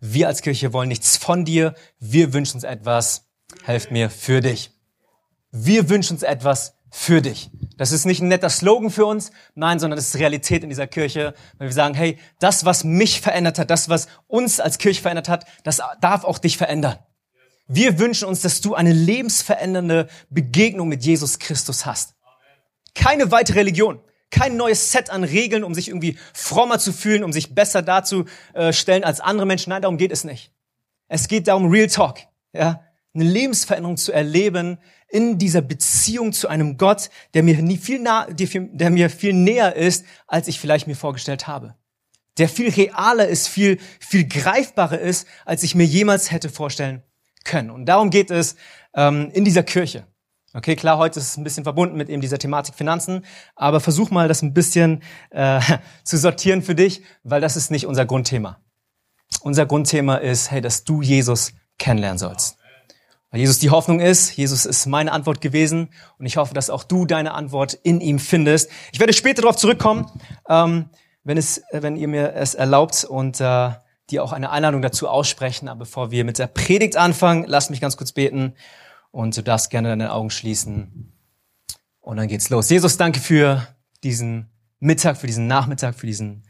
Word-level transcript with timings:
wir 0.00 0.28
als 0.28 0.42
Kirche 0.42 0.72
wollen 0.72 0.88
nichts 0.88 1.16
von 1.16 1.44
dir, 1.44 1.74
wir 1.98 2.32
wünschen 2.32 2.56
uns 2.56 2.64
etwas, 2.64 3.26
helft 3.64 3.90
mir, 3.90 4.10
für 4.10 4.40
dich. 4.40 4.70
Wir 5.50 5.88
wünschen 5.88 6.14
uns 6.14 6.22
etwas 6.22 6.74
für 6.90 7.20
dich. 7.20 7.50
Das 7.76 7.92
ist 7.92 8.06
nicht 8.06 8.20
ein 8.20 8.28
netter 8.28 8.50
Slogan 8.50 8.90
für 8.90 9.06
uns, 9.06 9.30
nein, 9.54 9.78
sondern 9.78 9.96
das 9.96 10.08
ist 10.08 10.20
Realität 10.20 10.62
in 10.62 10.68
dieser 10.68 10.86
Kirche, 10.86 11.34
weil 11.58 11.68
wir 11.68 11.74
sagen, 11.74 11.94
hey, 11.94 12.18
das, 12.38 12.64
was 12.64 12.84
mich 12.84 13.20
verändert 13.20 13.58
hat, 13.58 13.70
das, 13.70 13.88
was 13.88 14.08
uns 14.26 14.60
als 14.60 14.78
Kirche 14.78 15.02
verändert 15.02 15.28
hat, 15.28 15.46
das 15.64 15.80
darf 16.00 16.24
auch 16.24 16.38
dich 16.38 16.56
verändern. 16.56 16.98
Wir 17.66 17.98
wünschen 17.98 18.26
uns, 18.26 18.40
dass 18.40 18.62
du 18.62 18.74
eine 18.74 18.92
lebensverändernde 18.92 20.08
Begegnung 20.30 20.88
mit 20.88 21.04
Jesus 21.04 21.38
Christus 21.38 21.84
hast. 21.84 22.14
Keine 22.94 23.30
weitere 23.30 23.58
Religion, 23.58 24.00
kein 24.30 24.56
neues 24.56 24.92
Set 24.92 25.10
an 25.10 25.24
Regeln, 25.24 25.64
um 25.64 25.74
sich 25.74 25.88
irgendwie 25.88 26.18
frommer 26.34 26.78
zu 26.78 26.92
fühlen, 26.92 27.24
um 27.24 27.32
sich 27.32 27.54
besser 27.54 27.82
darzustellen 27.82 29.04
als 29.04 29.20
andere 29.20 29.46
Menschen. 29.46 29.70
Nein, 29.70 29.82
darum 29.82 29.98
geht 29.98 30.12
es 30.12 30.24
nicht. 30.24 30.52
Es 31.08 31.28
geht 31.28 31.48
darum, 31.48 31.70
Real 31.70 31.88
Talk, 31.88 32.18
ja, 32.52 32.82
eine 33.14 33.24
Lebensveränderung 33.24 33.96
zu 33.96 34.12
erleben 34.12 34.78
in 35.08 35.38
dieser 35.38 35.62
Beziehung 35.62 36.32
zu 36.32 36.48
einem 36.48 36.76
Gott, 36.76 37.10
der 37.34 37.42
mir 37.42 37.60
nie 37.62 37.78
viel 37.78 37.98
nah, 37.98 38.26
der 38.30 38.90
mir 38.90 39.10
viel 39.10 39.32
näher 39.32 39.74
ist, 39.74 40.04
als 40.26 40.48
ich 40.48 40.60
vielleicht 40.60 40.86
mir 40.86 40.96
vorgestellt 40.96 41.46
habe. 41.46 41.74
Der 42.36 42.48
viel 42.48 42.70
realer 42.70 43.26
ist, 43.26 43.48
viel, 43.48 43.78
viel 43.98 44.28
greifbarer 44.28 44.98
ist, 44.98 45.26
als 45.44 45.62
ich 45.62 45.74
mir 45.74 45.86
jemals 45.86 46.30
hätte 46.30 46.50
vorstellen 46.50 47.02
können. 47.44 47.70
Und 47.70 47.86
darum 47.86 48.10
geht 48.10 48.30
es 48.30 48.56
ähm, 48.94 49.30
in 49.32 49.44
dieser 49.44 49.62
Kirche. 49.62 50.06
Okay, 50.58 50.74
klar, 50.74 50.98
heute 50.98 51.20
ist 51.20 51.28
es 51.28 51.36
ein 51.36 51.44
bisschen 51.44 51.62
verbunden 51.62 51.96
mit 51.96 52.08
eben 52.08 52.20
dieser 52.20 52.36
Thematik 52.36 52.74
Finanzen, 52.74 53.24
aber 53.54 53.78
versuch 53.78 54.10
mal, 54.10 54.26
das 54.26 54.42
ein 54.42 54.54
bisschen 54.54 55.04
äh, 55.30 55.60
zu 56.02 56.16
sortieren 56.18 56.62
für 56.62 56.74
dich, 56.74 57.02
weil 57.22 57.40
das 57.40 57.56
ist 57.56 57.70
nicht 57.70 57.86
unser 57.86 58.04
Grundthema. 58.04 58.58
Unser 59.42 59.66
Grundthema 59.66 60.16
ist, 60.16 60.50
hey, 60.50 60.60
dass 60.60 60.82
du 60.82 61.00
Jesus 61.00 61.52
kennenlernen 61.78 62.18
sollst. 62.18 62.58
Weil 63.30 63.38
Jesus 63.38 63.60
die 63.60 63.70
Hoffnung 63.70 64.00
ist, 64.00 64.36
Jesus 64.36 64.66
ist 64.66 64.86
meine 64.86 65.12
Antwort 65.12 65.40
gewesen 65.40 65.90
und 66.18 66.26
ich 66.26 66.38
hoffe, 66.38 66.54
dass 66.54 66.70
auch 66.70 66.82
du 66.82 67.06
deine 67.06 67.34
Antwort 67.34 67.74
in 67.74 68.00
ihm 68.00 68.18
findest. 68.18 68.68
Ich 68.90 68.98
werde 68.98 69.12
später 69.12 69.42
darauf 69.42 69.58
zurückkommen, 69.58 70.10
ähm, 70.48 70.86
wenn, 71.22 71.38
es, 71.38 71.62
wenn 71.70 71.94
ihr 71.94 72.08
mir 72.08 72.34
es 72.34 72.56
erlaubt 72.56 73.04
und 73.04 73.40
äh, 73.40 73.70
dir 74.10 74.24
auch 74.24 74.32
eine 74.32 74.50
Einladung 74.50 74.82
dazu 74.82 75.06
aussprechen. 75.06 75.68
Aber 75.68 75.80
bevor 75.80 76.10
wir 76.10 76.24
mit 76.24 76.40
der 76.40 76.48
Predigt 76.48 76.96
anfangen, 76.96 77.44
lass 77.46 77.70
mich 77.70 77.80
ganz 77.80 77.96
kurz 77.96 78.10
beten 78.10 78.54
und 79.10 79.36
du 79.36 79.42
darfst 79.42 79.70
gerne 79.70 79.88
deine 79.88 80.12
Augen 80.12 80.30
schließen. 80.30 81.12
Und 82.00 82.16
dann 82.16 82.28
geht's 82.28 82.50
los. 82.50 82.70
Jesus, 82.70 82.96
danke 82.96 83.20
für 83.20 83.66
diesen 84.02 84.50
Mittag, 84.80 85.16
für 85.16 85.26
diesen 85.26 85.46
Nachmittag, 85.46 85.94
für 85.94 86.06
diesen 86.06 86.44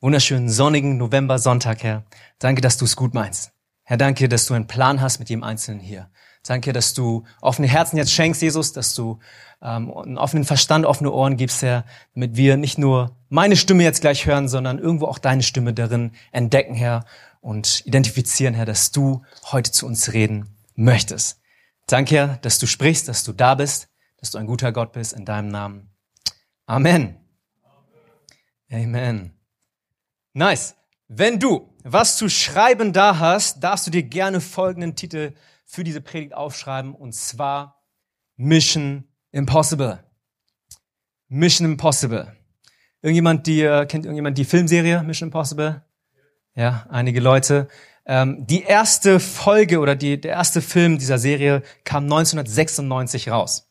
wunderschönen 0.00 0.48
sonnigen 0.48 0.96
November-Sonntag, 0.96 1.82
Herr. 1.82 2.04
Danke, 2.38 2.60
dass 2.60 2.76
du 2.76 2.84
es 2.84 2.96
gut 2.96 3.14
meinst. 3.14 3.52
Herr, 3.84 3.96
danke, 3.96 4.28
dass 4.28 4.46
du 4.46 4.54
einen 4.54 4.66
Plan 4.66 5.00
hast 5.00 5.18
mit 5.18 5.28
jedem 5.28 5.44
Einzelnen 5.44 5.80
hier. 5.80 6.08
Danke, 6.44 6.72
dass 6.72 6.94
du 6.94 7.24
offene 7.40 7.68
Herzen 7.68 7.96
jetzt 7.96 8.12
schenkst, 8.12 8.42
Jesus, 8.42 8.72
dass 8.72 8.94
du 8.94 9.20
ähm, 9.60 9.92
einen 9.92 10.18
offenen 10.18 10.44
Verstand, 10.44 10.86
offene 10.86 11.12
Ohren 11.12 11.36
gibst, 11.36 11.62
Herr, 11.62 11.84
damit 12.14 12.36
wir 12.36 12.56
nicht 12.56 12.78
nur 12.78 13.16
meine 13.28 13.56
Stimme 13.56 13.84
jetzt 13.84 14.00
gleich 14.00 14.26
hören, 14.26 14.48
sondern 14.48 14.78
irgendwo 14.78 15.06
auch 15.06 15.18
deine 15.18 15.42
Stimme 15.42 15.72
darin 15.72 16.12
entdecken, 16.32 16.74
Herr, 16.74 17.04
und 17.40 17.84
identifizieren, 17.86 18.54
Herr, 18.54 18.66
dass 18.66 18.90
du 18.90 19.22
heute 19.50 19.70
zu 19.70 19.86
uns 19.86 20.12
reden 20.12 20.56
möchtest. 20.74 21.41
Danke, 21.86 22.38
dass 22.42 22.58
du 22.58 22.66
sprichst, 22.66 23.08
dass 23.08 23.24
du 23.24 23.32
da 23.32 23.54
bist, 23.54 23.88
dass 24.18 24.30
du 24.30 24.38
ein 24.38 24.46
guter 24.46 24.72
Gott 24.72 24.92
bist, 24.92 25.12
in 25.12 25.24
deinem 25.24 25.48
Namen. 25.48 25.90
Amen. 26.66 27.18
Amen. 28.70 29.32
Nice. 30.32 30.74
Wenn 31.08 31.38
du 31.38 31.74
was 31.84 32.16
zu 32.16 32.28
schreiben 32.28 32.92
da 32.92 33.18
hast, 33.18 33.62
darfst 33.62 33.86
du 33.86 33.90
dir 33.90 34.02
gerne 34.02 34.40
folgenden 34.40 34.96
Titel 34.96 35.34
für 35.64 35.84
diese 35.84 36.00
Predigt 36.00 36.34
aufschreiben, 36.34 36.94
und 36.94 37.14
zwar 37.14 37.82
Mission 38.36 39.04
Impossible. 39.30 40.04
Mission 41.28 41.72
Impossible. 41.72 42.34
Irgendjemand, 43.02 43.46
die, 43.46 43.62
äh, 43.62 43.84
kennt 43.86 44.04
irgendjemand 44.04 44.38
die 44.38 44.44
Filmserie 44.44 45.02
Mission 45.02 45.28
Impossible? 45.28 45.84
Ja, 46.54 46.86
einige 46.88 47.20
Leute. 47.20 47.68
Ähm, 48.04 48.46
die 48.46 48.62
erste 48.62 49.20
Folge 49.20 49.78
oder 49.78 49.94
die, 49.94 50.20
der 50.20 50.32
erste 50.32 50.60
Film 50.60 50.98
dieser 50.98 51.18
Serie 51.18 51.62
kam 51.84 52.04
1996 52.04 53.30
raus. 53.30 53.70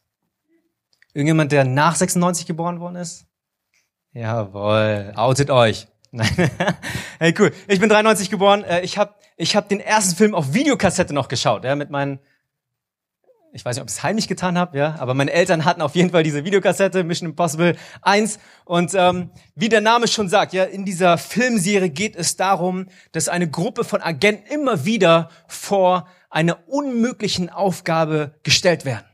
Irgendjemand, 1.13 1.51
der 1.51 1.65
nach 1.65 1.95
96 1.95 2.45
geboren 2.45 2.79
worden 2.79 2.95
ist? 2.95 3.25
Jawohl, 4.13 5.13
outet 5.15 5.49
euch. 5.49 5.87
Hey, 7.19 7.35
cool. 7.37 7.51
Ich 7.67 7.79
bin 7.79 7.87
93 7.87 8.31
geboren. 8.31 8.63
Äh, 8.63 8.81
ich 8.81 8.97
habe 8.97 9.13
ich 9.37 9.55
hab 9.55 9.69
den 9.69 9.79
ersten 9.79 10.15
Film 10.15 10.33
auf 10.33 10.55
Videokassette 10.55 11.13
noch 11.13 11.27
geschaut, 11.27 11.63
ja, 11.63 11.75
mit 11.75 11.91
meinen 11.91 12.19
ich 13.53 13.65
weiß 13.65 13.75
nicht, 13.75 13.81
ob 13.81 13.89
ich 13.89 13.95
es 13.95 14.03
heimlich 14.03 14.27
getan 14.27 14.57
habe, 14.57 14.77
ja, 14.77 14.95
aber 14.99 15.13
meine 15.13 15.31
Eltern 15.31 15.65
hatten 15.65 15.81
auf 15.81 15.95
jeden 15.95 16.11
Fall 16.11 16.23
diese 16.23 16.45
Videokassette 16.45 17.03
Mission 17.03 17.29
Impossible 17.29 17.75
1 18.01 18.39
und 18.65 18.93
ähm, 18.93 19.29
wie 19.55 19.69
der 19.69 19.81
Name 19.81 20.07
schon 20.07 20.29
sagt, 20.29 20.53
ja, 20.53 20.63
in 20.63 20.85
dieser 20.85 21.17
Filmserie 21.17 21.89
geht 21.89 22.15
es 22.15 22.37
darum, 22.37 22.87
dass 23.11 23.27
eine 23.27 23.49
Gruppe 23.49 23.83
von 23.83 24.01
Agenten 24.01 24.51
immer 24.51 24.85
wieder 24.85 25.29
vor 25.47 26.07
einer 26.29 26.59
unmöglichen 26.67 27.49
Aufgabe 27.49 28.35
gestellt 28.43 28.85
werden. 28.85 29.05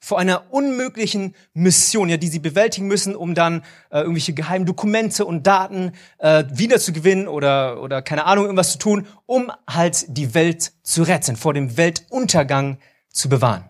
Vor 0.00 0.18
einer 0.18 0.52
unmöglichen 0.52 1.34
Mission, 1.54 2.10
ja, 2.10 2.18
die 2.18 2.28
sie 2.28 2.38
bewältigen 2.38 2.86
müssen, 2.86 3.16
um 3.16 3.34
dann 3.34 3.62
äh, 3.90 4.00
irgendwelche 4.00 4.34
geheimen 4.34 4.66
Dokumente 4.66 5.24
und 5.24 5.46
Daten 5.46 5.92
äh, 6.18 6.44
wiederzugewinnen 6.50 7.26
oder 7.26 7.82
oder 7.82 8.02
keine 8.02 8.26
Ahnung 8.26 8.44
irgendwas 8.44 8.72
zu 8.72 8.78
tun, 8.78 9.06
um 9.24 9.50
halt 9.68 10.04
die 10.08 10.34
Welt 10.34 10.72
zu 10.82 11.04
retten, 11.04 11.36
vor 11.36 11.54
dem 11.54 11.78
Weltuntergang 11.78 12.78
zu 13.14 13.30
bewahren. 13.30 13.64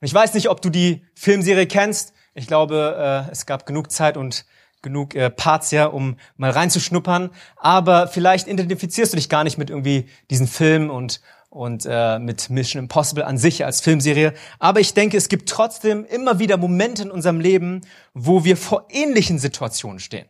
Und 0.00 0.06
ich 0.06 0.12
weiß 0.12 0.34
nicht, 0.34 0.50
ob 0.50 0.60
du 0.60 0.68
die 0.68 1.06
Filmserie 1.14 1.66
kennst. 1.66 2.12
Ich 2.34 2.46
glaube, 2.46 3.26
äh, 3.28 3.32
es 3.32 3.46
gab 3.46 3.64
genug 3.64 3.90
Zeit 3.90 4.18
und 4.18 4.44
genug 4.82 5.14
äh, 5.14 5.30
Parts 5.30 5.70
ja, 5.70 5.86
um 5.86 6.16
mal 6.36 6.50
reinzuschnuppern. 6.50 7.30
Aber 7.56 8.08
vielleicht 8.08 8.46
identifizierst 8.48 9.14
du 9.14 9.16
dich 9.16 9.30
gar 9.30 9.44
nicht 9.44 9.56
mit 9.56 9.70
irgendwie 9.70 10.10
diesen 10.30 10.46
Film 10.46 10.90
und 10.90 11.22
und 11.54 11.86
äh, 11.88 12.18
mit 12.18 12.50
Mission 12.50 12.82
Impossible 12.82 13.22
an 13.22 13.38
sich 13.38 13.64
als 13.64 13.80
Filmserie. 13.80 14.34
Aber 14.58 14.80
ich 14.80 14.92
denke, 14.92 15.16
es 15.16 15.28
gibt 15.28 15.48
trotzdem 15.48 16.04
immer 16.04 16.40
wieder 16.40 16.56
Momente 16.56 17.04
in 17.04 17.12
unserem 17.12 17.38
Leben, 17.38 17.82
wo 18.12 18.42
wir 18.42 18.56
vor 18.56 18.88
ähnlichen 18.90 19.38
Situationen 19.38 20.00
stehen. 20.00 20.26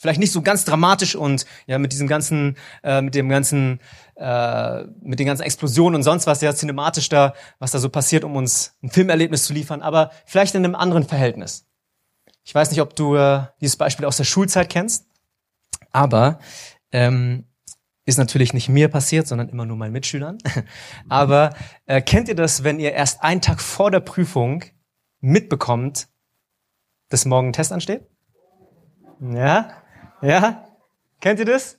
Vielleicht 0.00 0.18
nicht 0.18 0.32
so 0.32 0.40
ganz 0.40 0.64
dramatisch 0.64 1.14
und 1.14 1.44
ja 1.66 1.78
mit 1.78 1.92
diesem 1.92 2.08
ganzen, 2.08 2.56
äh, 2.82 3.02
mit 3.02 3.14
dem 3.14 3.28
ganzen, 3.28 3.80
äh, 4.16 4.84
mit 5.02 5.18
den 5.18 5.26
ganzen 5.26 5.42
Explosionen 5.42 5.96
und 5.96 6.04
sonst 6.04 6.26
was 6.26 6.40
ja 6.40 6.54
cinematisch 6.54 7.10
da, 7.10 7.34
was 7.58 7.72
da 7.72 7.78
so 7.78 7.90
passiert, 7.90 8.24
um 8.24 8.34
uns 8.34 8.78
ein 8.82 8.88
Filmerlebnis 8.88 9.44
zu 9.44 9.52
liefern, 9.52 9.82
aber 9.82 10.10
vielleicht 10.24 10.54
in 10.54 10.64
einem 10.64 10.74
anderen 10.74 11.04
Verhältnis. 11.04 11.66
Ich 12.44 12.54
weiß 12.54 12.70
nicht, 12.70 12.80
ob 12.80 12.96
du 12.96 13.14
äh, 13.14 13.42
dieses 13.60 13.76
Beispiel 13.76 14.06
aus 14.06 14.16
der 14.16 14.24
Schulzeit 14.24 14.70
kennst, 14.70 15.04
aber 15.92 16.38
ähm, 16.92 17.44
ist 18.06 18.16
natürlich 18.16 18.54
nicht 18.54 18.70
mir 18.70 18.88
passiert, 18.88 19.28
sondern 19.28 19.50
immer 19.50 19.66
nur 19.66 19.76
meinen 19.76 19.92
Mitschülern. 19.92 20.38
Aber 21.10 21.54
äh, 21.84 22.00
kennt 22.00 22.28
ihr 22.28 22.34
das, 22.34 22.64
wenn 22.64 22.80
ihr 22.80 22.92
erst 22.92 23.22
einen 23.22 23.42
Tag 23.42 23.60
vor 23.60 23.90
der 23.90 24.00
Prüfung 24.00 24.64
mitbekommt, 25.20 26.08
dass 27.10 27.26
morgen 27.26 27.48
ein 27.48 27.52
Test 27.52 27.70
ansteht? 27.70 28.06
Ja? 29.20 29.79
Ja? 30.22 30.64
Kennt 31.20 31.38
ihr 31.38 31.46
das? 31.46 31.78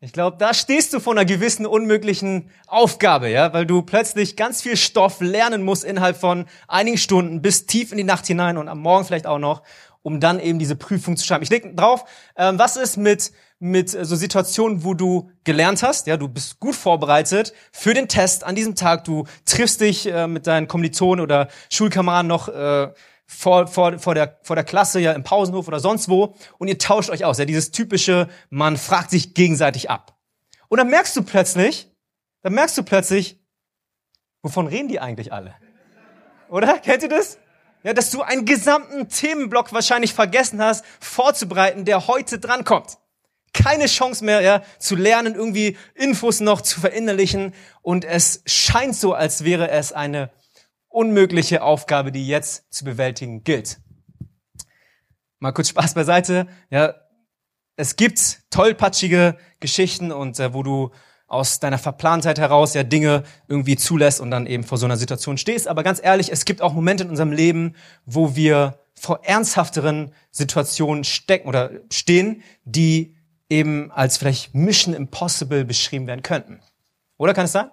Ich 0.00 0.12
glaube, 0.12 0.36
da 0.38 0.52
stehst 0.52 0.92
du 0.92 1.00
vor 1.00 1.14
einer 1.14 1.24
gewissen 1.24 1.64
unmöglichen 1.64 2.50
Aufgabe, 2.66 3.30
ja, 3.30 3.54
weil 3.54 3.64
du 3.64 3.80
plötzlich 3.80 4.36
ganz 4.36 4.60
viel 4.60 4.76
Stoff 4.76 5.20
lernen 5.20 5.62
musst 5.62 5.82
innerhalb 5.82 6.16
von 6.18 6.44
einigen 6.68 6.98
Stunden 6.98 7.40
bis 7.40 7.64
tief 7.64 7.90
in 7.90 7.96
die 7.96 8.04
Nacht 8.04 8.26
hinein 8.26 8.58
und 8.58 8.68
am 8.68 8.80
Morgen 8.80 9.06
vielleicht 9.06 9.26
auch 9.26 9.38
noch, 9.38 9.62
um 10.02 10.20
dann 10.20 10.40
eben 10.40 10.58
diese 10.58 10.76
Prüfung 10.76 11.16
zu 11.16 11.24
schreiben. 11.24 11.42
Ich 11.42 11.48
leg 11.48 11.74
drauf, 11.74 12.04
ähm, 12.36 12.58
was 12.58 12.76
ist 12.76 12.98
mit 12.98 13.32
mit 13.60 13.88
so 13.88 14.14
Situationen, 14.14 14.84
wo 14.84 14.92
du 14.92 15.30
gelernt 15.44 15.82
hast, 15.82 16.06
ja, 16.06 16.18
du 16.18 16.28
bist 16.28 16.60
gut 16.60 16.74
vorbereitet 16.74 17.54
für 17.72 17.94
den 17.94 18.08
Test 18.08 18.44
an 18.44 18.54
diesem 18.54 18.74
Tag, 18.74 19.04
du 19.04 19.24
triffst 19.46 19.80
dich 19.80 20.06
äh, 20.06 20.26
mit 20.26 20.46
deinen 20.46 20.68
Kommilitonen 20.68 21.22
oder 21.22 21.48
Schulkameraden 21.70 22.26
noch 22.26 22.48
äh, 22.48 22.92
vor, 23.26 23.66
vor, 23.66 23.98
vor, 23.98 24.14
der, 24.14 24.38
vor 24.42 24.56
der 24.56 24.64
Klasse, 24.64 25.00
ja, 25.00 25.12
im 25.12 25.24
Pausenhof 25.24 25.68
oder 25.68 25.80
sonst 25.80 26.08
wo 26.08 26.36
und 26.58 26.68
ihr 26.68 26.78
tauscht 26.78 27.10
euch 27.10 27.24
aus, 27.24 27.38
ja, 27.38 27.44
dieses 27.44 27.70
typische, 27.70 28.28
man 28.50 28.76
fragt 28.76 29.10
sich 29.10 29.34
gegenseitig 29.34 29.90
ab. 29.90 30.18
Und 30.68 30.78
dann 30.78 30.88
merkst 30.88 31.16
du 31.16 31.22
plötzlich, 31.22 31.90
dann 32.42 32.54
merkst 32.54 32.76
du 32.76 32.82
plötzlich, 32.82 33.40
wovon 34.42 34.66
reden 34.66 34.88
die 34.88 35.00
eigentlich 35.00 35.32
alle? 35.32 35.54
Oder? 36.48 36.78
Kennt 36.78 37.02
ihr 37.02 37.08
das? 37.08 37.38
Ja, 37.82 37.92
dass 37.92 38.10
du 38.10 38.22
einen 38.22 38.44
gesamten 38.44 39.08
Themenblock 39.08 39.72
wahrscheinlich 39.72 40.14
vergessen 40.14 40.62
hast, 40.62 40.84
vorzubereiten, 41.00 41.84
der 41.84 42.06
heute 42.06 42.38
drankommt 42.38 42.98
keine 43.54 43.86
Chance 43.86 44.24
mehr, 44.24 44.42
ja, 44.42 44.62
zu 44.78 44.96
lernen, 44.96 45.34
irgendwie 45.34 45.78
Infos 45.94 46.40
noch 46.40 46.60
zu 46.60 46.80
verinnerlichen. 46.80 47.54
Und 47.80 48.04
es 48.04 48.42
scheint 48.44 48.96
so, 48.96 49.14
als 49.14 49.44
wäre 49.44 49.70
es 49.70 49.92
eine 49.92 50.30
unmögliche 50.94 51.62
Aufgabe, 51.62 52.12
die 52.12 52.26
jetzt 52.26 52.72
zu 52.72 52.84
bewältigen 52.84 53.42
gilt. 53.42 53.80
Mal 55.40 55.52
kurz 55.52 55.68
Spaß 55.68 55.94
beiseite. 55.94 56.46
Ja, 56.70 56.94
es 57.76 57.96
gibt 57.96 58.50
tollpatschige 58.50 59.36
Geschichten 59.60 60.12
und 60.12 60.38
äh, 60.38 60.54
wo 60.54 60.62
du 60.62 60.90
aus 61.26 61.58
deiner 61.58 61.78
Verplantheit 61.78 62.38
heraus 62.38 62.74
ja 62.74 62.84
Dinge 62.84 63.24
irgendwie 63.48 63.76
zulässt 63.76 64.20
und 64.20 64.30
dann 64.30 64.46
eben 64.46 64.62
vor 64.62 64.78
so 64.78 64.86
einer 64.86 64.96
Situation 64.96 65.36
stehst. 65.36 65.66
Aber 65.66 65.82
ganz 65.82 66.00
ehrlich, 66.02 66.30
es 66.30 66.44
gibt 66.44 66.62
auch 66.62 66.72
Momente 66.72 67.02
in 67.02 67.10
unserem 67.10 67.32
Leben, 67.32 67.74
wo 68.06 68.36
wir 68.36 68.78
vor 68.94 69.24
ernsthafteren 69.24 70.12
Situationen 70.30 71.02
stecken 71.02 71.48
oder 71.48 71.72
stehen, 71.90 72.42
die 72.64 73.16
eben 73.50 73.90
als 73.90 74.16
vielleicht 74.16 74.54
Mission 74.54 74.94
Impossible 74.94 75.64
beschrieben 75.64 76.06
werden 76.06 76.22
könnten. 76.22 76.60
Oder 77.16 77.34
kann 77.34 77.46
es 77.46 77.52
sein? 77.52 77.70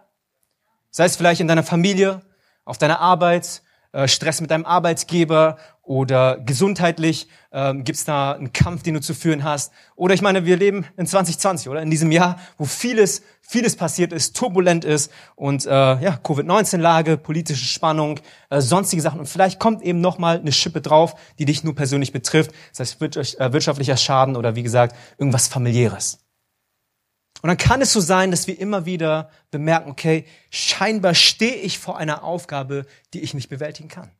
Sei 0.90 1.06
es 1.06 1.16
vielleicht 1.16 1.40
in 1.40 1.48
deiner 1.48 1.64
Familie, 1.64 2.22
auf 2.66 2.78
deiner 2.78 3.00
Arbeit, 3.00 3.62
äh, 3.94 4.08
Stress 4.08 4.40
mit 4.40 4.52
deinem 4.52 4.66
Arbeitgeber 4.66 5.58
oder 5.84 6.38
gesundheitlich 6.38 7.28
ähm, 7.52 7.84
gibt 7.84 7.98
es 7.98 8.06
da 8.06 8.32
einen 8.32 8.54
Kampf, 8.54 8.84
den 8.84 8.94
du 8.94 9.02
zu 9.02 9.14
führen 9.14 9.44
hast. 9.44 9.74
Oder 9.98 10.14
ich 10.14 10.22
meine, 10.22 10.46
wir 10.46 10.56
leben 10.56 10.86
in 10.96 11.06
2020 11.06 11.68
oder 11.68 11.82
in 11.82 11.90
diesem 11.90 12.12
Jahr, 12.12 12.40
wo 12.58 12.64
vieles, 12.64 13.24
vieles 13.42 13.76
passiert 13.76 14.14
ist, 14.14 14.38
turbulent 14.38 14.86
ist 14.86 15.12
und 15.36 15.66
äh, 15.66 15.70
ja 15.70 16.18
Covid-19-Lage, 16.24 17.18
politische 17.18 17.66
Spannung, 17.66 18.22
äh, 18.50 18.62
sonstige 18.62 19.02
Sachen. 19.02 19.20
Und 19.20 19.28
vielleicht 19.28 19.60
kommt 19.60 19.82
eben 19.82 20.00
noch 20.00 20.18
mal 20.18 20.40
eine 20.40 20.54
Schippe 20.54 20.80
drauf, 20.80 21.16
die 21.40 21.46
dich 21.46 21.66
nur 21.66 21.76
persönlich 21.76 22.14
betrifft. 22.14 22.52
Das 22.70 22.80
heißt 22.80 23.02
äh, 23.02 23.52
wirtschaftlicher 23.52 23.98
Schaden 23.98 24.38
oder 24.38 24.56
wie 24.56 24.64
gesagt 24.64 24.96
irgendwas 25.18 25.50
familiäres. 25.50 26.21
Und 27.42 27.48
dann 27.48 27.58
kann 27.58 27.82
es 27.82 27.92
so 27.92 28.00
sein, 28.00 28.32
dass 28.32 28.48
wir 28.48 28.60
immer 28.60 28.86
wieder 28.86 29.32
bemerken, 29.50 29.90
okay, 29.90 30.26
scheinbar 30.52 31.16
stehe 31.16 31.56
ich 31.56 31.80
vor 31.80 31.98
einer 31.98 32.24
Aufgabe, 32.24 32.86
die 33.14 33.22
ich 33.22 33.34
nicht 33.34 33.50
bewältigen 33.50 33.90
kann. 33.90 34.12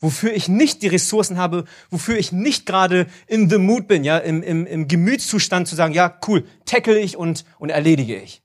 Wofür 0.00 0.32
ich 0.32 0.48
nicht 0.48 0.82
die 0.82 0.88
Ressourcen 0.88 1.38
habe, 1.38 1.64
wofür 1.90 2.18
ich 2.18 2.30
nicht 2.32 2.66
gerade 2.66 3.06
in 3.26 3.50
the 3.50 3.58
mood 3.58 3.88
bin, 3.88 4.04
ja, 4.04 4.18
im, 4.18 4.42
im, 4.42 4.66
im 4.66 4.88
Gemütszustand 4.88 5.66
zu 5.66 5.74
sagen, 5.74 5.94
ja, 5.94 6.18
cool, 6.26 6.44
tackle 6.66 6.98
ich 6.98 7.16
und, 7.16 7.44
und 7.58 7.70
erledige 7.70 8.16
ich. 8.20 8.42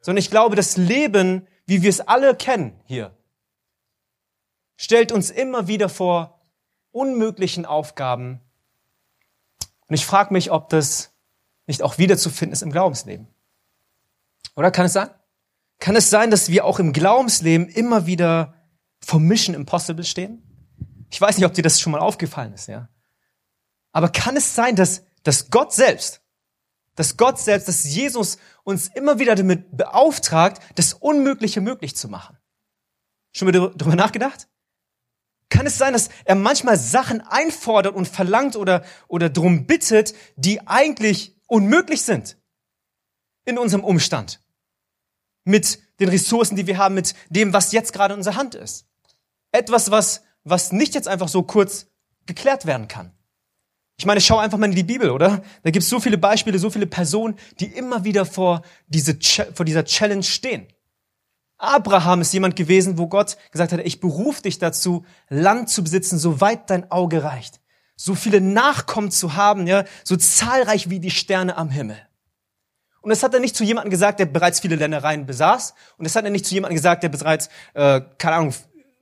Sondern 0.00 0.20
ich 0.20 0.30
glaube, 0.30 0.56
das 0.56 0.76
Leben, 0.76 1.46
wie 1.66 1.82
wir 1.82 1.90
es 1.90 2.00
alle 2.00 2.34
kennen 2.34 2.78
hier, 2.84 3.16
stellt 4.76 5.12
uns 5.12 5.30
immer 5.30 5.68
wieder 5.68 5.88
vor 5.88 6.40
unmöglichen 6.90 7.66
Aufgaben. 7.66 8.40
Und 9.88 9.94
ich 9.94 10.06
frage 10.06 10.32
mich, 10.32 10.50
ob 10.50 10.68
das 10.68 11.17
nicht 11.68 11.82
auch 11.82 11.98
wiederzufinden 11.98 12.52
ist 12.52 12.62
im 12.62 12.72
Glaubensleben? 12.72 13.28
Oder 14.56 14.70
kann 14.72 14.86
es 14.86 14.94
sein? 14.94 15.10
Kann 15.78 15.94
es 15.94 16.10
sein, 16.10 16.30
dass 16.30 16.48
wir 16.48 16.64
auch 16.64 16.80
im 16.80 16.92
Glaubensleben 16.92 17.68
immer 17.68 18.06
wieder 18.06 18.54
vor 19.00 19.20
Mission 19.20 19.54
Impossible 19.54 20.04
stehen? 20.04 20.42
Ich 21.10 21.20
weiß 21.20 21.36
nicht, 21.36 21.46
ob 21.46 21.54
dir 21.54 21.62
das 21.62 21.80
schon 21.80 21.92
mal 21.92 22.00
aufgefallen 22.00 22.52
ist, 22.52 22.66
ja. 22.66 22.88
Aber 23.92 24.08
kann 24.08 24.36
es 24.36 24.54
sein, 24.54 24.76
dass, 24.76 25.04
dass 25.22 25.50
Gott 25.50 25.72
selbst, 25.72 26.20
dass 26.96 27.16
Gott 27.16 27.38
selbst, 27.38 27.68
dass 27.68 27.84
Jesus 27.84 28.38
uns 28.64 28.88
immer 28.88 29.18
wieder 29.18 29.34
damit 29.34 29.76
beauftragt, 29.76 30.60
das 30.74 30.92
Unmögliche 30.94 31.60
möglich 31.60 31.96
zu 31.96 32.08
machen? 32.08 32.36
Schon 33.32 33.46
mal 33.46 33.52
darüber 33.52 33.96
nachgedacht? 33.96 34.48
Kann 35.48 35.66
es 35.66 35.78
sein, 35.78 35.92
dass 35.92 36.10
er 36.24 36.34
manchmal 36.34 36.76
Sachen 36.76 37.20
einfordert 37.22 37.94
und 37.94 38.06
verlangt 38.06 38.56
oder, 38.56 38.84
oder 39.06 39.30
drum 39.30 39.66
bittet, 39.66 40.14
die 40.36 40.66
eigentlich 40.66 41.37
unmöglich 41.48 42.02
sind 42.02 42.36
in 43.44 43.58
unserem 43.58 43.82
Umstand. 43.82 44.40
Mit 45.44 45.80
den 45.98 46.10
Ressourcen, 46.10 46.54
die 46.54 46.66
wir 46.66 46.78
haben, 46.78 46.94
mit 46.94 47.14
dem, 47.30 47.52
was 47.52 47.72
jetzt 47.72 47.92
gerade 47.92 48.14
in 48.14 48.20
unserer 48.20 48.36
Hand 48.36 48.54
ist. 48.54 48.86
Etwas, 49.50 49.90
was, 49.90 50.22
was 50.44 50.70
nicht 50.70 50.94
jetzt 50.94 51.08
einfach 51.08 51.28
so 51.28 51.42
kurz 51.42 51.86
geklärt 52.26 52.66
werden 52.66 52.86
kann. 52.86 53.12
Ich 53.96 54.06
meine, 54.06 54.20
schau 54.20 54.38
einfach 54.38 54.58
mal 54.58 54.68
in 54.68 54.76
die 54.76 54.84
Bibel, 54.84 55.10
oder? 55.10 55.42
Da 55.64 55.70
gibt 55.70 55.82
es 55.82 55.88
so 55.88 55.98
viele 55.98 56.18
Beispiele, 56.18 56.58
so 56.58 56.70
viele 56.70 56.86
Personen, 56.86 57.36
die 57.58 57.66
immer 57.66 58.04
wieder 58.04 58.26
vor, 58.26 58.62
diese, 58.86 59.18
vor 59.54 59.64
dieser 59.64 59.84
Challenge 59.84 60.22
stehen. 60.22 60.68
Abraham 61.56 62.20
ist 62.20 62.32
jemand 62.32 62.54
gewesen, 62.54 62.98
wo 62.98 63.08
Gott 63.08 63.36
gesagt 63.50 63.72
hat, 63.72 63.80
ich 63.80 63.98
berufe 63.98 64.42
dich 64.42 64.60
dazu, 64.60 65.04
Land 65.28 65.70
zu 65.70 65.82
besitzen, 65.82 66.18
soweit 66.18 66.70
dein 66.70 66.88
Auge 66.92 67.24
reicht 67.24 67.60
so 67.98 68.14
viele 68.14 68.40
Nachkommen 68.40 69.10
zu 69.10 69.34
haben, 69.34 69.66
ja, 69.66 69.84
so 70.04 70.16
zahlreich 70.16 70.88
wie 70.88 71.00
die 71.00 71.10
Sterne 71.10 71.56
am 71.56 71.68
Himmel. 71.68 71.98
Und 73.00 73.10
das 73.10 73.22
hat 73.22 73.34
er 73.34 73.40
nicht 73.40 73.56
zu 73.56 73.64
jemandem 73.64 73.90
gesagt, 73.90 74.20
der 74.20 74.26
bereits 74.26 74.60
viele 74.60 74.76
Ländereien 74.76 75.26
besaß. 75.26 75.74
Und 75.96 76.04
das 76.04 76.14
hat 76.14 76.24
er 76.24 76.30
nicht 76.30 76.46
zu 76.46 76.54
jemandem 76.54 76.76
gesagt, 76.76 77.02
der 77.02 77.08
bereits, 77.08 77.48
äh, 77.74 78.00
keine 78.18 78.36
Ahnung, 78.36 78.54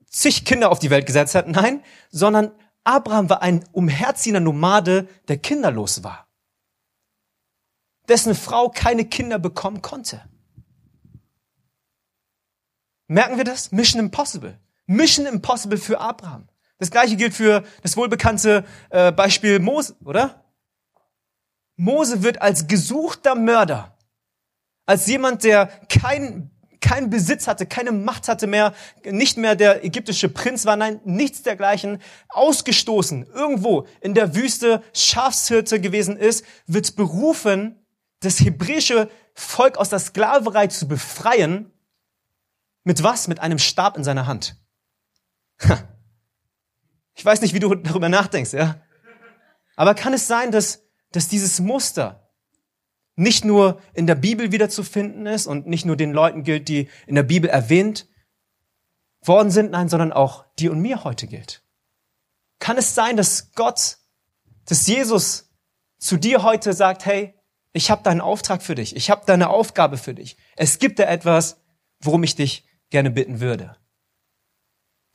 zig 0.09 0.45
Kinder 0.45 0.71
auf 0.71 0.79
die 0.79 0.91
Welt 0.91 1.07
gesetzt 1.07 1.35
hat. 1.35 1.47
Nein, 1.47 1.83
sondern 2.11 2.53
Abraham 2.85 3.29
war 3.29 3.43
ein 3.43 3.65
umherziehender 3.73 4.41
Nomade, 4.41 5.09
der 5.29 5.37
kinderlos 5.39 6.03
war. 6.03 6.27
Dessen 8.09 8.35
Frau 8.35 8.71
keine 8.71 9.05
Kinder 9.05 9.39
bekommen 9.39 9.83
konnte. 9.83 10.23
Merken 13.09 13.37
wir 13.37 13.45
das? 13.45 13.73
Mission 13.73 14.01
Impossible. 14.01 14.59
Mission 14.87 15.27
Impossible 15.27 15.79
für 15.79 16.01
Abraham. 16.01 16.49
Das 16.79 16.91
gleiche 16.91 17.17
gilt 17.17 17.35
für 17.35 17.65
das 17.83 17.97
wohlbekannte 17.97 18.65
äh, 18.91 19.13
Beispiel 19.13 19.59
Mose, 19.59 19.97
oder? 20.05 20.45
Mose 21.77 22.23
wird 22.23 22.41
als 22.41 22.67
gesuchter 22.67 23.35
Mörder, 23.35 23.97
als 24.87 25.07
jemand, 25.07 25.45
der 25.45 25.67
kein 25.89 26.51
keinen 26.81 27.11
Besitz 27.11 27.49
hatte, 27.49 27.67
keine 27.67 27.91
Macht 27.91 28.29
hatte 28.29 28.47
mehr, 28.47 28.73
nicht 29.05 29.39
mehr 29.39 29.57
der 29.57 29.85
ägyptische 29.85 30.29
Prinz 30.29 30.67
war, 30.67 30.77
nein, 30.77 31.01
nichts 31.05 31.43
dergleichen, 31.43 32.01
ausgestoßen, 32.29 33.27
irgendwo 33.27 33.89
in 34.01 34.15
der 34.15 34.37
Wüste 34.37 34.83
Schafshirte 34.93 35.81
gewesen 35.81 36.17
ist, 36.17 36.45
wird 36.67 36.95
berufen, 36.95 37.85
das 38.21 38.39
hebräische 38.41 39.11
Volk 39.35 39.79
aus 39.79 39.89
der 39.89 39.99
Sklaverei 39.99 40.69
zu 40.69 40.87
befreien. 40.87 41.73
Mit 42.85 43.03
was? 43.03 43.27
Mit 43.27 43.41
einem 43.41 43.59
Stab 43.59 43.97
in 43.97 44.05
seiner 44.05 44.27
Hand. 44.27 44.57
Ha. 45.69 45.96
Ich 47.17 47.25
weiß 47.25 47.41
nicht, 47.41 47.55
wie 47.55 47.61
du 47.61 47.75
darüber 47.75 48.09
nachdenkst, 48.09 48.53
ja. 48.53 48.81
Aber 49.75 49.95
kann 49.95 50.13
es 50.13 50.27
sein, 50.29 50.53
dass, 50.53 50.85
dass 51.13 51.29
dieses 51.29 51.61
Muster 51.61 52.31
nicht 53.17 53.45
nur 53.45 53.81
in 53.95 54.07
der 54.07 54.15
Bibel 54.15 54.53
wiederzufinden 54.53 55.27
ist 55.27 55.47
und 55.47 55.67
nicht 55.67 55.87
nur 55.87 55.97
den 55.97 56.13
Leuten 56.13 56.43
gilt, 56.45 56.69
die 56.69 56.89
in 57.07 57.15
der 57.15 57.23
Bibel 57.23 57.49
erwähnt 57.49 58.07
worden 59.23 59.51
sind, 59.51 59.71
nein, 59.71 59.89
sondern 59.89 60.13
auch 60.13 60.45
dir 60.57 60.71
und 60.71 60.81
mir 60.81 61.05
heute 61.05 61.27
gilt? 61.27 61.63
Kann 62.59 62.77
es 62.77 62.95
sein, 62.95 63.17
dass 63.17 63.53
Gott, 63.53 63.99
dass 64.67 64.87
Jesus 64.87 65.51
zu 65.99 66.19
dir 66.19 66.43
heute 66.43 66.75
sagt, 66.75 67.07
hey, 67.07 67.35
ich 67.73 67.91
habe 67.91 68.03
deinen 68.03 68.21
Auftrag 68.21 68.63
für 68.63 68.75
dich, 68.75 68.95
ich 68.95 69.11
habe 69.11 69.25
deine 69.27 69.49
Aufgabe 69.49 69.97
für 69.97 70.15
dich. 70.15 70.37
Es 70.57 70.79
gibt 70.79 70.99
da 70.99 71.05
etwas, 71.05 71.63
worum 72.01 72.23
ich 72.23 72.35
dich 72.35 72.69
gerne 72.91 73.11
bitten 73.11 73.41
würde. 73.41 73.77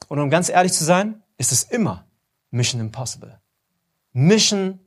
Und 0.08 0.20
um 0.20 0.30
ganz 0.30 0.50
ehrlich 0.50 0.74
zu 0.74 0.84
sein, 0.84 1.24
ist 1.42 1.52
es 1.52 1.64
immer 1.64 2.06
Mission 2.52 2.80
Impossible. 2.80 3.42
Mission 4.14 4.80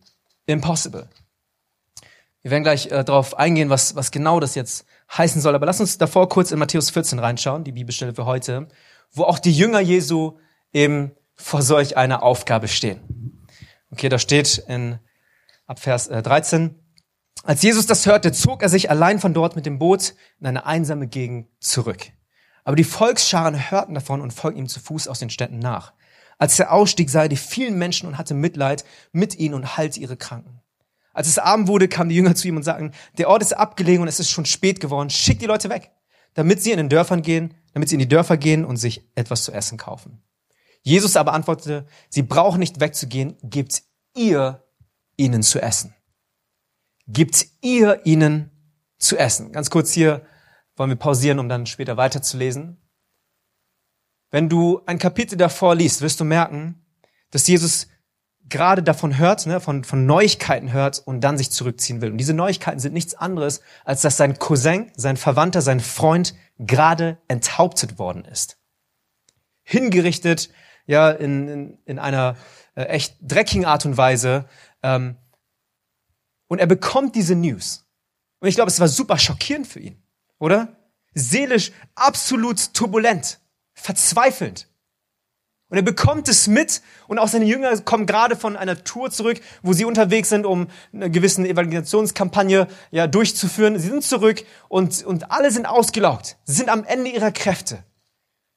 Impossible. 0.46 1.08
Wir 2.42 2.52
werden 2.52 2.62
gleich 2.62 2.92
äh, 2.92 3.02
darauf 3.02 3.36
eingehen, 3.36 3.70
was, 3.70 3.96
was 3.96 4.12
genau 4.12 4.38
das 4.38 4.54
jetzt 4.54 4.86
heißen 5.12 5.40
soll. 5.40 5.56
Aber 5.56 5.66
lass 5.66 5.80
uns 5.80 5.98
davor 5.98 6.28
kurz 6.28 6.52
in 6.52 6.60
Matthäus 6.60 6.90
14 6.90 7.18
reinschauen, 7.18 7.64
die 7.64 7.72
Bibelstelle 7.72 8.14
für 8.14 8.24
heute, 8.24 8.68
wo 9.10 9.24
auch 9.24 9.40
die 9.40 9.50
Jünger 9.50 9.80
Jesu 9.80 10.38
eben 10.72 11.10
vor 11.34 11.62
solch 11.62 11.96
einer 11.96 12.22
Aufgabe 12.22 12.68
stehen. 12.68 13.48
Okay, 13.90 14.08
da 14.08 14.20
steht 14.20 14.58
in 14.68 15.00
ab 15.66 15.80
Vers 15.80 16.06
äh, 16.06 16.22
13, 16.22 16.78
als 17.42 17.62
Jesus 17.62 17.86
das 17.86 18.06
hörte, 18.06 18.30
zog 18.30 18.62
er 18.62 18.68
sich 18.68 18.90
allein 18.90 19.18
von 19.18 19.34
dort 19.34 19.56
mit 19.56 19.66
dem 19.66 19.80
Boot 19.80 20.14
in 20.38 20.46
eine 20.46 20.66
einsame 20.66 21.08
Gegend 21.08 21.48
zurück. 21.58 22.12
Aber 22.62 22.76
die 22.76 22.84
Volksscharen 22.84 23.72
hörten 23.72 23.94
davon 23.94 24.20
und 24.20 24.32
folgten 24.32 24.60
ihm 24.60 24.68
zu 24.68 24.78
Fuß 24.78 25.08
aus 25.08 25.18
den 25.18 25.30
Städten 25.30 25.58
nach. 25.58 25.94
Als 26.38 26.58
er 26.58 26.72
ausstieg, 26.72 27.10
sah 27.10 27.22
er 27.22 27.28
die 27.28 27.36
vielen 27.36 27.78
Menschen 27.78 28.08
und 28.08 28.18
hatte 28.18 28.34
Mitleid 28.34 28.84
mit 29.12 29.38
ihnen 29.38 29.54
und 29.54 29.76
heilte 29.76 30.00
ihre 30.00 30.16
Kranken. 30.16 30.60
Als 31.12 31.28
es 31.28 31.38
Abend 31.38 31.68
wurde, 31.68 31.88
kamen 31.88 32.10
die 32.10 32.16
Jünger 32.16 32.34
zu 32.34 32.48
ihm 32.48 32.56
und 32.56 32.64
sagten, 32.64 32.92
der 33.18 33.28
Ort 33.28 33.42
ist 33.42 33.52
abgelegen 33.52 34.02
und 34.02 34.08
es 34.08 34.20
ist 34.20 34.30
schon 34.30 34.46
spät 34.46 34.80
geworden, 34.80 35.10
schick 35.10 35.38
die 35.38 35.46
Leute 35.46 35.70
weg, 35.70 35.92
damit 36.34 36.62
sie 36.62 36.72
in 36.72 36.76
den 36.76 36.88
Dörfern 36.88 37.22
gehen, 37.22 37.54
damit 37.72 37.88
sie 37.88 37.94
in 37.94 38.00
die 38.00 38.08
Dörfer 38.08 38.36
gehen 38.36 38.64
und 38.64 38.76
sich 38.76 39.08
etwas 39.14 39.44
zu 39.44 39.52
essen 39.52 39.78
kaufen. 39.78 40.22
Jesus 40.82 41.16
aber 41.16 41.32
antwortete, 41.32 41.86
sie 42.10 42.22
brauchen 42.22 42.58
nicht 42.58 42.80
wegzugehen, 42.80 43.36
gebt 43.42 43.82
ihr 44.14 44.64
ihnen 45.16 45.42
zu 45.42 45.62
essen. 45.62 45.94
Gebt 47.06 47.46
ihr 47.62 48.04
ihnen 48.04 48.50
zu 48.98 49.16
essen. 49.16 49.52
Ganz 49.52 49.70
kurz 49.70 49.92
hier 49.92 50.26
wollen 50.76 50.90
wir 50.90 50.96
pausieren, 50.96 51.38
um 51.38 51.48
dann 51.48 51.66
später 51.66 51.96
weiterzulesen. 51.96 52.83
Wenn 54.34 54.48
du 54.48 54.82
ein 54.86 54.98
Kapitel 54.98 55.36
davor 55.36 55.76
liest, 55.76 56.00
wirst 56.00 56.18
du 56.18 56.24
merken, 56.24 56.84
dass 57.30 57.46
Jesus 57.46 57.86
gerade 58.48 58.82
davon 58.82 59.16
hört, 59.16 59.46
ne, 59.46 59.60
von, 59.60 59.84
von 59.84 60.06
Neuigkeiten 60.06 60.72
hört 60.72 60.98
und 60.98 61.20
dann 61.20 61.38
sich 61.38 61.52
zurückziehen 61.52 62.00
will. 62.00 62.10
Und 62.10 62.18
diese 62.18 62.34
Neuigkeiten 62.34 62.80
sind 62.80 62.94
nichts 62.94 63.14
anderes, 63.14 63.60
als 63.84 64.02
dass 64.02 64.16
sein 64.16 64.36
Cousin, 64.40 64.90
sein 64.96 65.16
Verwandter, 65.16 65.62
sein 65.62 65.78
Freund 65.78 66.34
gerade 66.58 67.16
enthauptet 67.28 68.00
worden 68.00 68.24
ist. 68.24 68.58
Hingerichtet, 69.62 70.50
ja, 70.86 71.12
in, 71.12 71.48
in, 71.48 71.78
in 71.84 71.98
einer 72.00 72.36
äh, 72.74 72.86
echt 72.86 73.18
dreckigen 73.20 73.66
Art 73.66 73.86
und 73.86 73.96
Weise, 73.96 74.46
ähm, 74.82 75.16
Und 76.48 76.58
er 76.58 76.66
bekommt 76.66 77.14
diese 77.14 77.36
News. 77.36 77.86
Und 78.40 78.48
ich 78.48 78.56
glaube, 78.56 78.72
es 78.72 78.80
war 78.80 78.88
super 78.88 79.16
schockierend 79.16 79.68
für 79.68 79.78
ihn, 79.78 80.02
oder? 80.40 80.76
Seelisch 81.14 81.70
absolut 81.94 82.74
turbulent, 82.74 83.38
verzweifelnd. 83.84 84.66
Und 85.68 85.76
er 85.76 85.82
bekommt 85.82 86.28
es 86.28 86.46
mit 86.46 86.80
und 87.06 87.18
auch 87.18 87.28
seine 87.28 87.44
Jünger 87.44 87.78
kommen 87.80 88.06
gerade 88.06 88.34
von 88.36 88.56
einer 88.56 88.82
Tour 88.82 89.10
zurück, 89.10 89.40
wo 89.62 89.72
sie 89.72 89.84
unterwegs 89.84 90.30
sind, 90.30 90.46
um 90.46 90.68
eine 90.92 91.10
gewisse 91.10 91.46
Evangelisationskampagne 91.46 92.66
ja, 92.90 93.06
durchzuführen. 93.06 93.78
Sie 93.78 93.88
sind 93.88 94.02
zurück 94.02 94.44
und, 94.68 95.04
und 95.04 95.30
alle 95.30 95.50
sind 95.50 95.66
ausgelaugt. 95.66 96.36
Sie 96.44 96.54
sind 96.54 96.70
am 96.70 96.84
Ende 96.84 97.10
ihrer 97.10 97.30
Kräfte. 97.30 97.82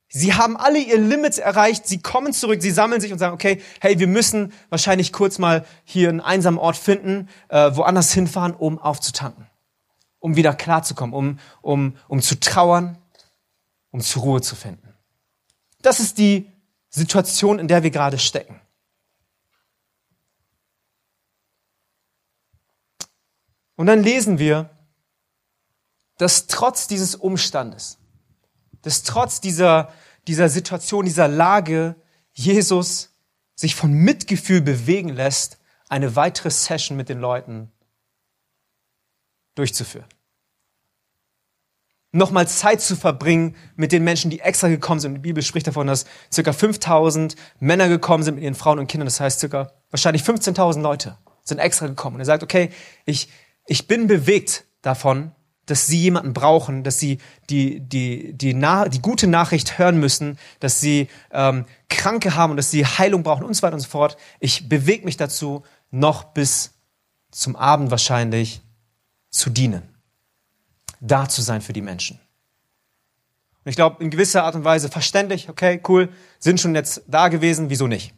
Sie 0.09 0.33
haben 0.33 0.55
alle 0.55 0.79
ihr 0.79 0.97
Limit 0.97 1.39
erreicht. 1.39 1.87
Sie 1.87 2.01
kommen 2.01 2.31
zurück, 2.31 2.61
sie 2.61 2.71
sammeln 2.71 3.01
sich 3.01 3.11
und 3.11 3.19
sagen, 3.19 3.33
okay, 3.33 3.61
hey, 3.81 3.99
wir 3.99 4.07
müssen 4.07 4.53
wahrscheinlich 4.69 5.11
kurz 5.11 5.39
mal 5.39 5.65
hier 5.83 6.07
einen 6.07 6.21
einsamen 6.21 6.59
Ort 6.59 6.77
finden, 6.77 7.27
äh, 7.49 7.75
woanders 7.75 8.13
hinfahren, 8.13 8.53
um 8.53 8.79
aufzutanken. 8.79 9.47
Um 10.19 10.37
wieder 10.37 10.53
klarzukommen, 10.53 11.13
um, 11.13 11.39
um, 11.61 11.97
um 12.07 12.21
zu 12.21 12.39
trauern, 12.39 12.97
um 13.91 13.99
zur 13.99 14.21
Ruhe 14.21 14.41
zu 14.41 14.55
finden. 14.55 14.86
Das 15.87 16.01
ist 16.01 16.17
die 16.17 16.51
Situation, 16.89 17.59
in 17.59 17.69
der 17.69 17.81
wir 17.81 17.91
gerade 17.91 18.19
stecken. 18.19 18.59
Und 23.77 23.85
dann 23.85 24.03
lesen 24.03 24.37
wir, 24.37 24.69
dass 26.17 26.47
trotz 26.47 26.89
dieses 26.89 27.15
Umstandes, 27.15 27.99
dass 28.81 29.03
trotz 29.03 29.39
dieser, 29.39 29.93
dieser 30.27 30.49
Situation, 30.49 31.05
dieser 31.05 31.29
Lage, 31.29 31.95
Jesus 32.33 33.13
sich 33.55 33.73
von 33.73 33.93
Mitgefühl 33.93 34.59
bewegen 34.59 35.07
lässt, 35.07 35.57
eine 35.87 36.17
weitere 36.17 36.51
Session 36.51 36.97
mit 36.97 37.07
den 37.07 37.21
Leuten 37.21 37.71
durchzuführen 39.55 40.16
nochmal 42.11 42.47
Zeit 42.47 42.81
zu 42.81 42.95
verbringen 42.95 43.55
mit 43.75 43.91
den 43.91 44.03
Menschen, 44.03 44.31
die 44.31 44.39
extra 44.39 44.69
gekommen 44.69 44.99
sind. 44.99 45.15
Die 45.15 45.19
Bibel 45.19 45.43
spricht 45.43 45.67
davon, 45.67 45.87
dass 45.87 46.05
circa 46.31 46.53
5000 46.53 47.35
Männer 47.59 47.89
gekommen 47.89 48.23
sind 48.23 48.35
mit 48.35 48.43
ihren 48.43 48.55
Frauen 48.55 48.79
und 48.79 48.87
Kindern. 48.87 49.07
Das 49.07 49.19
heißt, 49.19 49.39
circa 49.39 49.71
wahrscheinlich 49.89 50.23
15.000 50.23 50.81
Leute 50.81 51.17
sind 51.43 51.59
extra 51.59 51.87
gekommen. 51.87 52.15
Und 52.15 52.21
er 52.21 52.25
sagt, 52.25 52.43
okay, 52.43 52.69
ich, 53.05 53.29
ich 53.65 53.87
bin 53.87 54.07
bewegt 54.07 54.65
davon, 54.81 55.31
dass 55.65 55.85
sie 55.85 55.99
jemanden 55.99 56.33
brauchen, 56.33 56.83
dass 56.83 56.97
sie 56.97 57.19
die, 57.49 57.81
die, 57.81 58.33
die, 58.33 58.53
Na 58.53 58.87
die 58.87 59.01
gute 59.01 59.27
Nachricht 59.27 59.77
hören 59.77 59.99
müssen, 59.99 60.39
dass 60.61 60.79
sie 60.79 61.09
ähm, 61.31 61.65
Kranke 61.89 62.35
haben 62.35 62.51
und 62.51 62.57
dass 62.57 62.71
sie 62.71 62.85
Heilung 62.85 63.23
brauchen 63.23 63.43
und 63.43 63.53
so 63.53 63.63
weiter 63.63 63.73
und 63.73 63.81
so 63.81 63.89
fort. 63.89 64.15
Ich 64.39 64.69
bewege 64.69 65.03
mich 65.03 65.17
dazu, 65.17 65.63
noch 65.91 66.23
bis 66.23 66.73
zum 67.31 67.57
Abend 67.57 67.91
wahrscheinlich 67.91 68.61
zu 69.29 69.49
dienen 69.49 69.96
da 70.99 71.27
zu 71.27 71.41
sein 71.41 71.61
für 71.61 71.73
die 71.73 71.81
Menschen. 71.81 72.19
Und 73.63 73.69
ich 73.69 73.75
glaube, 73.75 74.03
in 74.03 74.09
gewisser 74.09 74.43
Art 74.43 74.55
und 74.55 74.63
Weise 74.63 74.89
verständlich, 74.89 75.49
okay, 75.49 75.81
cool, 75.87 76.09
sind 76.39 76.59
schon 76.59 76.73
jetzt 76.73 77.03
da 77.07 77.27
gewesen, 77.27 77.69
wieso 77.69 77.87
nicht? 77.87 78.13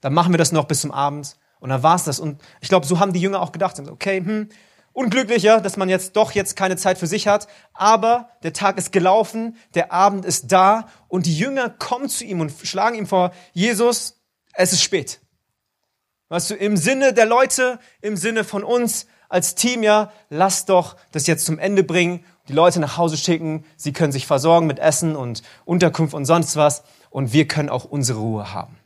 Dann 0.00 0.12
machen 0.12 0.32
wir 0.32 0.38
das 0.38 0.52
noch 0.52 0.64
bis 0.64 0.80
zum 0.80 0.90
Abend 0.90 1.36
und 1.60 1.70
dann 1.70 1.82
war's 1.82 2.04
das. 2.04 2.18
Und 2.18 2.40
ich 2.60 2.68
glaube, 2.68 2.86
so 2.86 2.98
haben 2.98 3.12
die 3.12 3.20
Jünger 3.20 3.40
auch 3.40 3.52
gedacht, 3.52 3.78
okay, 3.88 4.18
hm, 4.18 4.48
unglücklich, 4.92 5.44
ja, 5.44 5.60
dass 5.60 5.76
man 5.76 5.88
jetzt 5.88 6.16
doch 6.16 6.32
jetzt 6.32 6.56
keine 6.56 6.76
Zeit 6.76 6.98
für 6.98 7.06
sich 7.06 7.28
hat, 7.28 7.46
aber 7.72 8.30
der 8.42 8.52
Tag 8.52 8.78
ist 8.78 8.92
gelaufen, 8.92 9.56
der 9.74 9.92
Abend 9.92 10.24
ist 10.24 10.50
da 10.52 10.88
und 11.08 11.26
die 11.26 11.36
Jünger 11.36 11.70
kommen 11.70 12.08
zu 12.08 12.24
ihm 12.24 12.40
und 12.40 12.52
schlagen 12.64 12.96
ihm 12.96 13.06
vor, 13.06 13.32
Jesus, 13.52 14.20
es 14.52 14.72
ist 14.72 14.82
spät. 14.82 15.20
Weißt 16.28 16.50
du, 16.50 16.54
im 16.54 16.76
Sinne 16.76 17.12
der 17.12 17.26
Leute, 17.26 17.78
im 18.00 18.16
Sinne 18.16 18.44
von 18.44 18.64
uns, 18.64 19.06
als 19.32 19.54
Team 19.54 19.82
ja, 19.82 20.12
lasst 20.28 20.68
doch 20.68 20.96
das 21.10 21.26
jetzt 21.26 21.46
zum 21.46 21.58
Ende 21.58 21.82
bringen, 21.82 22.22
die 22.48 22.52
Leute 22.52 22.80
nach 22.80 22.98
Hause 22.98 23.16
schicken, 23.16 23.64
sie 23.76 23.92
können 23.92 24.12
sich 24.12 24.26
versorgen 24.26 24.66
mit 24.66 24.78
Essen 24.78 25.16
und 25.16 25.42
Unterkunft 25.64 26.12
und 26.12 26.26
sonst 26.26 26.56
was 26.56 26.82
und 27.08 27.32
wir 27.32 27.48
können 27.48 27.70
auch 27.70 27.84
unsere 27.84 28.18
Ruhe 28.18 28.52
haben. 28.52 28.78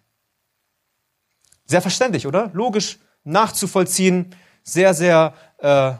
Sehr 1.64 1.82
verständlich, 1.82 2.28
oder? 2.28 2.50
Logisch 2.52 3.00
nachzuvollziehen, 3.24 4.36
sehr, 4.62 4.94
sehr 4.94 5.34
äh, 5.58 5.94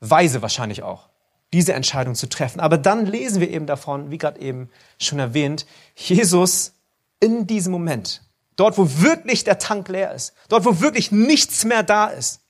weise 0.00 0.42
wahrscheinlich 0.42 0.82
auch, 0.82 1.08
diese 1.52 1.72
Entscheidung 1.72 2.16
zu 2.16 2.28
treffen. 2.28 2.58
Aber 2.58 2.76
dann 2.76 3.06
lesen 3.06 3.40
wir 3.40 3.50
eben 3.50 3.66
davon, 3.66 4.10
wie 4.10 4.18
gerade 4.18 4.40
eben 4.40 4.68
schon 4.98 5.20
erwähnt, 5.20 5.64
Jesus 5.94 6.72
in 7.20 7.46
diesem 7.46 7.70
Moment, 7.70 8.22
dort 8.56 8.78
wo 8.78 9.00
wirklich 9.00 9.44
der 9.44 9.60
Tank 9.60 9.88
leer 9.88 10.12
ist, 10.12 10.34
dort 10.48 10.64
wo 10.64 10.80
wirklich 10.80 11.12
nichts 11.12 11.64
mehr 11.64 11.84
da 11.84 12.06
ist, 12.06 12.40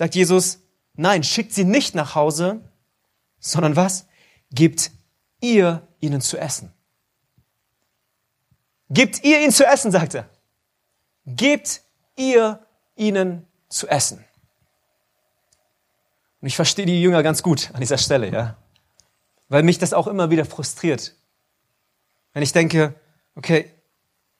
sagt 0.00 0.14
Jesus, 0.14 0.60
nein, 0.94 1.22
schickt 1.22 1.52
sie 1.52 1.64
nicht 1.64 1.94
nach 1.94 2.14
Hause, 2.14 2.62
sondern 3.38 3.76
was? 3.76 4.06
Gebt 4.50 4.92
ihr 5.42 5.86
ihnen 6.00 6.22
zu 6.22 6.38
essen. 6.38 6.72
Gebt 8.88 9.22
ihr 9.24 9.42
ihnen 9.42 9.52
zu 9.52 9.66
essen, 9.66 9.92
sagt 9.92 10.14
er. 10.14 10.30
Gebt 11.26 11.82
ihr 12.16 12.66
ihnen 12.96 13.46
zu 13.68 13.88
essen. 13.88 14.24
Und 16.40 16.48
ich 16.48 16.56
verstehe 16.56 16.86
die 16.86 17.02
Jünger 17.02 17.22
ganz 17.22 17.42
gut 17.42 17.68
an 17.74 17.80
dieser 17.80 17.98
Stelle, 17.98 18.32
ja. 18.32 18.56
Weil 19.50 19.64
mich 19.64 19.76
das 19.76 19.92
auch 19.92 20.06
immer 20.06 20.30
wieder 20.30 20.46
frustriert. 20.46 21.14
Wenn 22.32 22.42
ich 22.42 22.52
denke, 22.52 22.94
okay, 23.34 23.70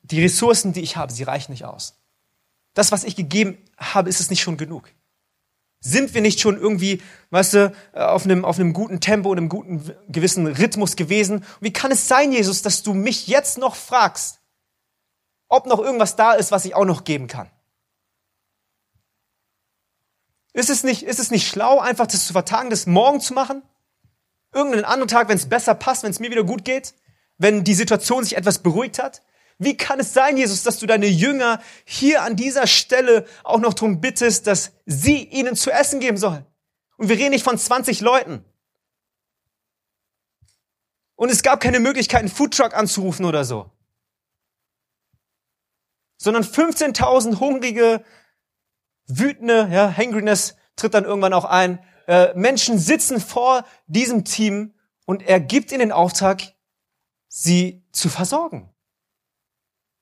die 0.01 0.23
Ressourcen, 0.23 0.73
die 0.73 0.81
ich 0.81 0.97
habe, 0.97 1.13
sie 1.13 1.25
reichen 1.25 1.53
nicht 1.53 1.67
aus. 1.67 1.99
Das, 2.73 2.93
was 2.93 3.05
ich 3.05 3.15
gegeben 3.15 3.59
habe, 3.77 4.09
ist 4.09 4.21
es 4.21 4.31
nicht 4.31 4.41
schon 4.41 4.57
genug. 4.57 4.91
Sind 5.83 6.13
wir 6.13 6.21
nicht 6.21 6.41
schon 6.41 6.59
irgendwie, 6.59 7.03
weißt 7.31 7.55
du, 7.55 7.73
auf 7.95 8.25
einem, 8.25 8.45
auf 8.45 8.59
einem 8.59 8.75
guten 8.75 9.01
Tempo 9.01 9.31
und 9.31 9.39
einem 9.39 9.49
guten 9.49 9.93
gewissen 10.09 10.47
Rhythmus 10.47 10.95
gewesen? 10.95 11.45
wie 11.61 11.73
kann 11.73 11.91
es 11.91 12.07
sein, 12.07 12.33
Jesus, 12.33 12.61
dass 12.61 12.83
du 12.83 12.93
mich 12.93 13.29
jetzt 13.29 13.57
noch 13.57 13.75
fragst, 13.77 14.41
ob 15.49 15.67
noch 15.67 15.81
irgendwas 15.81 16.17
da 16.17 16.33
ist, 16.33 16.53
was 16.53 16.67
ich 16.67 16.75
auch 16.75 16.85
noch 16.85 17.05
geben 17.05 17.29
kann? 17.29 17.51
Ist 20.53 20.69
es 20.69 20.85
nicht, 20.85 21.03
ist 21.03 21.19
es 21.19 21.31
nicht 21.31 21.49
schlau, 21.49 21.79
einfach 21.79 22.07
das 22.07 22.27
zu 22.27 22.33
vertagen, 22.33 22.71
das 22.71 22.87
morgen 22.87 23.21
zu 23.21 23.33
machen? 23.33 23.63
Irgendeinen 24.53 24.85
anderen 24.85 25.09
Tag, 25.09 25.29
wenn 25.29 25.37
es 25.37 25.49
besser 25.49 25.75
passt, 25.75 26.03
wenn 26.03 26.11
es 26.11 26.21
mir 26.21 26.31
wieder 26.31 26.45
gut 26.45 26.65
geht? 26.65 26.95
Wenn 27.39 27.65
die 27.65 27.75
Situation 27.75 28.25
sich 28.25 28.37
etwas 28.37 28.59
beruhigt 28.59 28.99
hat? 28.99 29.23
Wie 29.63 29.77
kann 29.77 30.01
es 30.01 30.15
sein, 30.15 30.39
Jesus, 30.39 30.63
dass 30.63 30.79
du 30.79 30.87
deine 30.87 31.07
Jünger 31.07 31.61
hier 31.85 32.23
an 32.23 32.35
dieser 32.35 32.67
Stelle 32.67 33.27
auch 33.45 33.61
noch 33.61 33.75
darum 33.75 34.01
bittest, 34.01 34.47
dass 34.47 34.73
sie 34.87 35.23
ihnen 35.25 35.55
zu 35.55 35.71
essen 35.71 36.01
geben 36.01 36.17
sollen? 36.17 36.47
Und 36.97 37.11
wir 37.11 37.19
reden 37.19 37.33
nicht 37.33 37.45
von 37.45 37.59
20 37.59 38.01
Leuten. 38.01 38.43
Und 41.15 41.29
es 41.31 41.43
gab 41.43 41.61
keine 41.61 41.79
Möglichkeit, 41.79 42.21
einen 42.21 42.31
Foodtruck 42.31 42.73
anzurufen 42.73 43.27
oder 43.27 43.45
so. 43.45 43.71
Sondern 46.17 46.43
15.000 46.43 47.39
hungrige, 47.39 48.03
wütende, 49.09 49.69
ja, 49.71 49.95
Hangriness 49.95 50.57
tritt 50.77 50.95
dann 50.95 51.05
irgendwann 51.05 51.35
auch 51.35 51.45
ein. 51.45 51.85
Äh, 52.07 52.33
Menschen 52.33 52.79
sitzen 52.79 53.21
vor 53.21 53.67
diesem 53.87 54.25
Team 54.25 54.73
und 55.05 55.21
er 55.21 55.39
gibt 55.39 55.71
ihnen 55.71 55.81
den 55.81 55.93
Auftrag, 55.93 56.41
sie 57.29 57.85
zu 57.93 58.09
versorgen. 58.09 58.73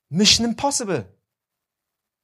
Mission 0.09 0.47
Impossible. 0.47 1.13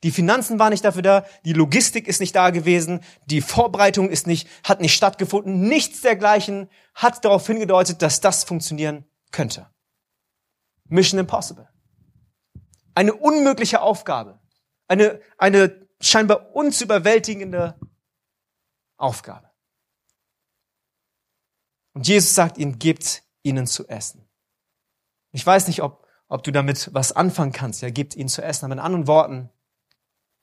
Die 0.02 0.10
Finanzen 0.10 0.58
waren 0.58 0.70
nicht 0.70 0.84
dafür 0.84 1.02
da, 1.02 1.26
die 1.46 1.54
Logistik 1.54 2.06
ist 2.06 2.20
nicht 2.20 2.36
da 2.36 2.50
gewesen, 2.50 3.00
die 3.24 3.40
Vorbereitung 3.40 4.10
ist 4.10 4.26
nicht, 4.26 4.48
hat 4.62 4.80
nicht 4.80 4.94
stattgefunden, 4.94 5.66
nichts 5.66 6.02
dergleichen 6.02 6.68
hat 6.94 7.24
darauf 7.24 7.46
hingedeutet, 7.46 8.02
dass 8.02 8.20
das 8.20 8.44
funktionieren 8.44 9.06
könnte. 9.32 9.70
Mission 10.84 11.20
Impossible. 11.20 11.68
Eine 12.94 13.14
unmögliche 13.14 13.80
Aufgabe. 13.80 14.40
Eine, 14.88 15.20
eine 15.38 15.88
scheinbar 16.00 16.54
unzuüberwältigende 16.54 17.80
Aufgabe. 18.98 19.50
Und 21.94 22.06
Jesus 22.06 22.34
sagt 22.34 22.58
ihnen, 22.58 22.78
gebt 22.78 23.22
ihnen 23.42 23.66
zu 23.66 23.88
essen. 23.88 24.28
Ich 25.32 25.44
weiß 25.46 25.66
nicht, 25.68 25.82
ob 25.82 26.03
ob 26.34 26.42
du 26.42 26.50
damit 26.50 26.92
was 26.92 27.12
anfangen 27.12 27.52
kannst. 27.52 27.80
Ja, 27.80 27.90
gebt 27.90 28.16
ihnen 28.16 28.28
zu 28.28 28.42
essen. 28.42 28.64
Aber 28.64 28.74
in 28.74 28.80
anderen 28.80 29.06
Worten 29.06 29.50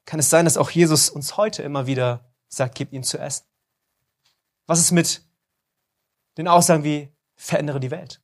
kann 0.05 0.21
es 0.21 0.29
sein, 0.29 0.45
dass 0.45 0.55
auch 0.55 0.71
Jesus 0.71 1.09
uns 1.09 1.35
heute 1.35 1.63
immer 1.63 1.85
wieder 1.85 2.33
sagt, 2.47 2.75
gebt 2.75 2.93
ihnen 2.93 3.03
zu 3.03 3.17
essen. 3.17 3.45
Was 4.67 4.79
ist 4.79 4.91
mit 4.91 5.21
den 6.37 6.47
Aussagen 6.47 6.85
wie, 6.85 7.13
verändere 7.35 7.81
die 7.81 7.91
Welt? 7.91 8.21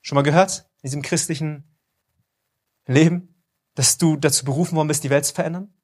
Schon 0.00 0.14
mal 0.14 0.22
gehört? 0.22 0.70
In 0.82 0.88
diesem 0.88 1.02
christlichen 1.02 1.76
Leben, 2.86 3.42
dass 3.74 3.98
du 3.98 4.16
dazu 4.16 4.44
berufen 4.44 4.76
worden 4.76 4.88
bist, 4.88 5.02
die 5.02 5.10
Welt 5.10 5.26
zu 5.26 5.34
verändern? 5.34 5.74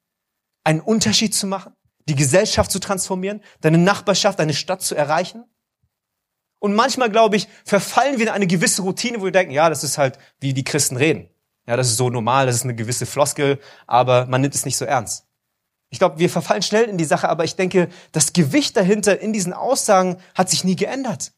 Einen 0.63 0.79
Unterschied 0.79 1.35
zu 1.35 1.47
machen? 1.47 1.75
Die 2.07 2.15
Gesellschaft 2.15 2.71
zu 2.71 2.79
transformieren? 2.79 3.43
Deine 3.59 3.77
Nachbarschaft, 3.77 4.39
deine 4.39 4.53
Stadt 4.53 4.81
zu 4.81 4.95
erreichen? 4.95 5.43
Und 6.59 6.75
manchmal, 6.75 7.09
glaube 7.09 7.37
ich, 7.37 7.47
verfallen 7.63 8.19
wir 8.19 8.27
in 8.27 8.33
eine 8.33 8.47
gewisse 8.47 8.81
Routine, 8.81 9.21
wo 9.21 9.25
wir 9.25 9.31
denken, 9.31 9.53
ja, 9.53 9.69
das 9.69 9.83
ist 9.83 9.97
halt, 9.97 10.19
wie 10.39 10.53
die 10.53 10.63
Christen 10.65 10.97
reden. 10.97 11.29
Ja, 11.65 11.77
das 11.77 11.87
ist 11.87 11.97
so 11.97 12.09
normal, 12.09 12.45
das 12.45 12.55
ist 12.55 12.63
eine 12.63 12.75
gewisse 12.75 13.05
Floskel, 13.05 13.59
aber 13.87 14.25
man 14.25 14.41
nimmt 14.41 14.55
es 14.55 14.65
nicht 14.65 14.77
so 14.77 14.85
ernst. 14.85 15.25
Ich 15.89 15.99
glaube, 15.99 16.19
wir 16.19 16.29
verfallen 16.29 16.61
schnell 16.61 16.85
in 16.85 16.97
die 16.97 17.05
Sache, 17.05 17.29
aber 17.29 17.43
ich 17.43 17.55
denke, 17.55 17.89
das 18.11 18.33
Gewicht 18.33 18.75
dahinter 18.77 19.19
in 19.19 19.33
diesen 19.33 19.53
Aussagen 19.53 20.17
hat 20.35 20.49
sich 20.49 20.63
nie 20.63 20.75
geändert. 20.75 21.31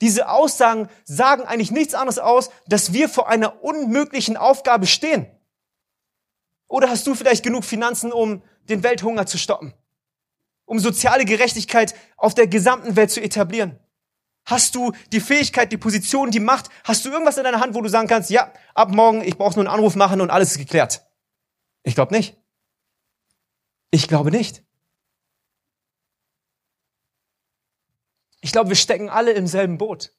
Diese 0.00 0.28
Aussagen 0.28 0.88
sagen 1.04 1.42
eigentlich 1.42 1.72
nichts 1.72 1.94
anderes 1.94 2.18
aus, 2.18 2.50
dass 2.66 2.92
wir 2.92 3.08
vor 3.08 3.28
einer 3.28 3.64
unmöglichen 3.64 4.36
Aufgabe 4.36 4.86
stehen. 4.86 5.26
Oder 6.68 6.90
hast 6.90 7.06
du 7.06 7.14
vielleicht 7.14 7.42
genug 7.42 7.64
Finanzen, 7.64 8.12
um 8.12 8.42
den 8.68 8.82
Welthunger 8.82 9.26
zu 9.26 9.38
stoppen? 9.38 9.74
Um 10.68 10.78
soziale 10.78 11.24
Gerechtigkeit 11.24 11.94
auf 12.18 12.34
der 12.34 12.46
gesamten 12.46 12.94
Welt 12.94 13.10
zu 13.10 13.22
etablieren? 13.22 13.78
Hast 14.44 14.74
du 14.74 14.92
die 15.12 15.20
Fähigkeit, 15.20 15.72
die 15.72 15.78
Position, 15.78 16.30
die 16.30 16.40
Macht? 16.40 16.68
Hast 16.84 17.04
du 17.04 17.10
irgendwas 17.10 17.38
in 17.38 17.44
deiner 17.44 17.60
Hand, 17.60 17.74
wo 17.74 17.80
du 17.80 17.88
sagen 17.88 18.06
kannst, 18.06 18.28
ja, 18.28 18.52
ab 18.74 18.90
morgen, 18.90 19.22
ich 19.22 19.38
brauche 19.38 19.54
nur 19.54 19.64
einen 19.64 19.74
Anruf 19.74 19.94
machen 19.94 20.20
und 20.20 20.30
alles 20.30 20.52
ist 20.52 20.58
geklärt? 20.58 21.06
Ich 21.84 21.94
glaube 21.94 22.14
nicht. 22.14 22.36
Ich 23.90 24.08
glaube 24.08 24.30
nicht. 24.30 24.62
Ich 28.40 28.52
glaube, 28.52 28.68
wir 28.68 28.76
stecken 28.76 29.08
alle 29.08 29.32
im 29.32 29.46
selben 29.46 29.78
Boot. 29.78 30.14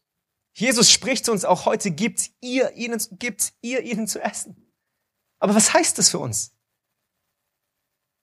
Jesus 0.53 0.91
spricht 0.91 1.25
zu 1.25 1.31
uns 1.31 1.45
auch 1.45 1.65
heute, 1.65 1.91
gibt 1.91 2.31
ihr 2.41 2.73
ihnen, 2.73 2.99
gibt 3.11 3.53
ihr 3.61 3.81
ihnen 3.81 4.07
zu 4.07 4.19
essen. 4.19 4.73
Aber 5.37 5.53
was 5.53 5.73
heißt 5.73 5.97
das 5.99 6.09
für 6.09 6.19
uns? 6.19 6.55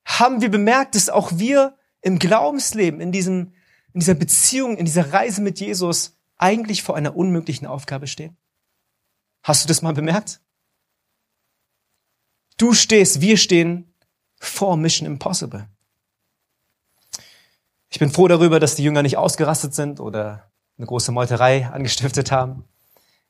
Haben 0.05 0.41
wir 0.41 0.49
bemerkt, 0.49 0.95
dass 0.95 1.09
auch 1.09 1.31
wir 1.35 1.77
im 2.01 2.19
Glaubensleben, 2.19 3.01
in 3.01 3.11
diesem, 3.11 3.53
in 3.93 3.99
dieser 3.99 4.13
Beziehung, 4.13 4.77
in 4.77 4.85
dieser 4.85 5.13
Reise 5.13 5.41
mit 5.41 5.59
Jesus 5.59 6.17
eigentlich 6.37 6.83
vor 6.83 6.95
einer 6.95 7.15
unmöglichen 7.15 7.65
Aufgabe 7.65 8.07
stehen? 8.07 8.37
Hast 9.43 9.63
du 9.63 9.67
das 9.67 9.81
mal 9.81 9.93
bemerkt? 9.93 10.41
Du 12.57 12.73
stehst, 12.73 13.21
wir 13.21 13.37
stehen 13.37 13.93
vor 14.39 14.77
Mission 14.77 15.07
Impossible. 15.07 15.67
Ich 17.89 17.99
bin 17.99 18.11
froh 18.11 18.27
darüber, 18.27 18.59
dass 18.59 18.75
die 18.75 18.83
Jünger 18.83 19.01
nicht 19.01 19.17
ausgerastet 19.17 19.73
sind 19.73 19.99
oder 19.99 20.51
eine 20.77 20.87
große 20.87 21.11
Meuterei 21.11 21.67
angestiftet 21.71 22.31
haben. 22.31 22.65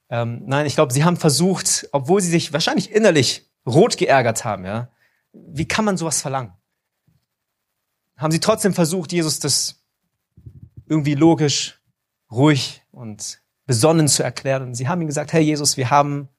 Ähm, 0.09 0.43
nein, 0.45 0.65
ich 0.65 0.75
glaube, 0.75 0.93
sie 0.93 1.03
haben 1.03 1.17
versucht, 1.17 1.89
obwohl 1.91 2.21
sie 2.21 2.29
sich 2.29 2.53
wahrscheinlich 2.53 2.91
innerlich 2.91 3.49
rot 3.65 3.97
geärgert 3.97 4.45
haben, 4.45 4.65
ja, 4.65 4.89
wie 5.33 5.67
kann 5.67 5.85
man 5.85 5.97
sowas 5.97 6.21
verlangen? 6.21 6.53
Haben 8.17 8.31
sie 8.31 8.39
trotzdem 8.39 8.73
versucht, 8.73 9.11
Jesus 9.11 9.39
das 9.39 9.83
irgendwie 10.87 11.15
logisch, 11.15 11.79
ruhig 12.31 12.83
und 12.91 13.41
besonnen 13.65 14.07
zu 14.07 14.23
erklären. 14.23 14.73
Sie 14.73 14.87
haben 14.87 15.01
ihm 15.01 15.07
gesagt, 15.07 15.33
hey 15.33 15.41
Jesus, 15.41 15.77
wir 15.77 15.89
haben, 15.89 16.29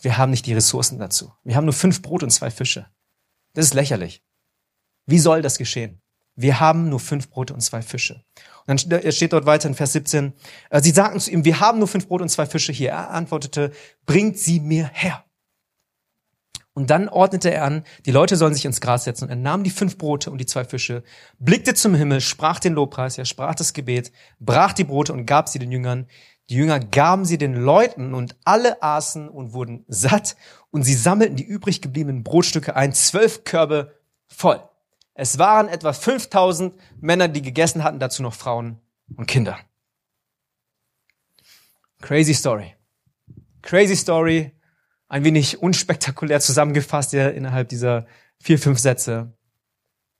wir 0.00 0.18
haben 0.18 0.30
nicht 0.30 0.46
die 0.46 0.54
Ressourcen 0.54 0.98
dazu. 0.98 1.32
Wir 1.44 1.56
haben 1.56 1.64
nur 1.64 1.74
fünf 1.74 2.02
Brot 2.02 2.22
und 2.22 2.30
zwei 2.30 2.50
Fische. 2.50 2.86
Das 3.54 3.64
ist 3.64 3.74
lächerlich. 3.74 4.22
Wie 5.06 5.18
soll 5.18 5.42
das 5.42 5.58
geschehen? 5.58 6.00
Wir 6.36 6.60
haben 6.60 6.88
nur 6.88 7.00
fünf 7.00 7.28
Brote 7.28 7.52
und 7.52 7.60
zwei 7.60 7.82
Fische. 7.82 8.24
Und 8.66 8.92
dann 8.92 9.12
steht 9.12 9.32
dort 9.32 9.46
weiter 9.46 9.68
in 9.68 9.74
Vers 9.74 9.92
17, 9.92 10.32
äh, 10.70 10.80
sie 10.80 10.90
sagten 10.90 11.20
zu 11.20 11.30
ihm, 11.30 11.44
wir 11.44 11.60
haben 11.60 11.78
nur 11.78 11.88
fünf 11.88 12.06
Brote 12.08 12.22
und 12.22 12.28
zwei 12.28 12.46
Fische 12.46 12.72
hier. 12.72 12.90
Er 12.90 13.10
antwortete, 13.10 13.72
bringt 14.06 14.38
sie 14.38 14.60
mir 14.60 14.88
her. 14.92 15.24
Und 16.80 16.88
dann 16.88 17.10
ordnete 17.10 17.52
er 17.52 17.66
an, 17.66 17.84
die 18.06 18.10
Leute 18.10 18.36
sollen 18.36 18.54
sich 18.54 18.64
ins 18.64 18.80
Gras 18.80 19.04
setzen. 19.04 19.24
Und 19.24 19.30
er 19.30 19.36
nahm 19.36 19.64
die 19.64 19.70
fünf 19.70 19.98
Brote 19.98 20.30
und 20.30 20.38
die 20.38 20.46
zwei 20.46 20.64
Fische, 20.64 21.02
blickte 21.38 21.74
zum 21.74 21.94
Himmel, 21.94 22.22
sprach 22.22 22.58
den 22.58 22.72
Lobpreis, 22.72 23.18
er 23.18 23.26
sprach 23.26 23.54
das 23.54 23.74
Gebet, 23.74 24.12
brach 24.38 24.72
die 24.72 24.84
Brote 24.84 25.12
und 25.12 25.26
gab 25.26 25.50
sie 25.50 25.58
den 25.58 25.70
Jüngern. 25.72 26.06
Die 26.48 26.54
Jünger 26.54 26.80
gaben 26.80 27.26
sie 27.26 27.36
den 27.36 27.52
Leuten 27.52 28.14
und 28.14 28.34
alle 28.46 28.82
aßen 28.82 29.28
und 29.28 29.52
wurden 29.52 29.84
satt 29.88 30.36
und 30.70 30.84
sie 30.84 30.94
sammelten 30.94 31.36
die 31.36 31.44
übrig 31.44 31.82
gebliebenen 31.82 32.24
Brotstücke 32.24 32.74
ein, 32.74 32.94
zwölf 32.94 33.44
Körbe 33.44 33.94
voll. 34.26 34.62
Es 35.12 35.38
waren 35.38 35.68
etwa 35.68 35.92
5000 35.92 36.72
Männer, 36.98 37.28
die 37.28 37.42
gegessen 37.42 37.84
hatten, 37.84 37.98
dazu 37.98 38.22
noch 38.22 38.32
Frauen 38.32 38.80
und 39.14 39.26
Kinder. 39.26 39.58
Crazy 42.00 42.32
Story. 42.32 42.74
Crazy 43.60 43.96
Story, 43.96 44.52
ein 45.10 45.24
wenig 45.24 45.60
unspektakulär 45.60 46.40
zusammengefasst 46.40 47.12
ja, 47.12 47.28
innerhalb 47.28 47.68
dieser 47.68 48.06
vier, 48.38 48.58
fünf 48.58 48.78
Sätze. 48.78 49.36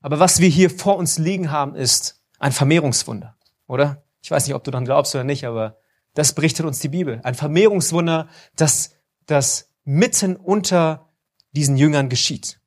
Aber 0.01 0.19
was 0.19 0.41
wir 0.41 0.49
hier 0.49 0.69
vor 0.69 0.97
uns 0.97 1.17
liegen 1.17 1.51
haben, 1.51 1.77
ist 1.77 2.23
ein 2.39 2.53
Vermehrungswunder, 2.53 3.37
oder? 3.67 4.05
Ich 4.21 4.31
weiß 4.31 4.47
nicht, 4.47 4.55
ob 4.55 4.65
du 4.65 4.71
daran 4.71 4.85
glaubst 4.85 5.15
oder 5.15 5.25
nicht, 5.25 5.47
aber 5.47 5.79
das 6.15 6.35
berichtet 6.35 6.67
uns 6.67 6.81
die 6.81 6.89
Bibel. 6.89 7.21
Ein 7.23 7.37
Vermehrungswunder, 7.37 8.29
das, 8.57 8.97
das 9.27 9.71
mitten 9.85 10.37
unter 10.37 11.09
diesen 11.53 11.77
Jüngern 11.77 12.09
geschieht. 12.09 12.61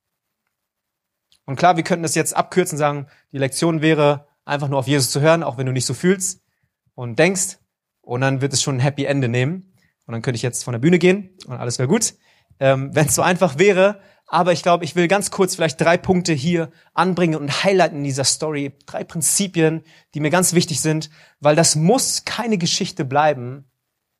Und 1.45 1.57
klar, 1.57 1.75
wir 1.75 1.83
könnten 1.83 2.03
das 2.03 2.15
jetzt 2.15 2.35
abkürzen, 2.35 2.77
sagen, 2.77 3.07
die 3.33 3.37
Lektion 3.37 3.81
wäre 3.81 4.27
einfach 4.45 4.69
nur 4.69 4.79
auf 4.79 4.87
Jesus 4.87 5.11
zu 5.11 5.19
hören, 5.19 5.43
auch 5.43 5.57
wenn 5.57 5.65
du 5.65 5.73
nicht 5.73 5.85
so 5.85 5.93
fühlst 5.93 6.41
und 6.95 7.19
denkst. 7.19 7.59
Und 7.99 8.21
dann 8.21 8.39
wird 8.39 8.53
es 8.53 8.61
schon 8.61 8.77
ein 8.77 8.81
Happy 8.81 9.03
Ende 9.03 9.27
nehmen. 9.27 9.72
Und 10.05 10.13
dann 10.13 10.21
könnte 10.21 10.35
ich 10.35 10.41
jetzt 10.41 10.63
von 10.63 10.73
der 10.73 10.79
Bühne 10.79 10.99
gehen 10.99 11.37
und 11.45 11.57
alles 11.57 11.79
wäre 11.79 11.87
gut. 11.87 12.13
Ähm, 12.59 12.89
wenn 12.95 13.07
es 13.07 13.15
so 13.15 13.21
einfach 13.21 13.57
wäre. 13.57 13.99
Aber 14.27 14.53
ich 14.53 14.63
glaube, 14.63 14.85
ich 14.85 14.95
will 14.95 15.07
ganz 15.07 15.31
kurz 15.31 15.55
vielleicht 15.55 15.79
drei 15.79 15.97
Punkte 15.97 16.33
hier 16.33 16.71
anbringen 16.93 17.35
und 17.35 17.63
highlighten 17.63 17.99
in 17.99 18.03
dieser 18.03 18.23
Story. 18.23 18.73
Drei 18.85 19.03
Prinzipien, 19.03 19.83
die 20.13 20.21
mir 20.21 20.31
ganz 20.31 20.53
wichtig 20.53 20.81
sind, 20.81 21.09
weil 21.39 21.55
das 21.55 21.75
muss 21.75 22.25
keine 22.25 22.57
Geschichte 22.57 23.05
bleiben, 23.05 23.69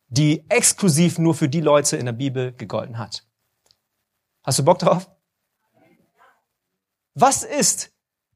die 0.07 0.45
exklusiv 0.49 1.17
nur 1.17 1.33
für 1.33 1.49
die 1.49 1.61
Leute 1.61 1.97
in 1.97 2.05
der 2.05 2.13
Bibel 2.13 2.53
gegolten 2.53 2.97
hat. 2.97 3.25
Hast 4.43 4.59
du 4.59 4.65
Bock 4.65 4.79
drauf? 4.79 5.09
Was 7.15 7.43
ist, 7.43 7.92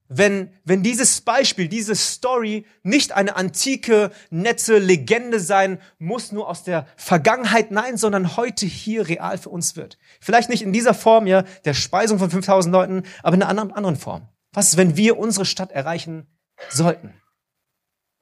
wenn, 0.09 0.51
wenn 0.63 0.83
dieses 0.83 1.21
Beispiel, 1.21 1.67
diese 1.67 1.95
Story 1.95 2.65
nicht 2.83 3.11
eine 3.11 3.35
antike, 3.35 4.11
nette 4.29 4.77
Legende 4.77 5.39
sein 5.39 5.79
muss, 5.99 6.31
nur 6.31 6.47
aus 6.47 6.63
der 6.63 6.87
Vergangenheit, 6.95 7.71
nein, 7.71 7.97
sondern 7.97 8.37
heute 8.37 8.65
hier 8.65 9.07
real 9.07 9.37
für 9.37 9.49
uns 9.49 9.75
wird. 9.75 9.97
Vielleicht 10.21 10.49
nicht 10.49 10.61
in 10.61 10.73
dieser 10.73 10.93
Form, 10.93 11.27
ja, 11.27 11.43
der 11.65 11.73
Speisung 11.73 12.19
von 12.19 12.29
5000 12.29 12.71
Leuten, 12.71 13.03
aber 13.21 13.35
in 13.35 13.41
einer 13.41 13.49
anderen, 13.49 13.71
anderen 13.73 13.95
Form. 13.97 14.29
Was 14.53 14.77
wenn 14.77 14.95
wir 14.95 15.17
unsere 15.17 15.45
Stadt 15.45 15.71
erreichen 15.71 16.27
sollten? 16.69 17.13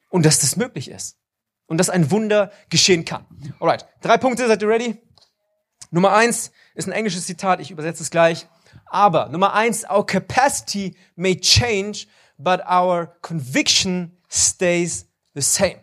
Und 0.09 0.25
dass 0.25 0.39
das 0.39 0.55
möglich 0.55 0.89
ist. 0.89 1.17
Und 1.67 1.77
dass 1.77 1.89
ein 1.89 2.11
Wunder 2.11 2.51
geschehen 2.69 3.05
kann. 3.05 3.25
Alright. 3.59 3.85
Drei 4.01 4.17
Punkte, 4.17 4.47
seid 4.47 4.61
ihr 4.61 4.69
ready? 4.69 5.01
Nummer 5.91 6.13
eins 6.13 6.51
ist 6.73 6.87
ein 6.87 6.91
englisches 6.91 7.25
Zitat, 7.25 7.59
ich 7.59 7.71
übersetze 7.71 8.03
es 8.03 8.11
gleich. 8.11 8.47
Aber 8.85 9.29
Nummer 9.29 9.53
eins, 9.53 9.83
our 9.89 10.05
capacity 10.05 10.95
may 11.15 11.35
change, 11.35 12.07
but 12.37 12.61
our 12.69 13.15
conviction 13.21 14.17
stays 14.29 15.07
the 15.33 15.41
same. 15.41 15.79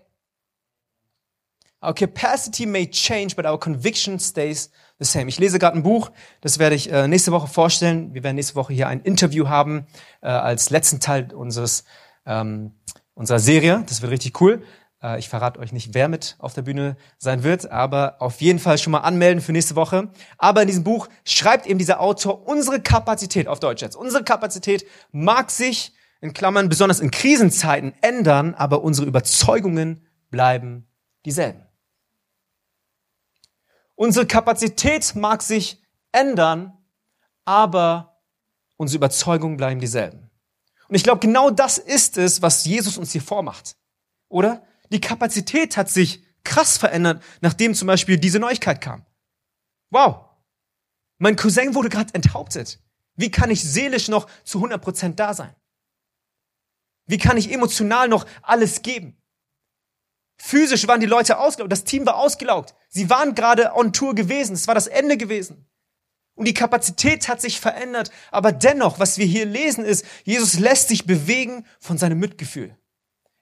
Our 1.80 1.94
capacity 1.94 2.64
may 2.64 2.86
change, 2.86 3.34
but 3.34 3.44
our 3.44 3.58
conviction 3.58 4.18
stays 4.18 4.70
the 4.98 5.04
same. 5.04 5.28
Ich 5.28 5.38
lese 5.38 5.58
gerade 5.58 5.76
ein 5.76 5.82
Buch, 5.82 6.12
das 6.40 6.58
werde 6.58 6.76
ich 6.76 6.90
äh, 6.92 7.08
nächste 7.08 7.32
Woche 7.32 7.48
vorstellen. 7.48 8.14
Wir 8.14 8.22
werden 8.22 8.36
nächste 8.36 8.54
Woche 8.54 8.72
hier 8.72 8.86
ein 8.86 9.00
Interview 9.00 9.48
haben 9.48 9.86
äh, 10.20 10.28
als 10.28 10.70
letzten 10.70 11.00
Teil 11.00 11.34
unseres 11.34 11.84
ähm, 12.24 12.72
unserer 13.14 13.38
Serie. 13.38 13.84
Das 13.88 14.02
wird 14.02 14.12
richtig 14.12 14.40
cool. 14.40 14.62
Äh, 15.02 15.18
ich 15.18 15.28
verrate 15.28 15.58
euch 15.60 15.72
nicht, 15.72 15.94
wer 15.94 16.08
mit 16.08 16.36
auf 16.38 16.54
der 16.54 16.62
Bühne 16.62 16.96
sein 17.18 17.42
wird, 17.42 17.70
aber 17.70 18.16
auf 18.20 18.40
jeden 18.40 18.58
Fall 18.58 18.78
schon 18.78 18.92
mal 18.92 19.00
anmelden 19.00 19.42
für 19.42 19.52
nächste 19.52 19.76
Woche. 19.76 20.10
Aber 20.38 20.62
in 20.62 20.68
diesem 20.68 20.84
Buch 20.84 21.08
schreibt 21.24 21.66
eben 21.66 21.78
dieser 21.78 22.00
Autor, 22.00 22.46
unsere 22.46 22.80
Kapazität, 22.80 23.48
auf 23.48 23.60
Deutsch 23.60 23.82
jetzt, 23.82 23.96
unsere 23.96 24.24
Kapazität 24.24 24.86
mag 25.10 25.50
sich 25.50 25.92
in 26.20 26.32
Klammern 26.32 26.68
besonders 26.68 27.00
in 27.00 27.10
Krisenzeiten 27.10 27.94
ändern, 28.00 28.54
aber 28.54 28.82
unsere 28.82 29.06
Überzeugungen 29.06 30.06
bleiben 30.30 30.86
dieselben. 31.24 31.66
Unsere 33.96 34.26
Kapazität 34.26 35.14
mag 35.14 35.42
sich 35.42 35.82
ändern, 36.12 36.72
aber 37.44 38.20
unsere 38.76 38.98
Überzeugungen 38.98 39.56
bleiben 39.56 39.80
dieselben. 39.80 40.30
Und 40.88 40.94
ich 40.94 41.04
glaube, 41.04 41.20
genau 41.20 41.50
das 41.50 41.78
ist 41.78 42.18
es, 42.18 42.42
was 42.42 42.64
Jesus 42.64 42.98
uns 42.98 43.12
hier 43.12 43.22
vormacht. 43.22 43.76
Oder? 44.28 44.62
Die 44.92 45.00
Kapazität 45.00 45.76
hat 45.76 45.88
sich 45.88 46.24
krass 46.44 46.78
verändert, 46.78 47.22
nachdem 47.40 47.74
zum 47.74 47.86
Beispiel 47.86 48.18
diese 48.18 48.38
Neuigkeit 48.38 48.80
kam. 48.80 49.04
Wow, 49.90 50.28
mein 51.18 51.36
Cousin 51.36 51.74
wurde 51.74 51.88
gerade 51.88 52.14
enthauptet. 52.14 52.80
Wie 53.14 53.30
kann 53.30 53.50
ich 53.50 53.62
seelisch 53.62 54.08
noch 54.08 54.28
zu 54.44 54.64
100% 54.64 55.14
da 55.14 55.34
sein? 55.34 55.54
Wie 57.06 57.18
kann 57.18 57.36
ich 57.36 57.52
emotional 57.52 58.08
noch 58.08 58.26
alles 58.42 58.82
geben? 58.82 59.16
Physisch 60.38 60.88
waren 60.88 61.00
die 61.00 61.06
Leute 61.06 61.38
ausgelaugt, 61.38 61.72
das 61.72 61.84
Team 61.84 62.06
war 62.06 62.16
ausgelaugt. 62.16 62.74
Sie 62.88 63.10
waren 63.10 63.34
gerade 63.34 63.72
on 63.74 63.92
Tour 63.92 64.14
gewesen, 64.14 64.54
es 64.54 64.66
war 64.66 64.74
das 64.74 64.86
Ende 64.86 65.16
gewesen. 65.16 65.68
Und 66.34 66.48
die 66.48 66.54
Kapazität 66.54 67.28
hat 67.28 67.40
sich 67.40 67.60
verändert, 67.60 68.10
aber 68.30 68.50
dennoch, 68.50 68.98
was 68.98 69.18
wir 69.18 69.26
hier 69.26 69.44
lesen 69.44 69.84
ist, 69.84 70.04
Jesus 70.24 70.58
lässt 70.58 70.88
sich 70.88 71.06
bewegen 71.06 71.66
von 71.78 71.98
seinem 71.98 72.18
Mitgefühl. 72.18 72.76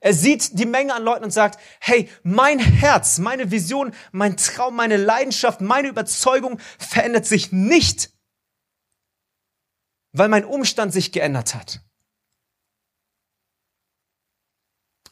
Er 0.01 0.15
sieht 0.15 0.59
die 0.59 0.67
Menge 0.67 0.95
an 0.95 1.03
Leuten 1.03 1.25
und 1.25 1.31
sagt, 1.31 1.61
hey, 1.81 2.09
mein 2.23 2.59
Herz, 2.59 3.19
meine 3.19 3.51
Vision, 3.51 3.95
mein 4.13 4.37
Traum, 4.37 4.75
meine 4.75 4.97
Leidenschaft, 4.97 5.61
meine 5.61 5.89
Überzeugung 5.89 6.59
verändert 6.79 7.27
sich 7.27 7.53
nicht. 7.53 8.11
weil 10.13 10.29
mein 10.29 10.45
Umstand 10.45 10.93
sich 10.93 11.13
geändert 11.13 11.55
hat. 11.55 11.81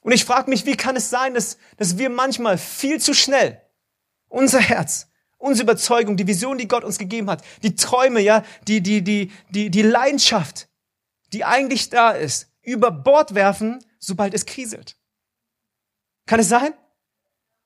Und 0.01 0.13
ich 0.13 0.25
frage 0.25 0.49
mich, 0.49 0.65
wie 0.65 0.77
kann 0.77 0.97
es 0.97 1.11
sein, 1.11 1.35
dass, 1.35 1.59
dass 1.77 1.99
wir 1.99 2.09
manchmal 2.09 2.57
viel 2.57 3.01
zu 3.01 3.15
schnell 3.15 3.63
unser 4.29 4.61
Herz, 4.61 5.09
unsere 5.37 5.65
Überzeugung, 5.65 6.17
die 6.17 6.27
Vision, 6.27 6.59
die 6.59 6.69
Gott 6.69 6.85
uns 6.85 6.99
gegeben 6.99 7.31
hat, 7.31 7.45
die 7.63 7.75
Träume, 7.75 8.21
ja, 8.21 8.45
die, 8.67 8.81
die, 8.81 9.03
die, 9.03 9.33
die, 9.51 9.71
die 9.71 9.83
Leidenschaft, 9.83 10.69
die 11.33 11.45
eigentlich 11.45 11.91
da 11.91 12.11
ist, 12.11 12.48
über 12.73 12.91
Bord 12.91 13.35
werfen, 13.35 13.85
sobald 13.99 14.35
es 14.35 14.47
kriselt. 14.47 14.97
Kann 16.27 16.41
es 16.41 16.49
sein? 16.49 16.75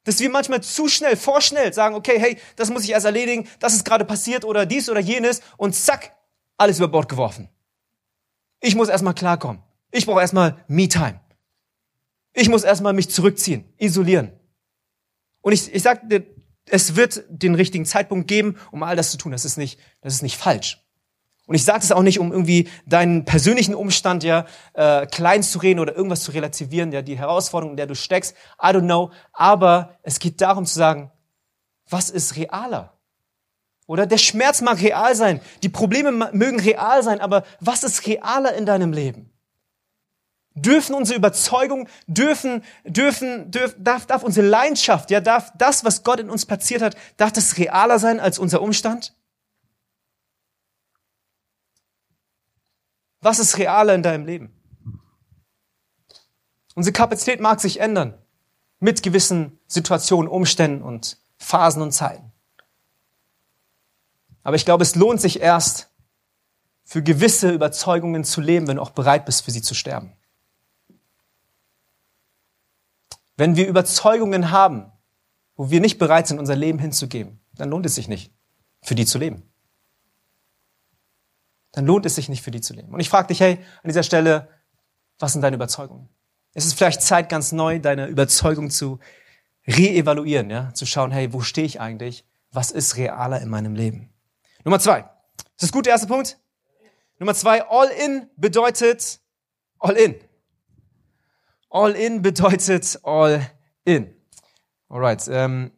Dass 0.05 0.21
wir 0.21 0.31
manchmal 0.31 0.63
zu 0.63 0.89
schnell, 0.89 1.17
vorschnell 1.17 1.73
sagen, 1.73 1.95
okay, 1.95 2.19
hey, 2.19 2.39
das 2.57 2.71
muss 2.71 2.85
ich 2.85 2.91
erst 2.91 3.07
erledigen, 3.07 3.49
das 3.61 3.75
ist 3.75 3.85
gerade 3.85 4.05
passiert 4.05 4.45
oder 4.45 4.67
dies 4.67 4.89
oder 4.89 5.01
jenes 5.01 5.43
und 5.57 5.75
zack, 5.75 6.17
alles 6.57 6.79
über 6.79 6.89
Bord 6.89 7.09
geworfen. 7.09 7.49
Ich 8.61 8.75
muss 8.75 8.89
erstmal 8.89 9.15
klarkommen. 9.15 9.63
Ich 9.91 10.07
brauche 10.07 10.21
erstmal 10.21 10.65
Me-Time. 10.69 11.21
Ich 12.33 12.49
muss 12.49 12.65
erstmal 12.65 12.93
mich 12.93 13.11
zurückziehen, 13.11 13.65
isolieren. 13.79 14.33
Und 15.41 15.53
ich, 15.53 15.73
ich 15.73 15.83
sag 15.83 16.09
dir, 16.09 16.25
es 16.67 16.97
wird 16.97 17.25
den 17.29 17.55
richtigen 17.55 17.85
Zeitpunkt 17.85 18.29
geben, 18.29 18.57
um 18.71 18.83
all 18.83 18.97
das 18.97 19.11
zu 19.11 19.19
tun. 19.19 19.33
Das 19.33 19.45
ist 19.45 19.57
nicht, 19.57 19.79
das 20.01 20.15
ist 20.15 20.23
nicht 20.23 20.37
falsch. 20.37 20.81
Und 21.47 21.57
ich 21.57 21.65
sage 21.65 21.81
das 21.81 21.93
auch 21.93 22.03
nicht, 22.03 22.19
um 22.21 22.31
irgendwie 22.31 22.69
deinen 22.87 23.25
persönlichen 23.25 23.75
Umstand 23.75 24.23
ja 24.23 24.47
äh, 24.75 25.07
klein 25.07 25.43
zu 25.43 25.59
reden 25.59 25.81
oder 25.81 25.97
irgendwas 25.97 26.23
zu 26.23 26.31
relativieren, 26.31 26.93
ja 26.93 27.03
die 27.03 27.19
Herausforderung, 27.19 27.73
in 27.73 27.77
der 27.77 27.87
du 27.87 27.95
steckst. 27.95 28.37
I 28.63 28.67
don't 28.69 28.83
know. 28.83 29.11
Aber 29.33 29.99
es 30.03 30.19
geht 30.21 30.41
darum 30.41 30.67
zu 30.67 30.75
sagen, 30.75 31.11
was 31.89 32.11
ist 32.11 32.37
realer? 32.37 32.97
Oder 33.87 34.07
der 34.07 34.19
Schmerz 34.19 34.61
mag 34.61 34.81
real 34.81 35.15
sein, 35.15 35.41
die 35.63 35.69
Probleme 35.69 36.31
mögen 36.33 36.61
real 36.61 37.03
sein, 37.03 37.21
aber 37.21 37.45
was 37.61 37.83
ist 37.83 38.07
realer 38.07 38.55
in 38.55 38.65
deinem 38.65 38.93
Leben? 38.93 39.31
Dürfen 40.55 40.95
unsere 40.95 41.19
Überzeugung, 41.19 41.89
dürfen, 42.07 42.63
dürfen, 42.85 43.51
dürf, 43.51 43.75
darf, 43.79 44.07
darf 44.07 44.23
unsere 44.23 44.47
Leidenschaft, 44.47 45.11
ja, 45.11 45.21
darf 45.21 45.53
das, 45.59 45.85
was 45.85 46.05
Gott 46.05 46.21
in 46.21 46.31
uns 46.31 46.47
platziert 46.47 46.83
hat, 46.83 46.97
darf 47.17 47.33
das 47.33 47.59
realer 47.59 47.99
sein 47.99 48.21
als 48.21 48.39
unser 48.39 48.63
Umstand? 48.63 49.15
Was 53.23 53.39
ist 53.39 53.57
realer 53.57 53.95
in 53.95 54.03
deinem 54.03 54.27
Leben? 54.27 54.53
Unsere 56.75 56.93
Kapazität 56.93 57.41
mag 57.41 57.61
sich 57.61 57.81
ändern 57.81 58.19
mit 58.81 59.03
gewissen 59.03 59.59
Situationen, 59.69 60.29
Umständen 60.29 60.83
und 60.83 61.19
Phasen 61.39 61.83
und 61.83 61.93
Zeiten. 61.93 62.33
Aber 64.43 64.57
ich 64.57 64.65
glaube, 64.65 64.83
es 64.83 64.97
lohnt 64.97 65.21
sich 65.21 65.41
erst, 65.41 65.89
für 66.85 67.03
gewisse 67.03 67.53
Überzeugungen 67.53 68.25
zu 68.25 68.41
leben, 68.41 68.67
wenn 68.67 68.77
du 68.77 68.83
auch 68.83 68.91
bereit 68.91 69.25
bist, 69.25 69.45
für 69.45 69.53
sie 69.53 69.63
zu 69.63 69.75
sterben. 69.75 70.13
Wenn 73.37 73.55
wir 73.57 73.69
Überzeugungen 73.69 74.51
haben, 74.51 74.91
wo 75.55 75.71
wir 75.71 75.81
nicht 75.81 75.99
bereit 75.99 76.27
sind, 76.27 76.41
unser 76.41 76.57
Leben 76.57 76.81
hinzugeben, 76.81 77.41
dann 77.55 77.71
lohnt 77.71 77.87
es 77.87 77.95
sich 77.95 78.09
nicht, 78.09 78.33
für 78.83 78.95
die 78.95 79.07
zu 79.07 79.19
leben. 79.19 79.52
Dann 81.73 81.87
lohnt 81.87 82.07
es 82.07 82.15
sich 82.15 82.29
nicht, 82.29 82.43
für 82.43 82.51
die 82.51 82.61
zu 82.61 82.75
leben. 82.75 82.93
Und 82.93 83.01
ich 83.01 83.09
frage 83.09 83.29
dich, 83.29 83.41
hey, 83.41 83.59
an 83.83 83.89
dieser 83.89 84.03
Stelle, 84.03 84.49
was 85.19 85.33
sind 85.33 85.43
deine 85.43 85.57
Überzeugungen? 85.57 86.09
Es 86.55 86.67
ist 86.67 86.75
vielleicht 86.75 87.03
Zeit, 87.03 87.29
ganz 87.29 87.53
neu 87.53 87.79
deine 87.79 88.07
Überzeugung 88.07 88.71
zu 88.71 88.99
reevaluieren, 89.67 90.51
ja, 90.51 90.75
zu 90.75 90.87
schauen, 90.87 91.11
hey, 91.11 91.33
wo 91.33 91.41
stehe 91.41 91.67
ich 91.67 91.81
eigentlich? 91.81 92.27
Was 92.51 92.71
ist 92.71 92.97
realer 92.97 93.41
in 93.41 93.49
meinem 93.49 93.75
Leben? 93.75 94.13
Nummer 94.65 94.79
zwei. 94.79 95.09
Ist 95.39 95.63
das 95.63 95.73
gut, 95.73 95.87
der 95.87 95.93
erste 95.93 96.07
Punkt? 96.07 96.39
Nummer 97.19 97.35
zwei, 97.35 97.63
all 97.69 97.89
in 97.89 98.29
bedeutet 98.37 99.21
all 99.79 99.97
in. 99.97 100.17
All 101.71 101.93
in 101.93 102.21
bedeutet 102.21 103.01
all 103.03 103.49
in. 103.85 104.15
Alright. 104.89 105.27
Ähm, 105.29 105.73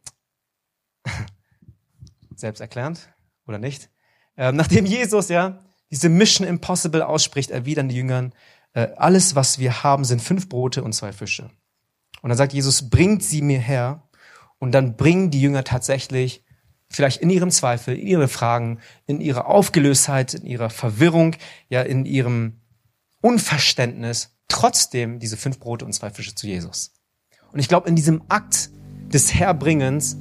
selbsterklärend 2.35 3.13
oder 3.47 3.59
nicht? 3.59 3.89
Ähm, 4.35 4.57
nachdem 4.57 4.85
Jesus 4.85 5.29
ja 5.29 5.64
diese 5.91 6.09
Mission 6.09 6.47
Impossible 6.47 7.05
ausspricht, 7.05 7.51
erwidern 7.51 7.89
die 7.89 7.95
Jüngern, 7.95 8.33
äh, 8.73 8.89
alles, 8.97 9.35
was 9.35 9.59
wir 9.59 9.83
haben, 9.83 10.03
sind 10.03 10.21
fünf 10.21 10.49
Brote 10.49 10.83
und 10.83 10.93
zwei 10.93 11.11
Fische. 11.13 11.49
Und 12.21 12.29
dann 12.29 12.37
sagt 12.37 12.53
Jesus, 12.53 12.89
bringt 12.89 13.23
sie 13.23 13.41
mir 13.41 13.59
her. 13.59 14.03
Und 14.59 14.71
dann 14.71 14.95
bringen 14.95 15.31
die 15.31 15.41
Jünger 15.41 15.63
tatsächlich, 15.63 16.43
vielleicht 16.89 17.21
in 17.21 17.29
ihrem 17.29 17.51
Zweifel, 17.51 17.95
in 17.97 18.07
ihre 18.07 18.27
Fragen, 18.27 18.79
in 19.05 19.21
ihrer 19.21 19.47
Aufgelöstheit, 19.47 20.33
in 20.33 20.45
ihrer 20.45 20.69
Verwirrung, 20.69 21.35
ja, 21.69 21.81
in 21.81 22.05
ihrem 22.05 22.61
Unverständnis, 23.21 24.35
trotzdem 24.47 25.19
diese 25.19 25.37
fünf 25.37 25.59
Brote 25.59 25.85
und 25.85 25.93
zwei 25.93 26.09
Fische 26.09 26.35
zu 26.35 26.47
Jesus. 26.47 26.93
Und 27.51 27.59
ich 27.59 27.67
glaube, 27.67 27.89
in 27.89 27.95
diesem 27.95 28.23
Akt 28.27 28.69
des 29.13 29.33
Herbringens 29.33 30.17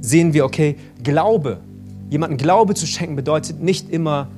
sehen 0.00 0.32
wir, 0.34 0.44
okay, 0.44 0.76
Glaube, 1.02 1.62
jemanden 2.10 2.36
Glaube 2.36 2.74
zu 2.74 2.86
schenken, 2.86 3.16
bedeutet 3.16 3.60
nicht 3.60 3.90
immer 3.90 4.30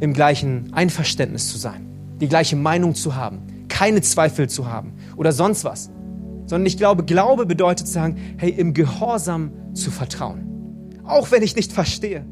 im 0.00 0.12
gleichen 0.12 0.72
Einverständnis 0.72 1.50
zu 1.50 1.58
sein, 1.58 1.86
die 2.20 2.28
gleiche 2.28 2.56
Meinung 2.56 2.94
zu 2.94 3.14
haben, 3.14 3.66
keine 3.68 4.00
Zweifel 4.02 4.48
zu 4.48 4.70
haben 4.70 4.94
oder 5.16 5.32
sonst 5.32 5.64
was. 5.64 5.90
Sondern 6.46 6.66
ich 6.66 6.76
glaube, 6.76 7.04
Glaube 7.04 7.44
bedeutet 7.46 7.86
zu 7.86 7.92
sagen, 7.92 8.16
hey, 8.36 8.50
im 8.50 8.72
Gehorsam 8.72 9.50
zu 9.74 9.90
vertrauen. 9.90 10.92
Auch 11.04 11.30
wenn 11.30 11.42
ich 11.42 11.56
nicht 11.56 11.72
verstehe. 11.72 12.24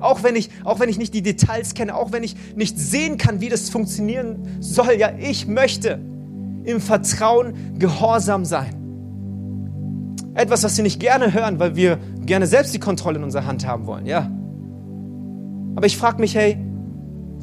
Auch 0.00 0.24
wenn 0.24 0.34
ich, 0.34 0.50
auch 0.64 0.80
wenn 0.80 0.88
ich 0.88 0.98
nicht 0.98 1.14
die 1.14 1.22
Details 1.22 1.74
kenne, 1.74 1.94
auch 1.94 2.10
wenn 2.10 2.24
ich 2.24 2.34
nicht 2.56 2.76
sehen 2.78 3.18
kann, 3.18 3.40
wie 3.40 3.48
das 3.48 3.70
funktionieren 3.70 4.58
soll. 4.58 4.94
Ja, 4.98 5.12
ich 5.16 5.46
möchte 5.46 6.00
im 6.64 6.80
Vertrauen 6.80 7.78
gehorsam 7.78 8.44
sein. 8.44 8.74
Etwas, 10.34 10.64
was 10.64 10.76
wir 10.76 10.82
nicht 10.82 10.98
gerne 10.98 11.32
hören, 11.32 11.60
weil 11.60 11.76
wir 11.76 11.98
gerne 12.24 12.46
selbst 12.46 12.74
die 12.74 12.80
Kontrolle 12.80 13.18
in 13.18 13.24
unserer 13.24 13.46
Hand 13.46 13.66
haben 13.66 13.86
wollen, 13.86 14.06
ja. 14.06 14.30
Aber 15.76 15.86
ich 15.86 15.96
frage 15.96 16.20
mich, 16.20 16.34
hey, 16.34 16.58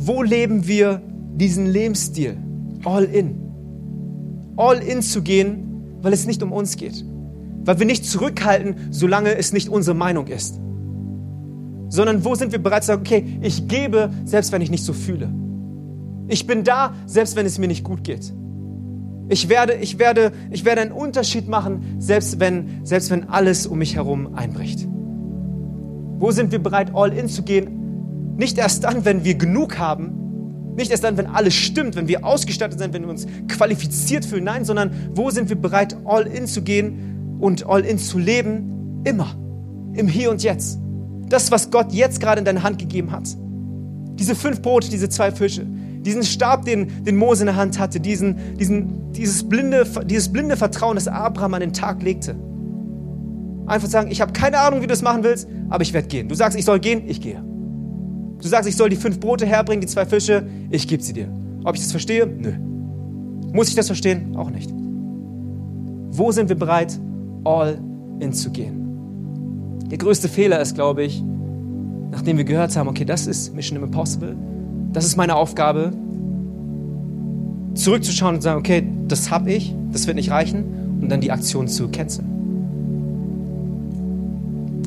wo 0.02 0.24
leben 0.24 0.66
wir 0.66 1.02
diesen 1.36 1.66
Lebensstil? 1.66 2.38
All 2.86 3.04
in. 3.04 3.36
All 4.56 4.78
in 4.78 5.02
zu 5.02 5.22
gehen, 5.22 5.98
weil 6.02 6.14
es 6.14 6.26
nicht 6.26 6.42
um 6.42 6.54
uns 6.54 6.78
geht. 6.78 7.04
Weil 7.66 7.80
wir 7.80 7.86
nicht 7.86 8.06
zurückhalten, 8.06 8.76
solange 8.92 9.36
es 9.36 9.52
nicht 9.52 9.68
unsere 9.68 9.98
Meinung 9.98 10.28
ist. 10.28 10.58
Sondern 11.90 12.24
wo 12.24 12.34
sind 12.36 12.54
wir 12.54 12.64
bereit 12.64 12.84
zu 12.84 12.88
sagen, 12.88 13.02
okay, 13.02 13.40
ich 13.42 13.68
gebe, 13.68 14.10
selbst 14.24 14.54
wenn 14.54 14.62
ich 14.62 14.72
nicht 14.72 14.86
so 14.86 14.94
fühle. 14.94 15.30
Ich 16.30 16.48
bin 16.48 16.64
da, 16.64 16.94
selbst 17.06 17.36
wenn 17.36 17.46
es 17.46 17.58
mir 17.58 17.68
nicht 17.68 17.84
gut 17.84 18.06
geht. 18.06 18.34
Ich 19.28 19.50
werde, 19.50 19.74
ich 19.74 20.00
werde, 20.00 20.32
ich 20.50 20.64
werde 20.64 20.80
einen 20.82 20.94
Unterschied 20.94 21.50
machen, 21.50 21.98
selbst 22.00 22.40
wenn, 22.40 22.86
selbst 22.86 23.12
wenn 23.12 23.28
alles 23.28 23.68
um 23.68 23.80
mich 23.80 23.96
herum 23.96 24.34
einbricht. 24.34 24.88
Wo 24.88 26.32
sind 26.32 26.54
wir 26.54 26.60
bereit, 26.60 26.92
all 26.94 27.12
in 27.12 27.28
zu 27.28 27.44
gehen, 27.44 27.79
nicht 28.40 28.58
erst 28.58 28.86
dann, 28.86 29.04
wenn 29.04 29.26
wir 29.26 29.36
genug 29.36 29.78
haben, 29.78 30.74
nicht 30.78 30.92
erst 30.92 31.04
dann, 31.04 31.18
wenn 31.18 31.28
alles 31.28 31.54
stimmt, 31.54 31.98
wenn 31.98 32.08
wir 32.08 32.26
ausgestattet 32.26 32.80
sind, 32.80 32.94
wenn 32.94 33.04
wir 33.04 33.10
uns 33.10 33.28
qualifiziert 33.50 34.24
fühlen, 34.26 34.46
nein, 34.46 34.64
sondern 34.64 34.92
wo 35.14 35.30
sind 35.30 35.50
wir 35.50 35.58
bereit, 35.58 35.98
all 36.06 36.26
in 36.26 36.48
zu 36.48 36.62
gehen 36.62 37.38
und 37.42 37.68
all 37.68 37.82
in 37.82 37.98
zu 37.98 38.18
leben? 38.18 39.02
Immer. 39.04 39.36
Im 39.94 40.08
Hier 40.08 40.32
und 40.32 40.42
Jetzt. 40.42 40.80
Das, 41.28 41.52
was 41.52 41.70
Gott 41.70 41.92
jetzt 41.92 42.22
gerade 42.22 42.40
in 42.40 42.46
deine 42.46 42.64
Hand 42.64 42.80
gegeben 42.80 43.12
hat. 43.12 43.28
Diese 44.18 44.36
fünf 44.36 44.62
Brote, 44.62 44.90
diese 44.90 45.10
zwei 45.10 45.32
Fische, 45.32 45.66
diesen 45.66 46.24
Stab, 46.24 46.64
den, 46.64 47.04
den 47.04 47.18
Mose 47.18 47.42
in 47.42 47.48
der 47.48 47.58
Hand 47.58 47.78
hatte, 47.78 48.00
diesen, 48.00 48.58
diesen, 48.58 49.12
dieses, 49.12 49.48
blinde, 49.48 49.86
dieses 50.06 50.32
blinde 50.32 50.56
Vertrauen, 50.56 50.96
das 50.96 51.10
Abraham 51.10 51.56
an 51.56 51.60
den 51.60 51.74
Tag 51.74 52.02
legte. 52.02 52.38
Einfach 53.66 53.90
sagen, 53.90 54.10
ich 54.10 54.22
habe 54.22 54.32
keine 54.32 54.60
Ahnung, 54.60 54.80
wie 54.80 54.88
du 54.88 54.94
das 54.94 55.02
machen 55.02 55.24
willst, 55.24 55.48
aber 55.70 55.84
ich 55.84 55.92
werde 55.92 56.08
gehen. 56.08 56.30
Du 56.30 56.36
sagst, 56.36 56.58
ich 56.58 56.64
soll 56.64 56.80
gehen, 56.80 57.04
ich 57.06 57.20
gehe. 57.20 57.49
Du 58.42 58.48
sagst, 58.48 58.70
ich 58.70 58.76
soll 58.76 58.90
die 58.90 58.96
fünf 58.96 59.20
Brote 59.20 59.46
herbringen, 59.46 59.82
die 59.82 59.88
zwei 59.88 60.06
Fische, 60.06 60.48
ich 60.70 60.88
gebe 60.88 61.04
sie 61.04 61.14
dir. 61.14 61.28
Ob 61.66 61.76
ich 61.76 61.82
das 61.82 61.92
verstehe? 61.92 62.26
Nö. 62.26 62.54
Muss 63.54 63.68
ich 63.68 63.76
das 63.76 63.88
verstehen? 63.88 64.36
Auch 64.38 64.50
nicht. 64.50 64.72
Wo 66.12 66.32
sind 66.32 66.48
wir 66.50 66.56
bereit, 66.56 66.98
all 67.44 67.80
in 68.20 68.32
zu 68.32 68.52
gehen? 68.52 69.80
Der 69.92 69.98
größte 69.98 70.30
Fehler 70.30 70.62
ist, 70.62 70.76
glaube 70.76 71.04
ich, 71.04 71.22
nachdem 72.12 72.38
wir 72.38 72.46
gehört 72.46 72.76
haben, 72.78 72.88
okay, 72.88 73.06
das 73.06 73.28
ist 73.28 73.54
Mission 73.54 73.82
Impossible, 73.82 74.36
das 74.94 75.06
ist 75.06 75.18
meine 75.18 75.36
Aufgabe, 75.36 75.92
zurückzuschauen 77.74 78.36
und 78.36 78.42
zu 78.42 78.46
sagen, 78.46 78.60
okay, 78.60 78.88
das 79.08 79.32
habe 79.32 79.52
ich, 79.52 79.76
das 79.92 80.08
wird 80.08 80.16
nicht 80.16 80.32
reichen, 80.32 80.64
und 81.02 81.10
dann 81.10 81.22
die 81.22 81.32
Aktion 81.32 81.68
zu 81.68 81.90
canceln. 81.90 82.28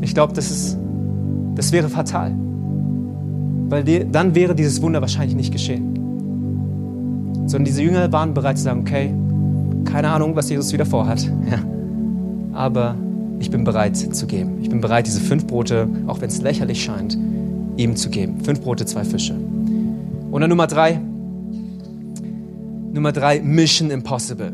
Ich 0.02 0.14
glaube, 0.14 0.32
das, 0.32 0.76
das 1.54 1.72
wäre 1.72 1.88
fatal 1.88 2.34
weil 3.72 3.82
die, 3.84 4.04
dann 4.04 4.34
wäre 4.34 4.54
dieses 4.54 4.82
Wunder 4.82 5.00
wahrscheinlich 5.00 5.34
nicht 5.34 5.50
geschehen. 5.50 5.94
Sondern 7.46 7.64
diese 7.64 7.82
Jünger 7.82 8.12
waren 8.12 8.34
bereit 8.34 8.58
zu 8.58 8.64
sagen, 8.64 8.80
okay, 8.80 9.14
keine 9.90 10.10
Ahnung, 10.10 10.36
was 10.36 10.50
Jesus 10.50 10.74
wieder 10.74 10.84
vorhat, 10.84 11.24
ja. 11.50 11.58
aber 12.52 12.96
ich 13.38 13.50
bin 13.50 13.64
bereit 13.64 13.96
zu 13.96 14.26
geben. 14.26 14.58
Ich 14.60 14.68
bin 14.68 14.82
bereit, 14.82 15.06
diese 15.06 15.20
fünf 15.20 15.46
Brote, 15.46 15.88
auch 16.06 16.20
wenn 16.20 16.28
es 16.28 16.42
lächerlich 16.42 16.84
scheint, 16.84 17.16
ihm 17.78 17.96
zu 17.96 18.10
geben. 18.10 18.42
Fünf 18.44 18.60
Brote, 18.60 18.84
zwei 18.84 19.04
Fische. 19.04 19.32
Und 19.32 20.40
dann 20.42 20.50
Nummer 20.50 20.66
drei. 20.66 21.00
Nummer 22.92 23.12
drei, 23.12 23.40
Mission 23.40 23.90
Impossible. 23.90 24.52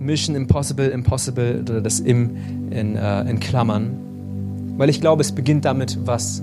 Mission 0.00 0.34
Impossible, 0.34 0.88
Impossible, 0.88 1.62
das 1.62 2.00
im 2.00 2.32
in, 2.70 2.96
äh, 2.96 3.30
in 3.30 3.38
Klammern. 3.38 3.92
Weil 4.76 4.90
ich 4.90 5.00
glaube, 5.00 5.22
es 5.22 5.30
beginnt 5.30 5.64
damit, 5.64 5.96
was 6.04 6.42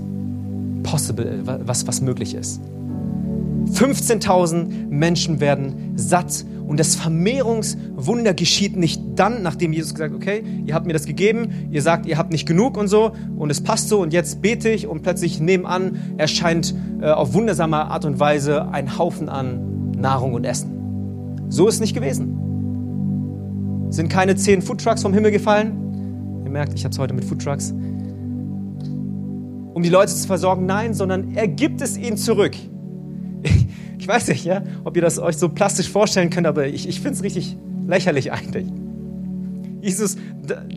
possible, 0.82 1.40
was, 1.44 1.86
was 1.86 2.00
möglich 2.00 2.34
ist. 2.34 2.60
15.000 3.70 4.88
Menschen 4.88 5.40
werden 5.40 5.92
satt 5.96 6.44
und 6.66 6.78
das 6.80 6.94
Vermehrungswunder 6.94 8.34
geschieht 8.34 8.76
nicht 8.76 9.00
dann, 9.16 9.42
nachdem 9.42 9.72
Jesus 9.72 9.94
gesagt 9.94 10.14
okay, 10.14 10.42
ihr 10.66 10.74
habt 10.74 10.86
mir 10.86 10.92
das 10.92 11.06
gegeben, 11.06 11.68
ihr 11.70 11.82
sagt, 11.82 12.06
ihr 12.06 12.18
habt 12.18 12.32
nicht 12.32 12.46
genug 12.46 12.76
und 12.76 12.88
so 12.88 13.12
und 13.36 13.50
es 13.50 13.62
passt 13.62 13.88
so 13.88 14.00
und 14.00 14.12
jetzt 14.12 14.42
bete 14.42 14.68
ich 14.68 14.86
und 14.86 15.02
plötzlich 15.02 15.40
nebenan 15.40 16.14
erscheint 16.16 16.74
äh, 17.00 17.10
auf 17.10 17.34
wundersame 17.34 17.76
Art 17.76 18.04
und 18.04 18.18
Weise 18.20 18.68
ein 18.68 18.98
Haufen 18.98 19.28
an 19.28 19.92
Nahrung 19.96 20.34
und 20.34 20.44
Essen. 20.44 21.46
So 21.48 21.68
ist 21.68 21.74
es 21.74 21.80
nicht 21.80 21.94
gewesen. 21.94 22.38
Sind 23.90 24.08
keine 24.08 24.36
zehn 24.36 24.62
Foodtrucks 24.62 25.02
vom 25.02 25.12
Himmel 25.12 25.30
gefallen? 25.30 26.42
Ihr 26.44 26.50
merkt, 26.50 26.74
ich 26.74 26.84
habe 26.84 26.92
es 26.92 26.98
heute 26.98 27.14
mit 27.14 27.24
Foodtrucks. 27.24 27.74
Um 29.74 29.82
die 29.82 29.88
Leute 29.88 30.14
zu 30.14 30.26
versorgen? 30.26 30.66
Nein, 30.66 30.94
sondern 30.94 31.34
er 31.34 31.48
gibt 31.48 31.80
es 31.80 31.96
ihnen 31.96 32.16
zurück. 32.16 32.54
Ich 33.98 34.08
weiß 34.08 34.26
nicht, 34.26 34.44
ja, 34.44 34.64
ob 34.82 34.96
ihr 34.96 35.02
das 35.02 35.20
euch 35.20 35.36
so 35.36 35.48
plastisch 35.48 35.88
vorstellen 35.88 36.28
könnt, 36.28 36.48
aber 36.48 36.66
ich, 36.66 36.88
ich 36.88 36.96
finde 36.96 37.12
es 37.12 37.22
richtig 37.22 37.56
lächerlich 37.86 38.32
eigentlich. 38.32 38.66
Jesus 39.80 40.16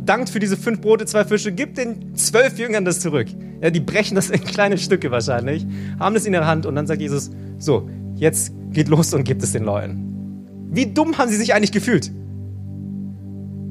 dankt 0.04 0.30
für 0.30 0.40
diese 0.40 0.56
fünf 0.58 0.80
Brote, 0.80 1.08
zwei 1.08 1.26
Fische, 1.26 1.52
gibt 1.52 1.80
den 1.80 2.16
zwölf 2.16 2.60
Jüngern 2.60 2.86
das 2.86 3.00
zurück. 3.00 3.28
Ja, 3.62 3.72
die 3.72 3.80
brechen 3.80 4.14
das 4.14 4.30
in 4.30 4.44
kleine 4.44 4.78
Stücke 4.78 5.10
wahrscheinlich, 5.10 5.66
haben 6.00 6.14
das 6.14 6.28
in 6.28 6.34
der 6.34 6.46
Hand 6.46 6.68
und 6.68 6.76
dann 6.76 6.86
sagt 6.86 7.02
Jesus, 7.02 7.32
so, 7.58 7.90
jetzt 8.16 8.54
geht 8.72 8.90
los 8.90 9.12
und 9.14 9.24
gibt 9.24 9.42
es 9.42 9.54
den 9.54 9.64
Leuten. 9.64 10.68
Wie 10.70 10.86
dumm 10.86 11.18
haben 11.18 11.30
sie 11.30 11.38
sich 11.38 11.54
eigentlich 11.54 11.72
gefühlt? 11.72 12.12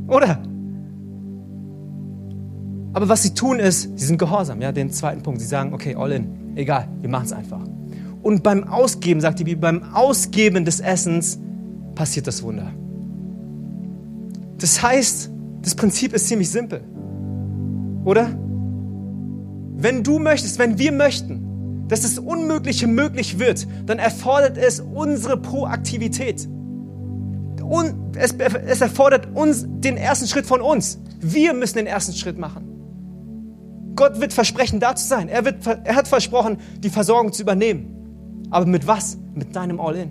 Oder? 0.08 0.42
Aber 2.94 3.08
was 3.08 3.24
sie 3.24 3.34
tun 3.34 3.58
ist, 3.58 3.90
sie 3.98 4.06
sind 4.06 4.18
gehorsam, 4.18 4.62
ja, 4.62 4.70
den 4.70 4.90
zweiten 4.90 5.22
Punkt. 5.22 5.40
Sie 5.40 5.46
sagen, 5.46 5.74
okay, 5.74 5.96
all 5.96 6.12
in, 6.12 6.56
egal, 6.56 6.88
wir 7.00 7.10
machen 7.10 7.26
es 7.26 7.32
einfach. 7.32 7.60
Und 8.22 8.42
beim 8.44 8.64
Ausgeben, 8.64 9.20
sagt 9.20 9.40
die 9.40 9.44
Bibel, 9.44 9.60
beim 9.60 9.82
Ausgeben 9.92 10.64
des 10.64 10.78
Essens 10.80 11.38
passiert 11.96 12.28
das 12.28 12.42
Wunder. 12.42 12.72
Das 14.58 14.80
heißt, 14.80 15.30
das 15.60 15.74
Prinzip 15.74 16.12
ist 16.14 16.28
ziemlich 16.28 16.48
simpel. 16.48 16.82
Oder? 18.04 18.30
Wenn 19.76 20.04
du 20.04 20.20
möchtest, 20.20 20.60
wenn 20.60 20.78
wir 20.78 20.92
möchten, 20.92 21.86
dass 21.88 22.02
das 22.02 22.18
Unmögliche 22.18 22.86
möglich 22.86 23.40
wird, 23.40 23.66
dann 23.86 23.98
erfordert 23.98 24.56
es 24.56 24.80
unsere 24.80 25.36
Proaktivität. 25.36 26.48
Und 27.60 28.16
es, 28.16 28.32
es 28.32 28.80
erfordert 28.80 29.28
uns 29.34 29.66
den 29.68 29.96
ersten 29.96 30.28
Schritt 30.28 30.46
von 30.46 30.60
uns. 30.60 31.00
Wir 31.20 31.54
müssen 31.54 31.78
den 31.78 31.86
ersten 31.86 32.12
Schritt 32.12 32.38
machen. 32.38 32.73
Gott 33.96 34.20
wird 34.20 34.32
versprechen, 34.32 34.80
da 34.80 34.94
zu 34.96 35.06
sein. 35.06 35.28
Er, 35.28 35.44
wird, 35.44 35.66
er 35.66 35.94
hat 35.94 36.08
versprochen, 36.08 36.58
die 36.78 36.90
Versorgung 36.90 37.32
zu 37.32 37.42
übernehmen. 37.42 38.46
Aber 38.50 38.66
mit 38.66 38.86
was? 38.86 39.18
Mit 39.34 39.54
deinem 39.54 39.80
All-In. 39.80 40.10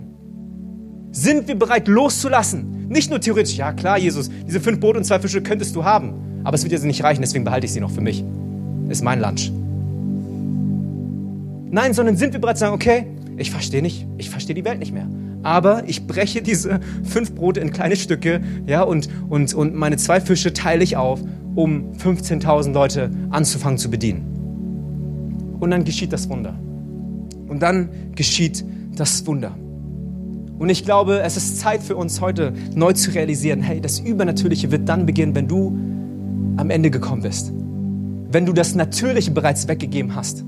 Sind 1.12 1.48
wir 1.48 1.58
bereit 1.58 1.88
loszulassen? 1.88 2.88
Nicht 2.88 3.10
nur 3.10 3.20
theoretisch, 3.20 3.56
ja 3.56 3.72
klar, 3.72 3.98
Jesus, 3.98 4.30
diese 4.46 4.60
fünf 4.60 4.80
Brote 4.80 4.98
und 4.98 5.04
zwei 5.04 5.18
Fische 5.20 5.42
könntest 5.42 5.74
du 5.76 5.84
haben, 5.84 6.42
aber 6.44 6.54
es 6.54 6.64
wird 6.64 6.72
dir 6.72 6.86
nicht 6.86 7.02
reichen, 7.02 7.22
deswegen 7.22 7.44
behalte 7.44 7.66
ich 7.66 7.72
sie 7.72 7.80
noch 7.80 7.90
für 7.90 8.00
mich. 8.00 8.24
Ist 8.88 9.02
mein 9.02 9.20
Lunch. 9.20 9.50
Nein, 11.70 11.94
sondern 11.94 12.16
sind 12.16 12.32
wir 12.32 12.40
bereit 12.40 12.56
zu 12.56 12.60
sagen, 12.60 12.74
okay, 12.74 13.06
ich 13.36 13.50
verstehe 13.50 13.80
nicht, 13.80 14.06
ich 14.18 14.28
verstehe 14.28 14.54
die 14.54 14.64
Welt 14.64 14.78
nicht 14.78 14.92
mehr. 14.92 15.08
Aber 15.44 15.86
ich 15.86 16.06
breche 16.06 16.42
diese 16.42 16.80
fünf 17.04 17.34
Brote 17.34 17.60
in 17.60 17.70
kleine 17.70 17.96
Stücke, 17.96 18.40
ja, 18.66 18.82
und, 18.82 19.08
und, 19.28 19.54
und 19.54 19.74
meine 19.74 19.98
zwei 19.98 20.20
Fische 20.20 20.52
teile 20.52 20.82
ich 20.82 20.96
auf, 20.96 21.20
um 21.54 21.92
15.000 21.92 22.72
Leute 22.72 23.10
anzufangen 23.30 23.78
zu 23.78 23.90
bedienen. 23.90 25.56
Und 25.60 25.70
dann 25.70 25.84
geschieht 25.84 26.12
das 26.12 26.28
Wunder. 26.28 26.58
Und 27.46 27.62
dann 27.62 27.90
geschieht 28.14 28.64
das 28.96 29.26
Wunder. 29.26 29.54
Und 30.58 30.68
ich 30.70 30.84
glaube, 30.84 31.20
es 31.20 31.36
ist 31.36 31.58
Zeit 31.58 31.82
für 31.82 31.96
uns 31.96 32.20
heute 32.20 32.54
neu 32.74 32.92
zu 32.94 33.10
realisieren, 33.10 33.60
hey, 33.60 33.80
das 33.80 33.98
Übernatürliche 34.00 34.70
wird 34.70 34.88
dann 34.88 35.04
beginnen, 35.04 35.34
wenn 35.34 35.48
du 35.48 35.78
am 36.56 36.70
Ende 36.70 36.90
gekommen 36.90 37.22
bist. 37.22 37.52
Wenn 38.30 38.46
du 38.46 38.52
das 38.52 38.74
Natürliche 38.74 39.30
bereits 39.30 39.68
weggegeben 39.68 40.14
hast. 40.14 40.44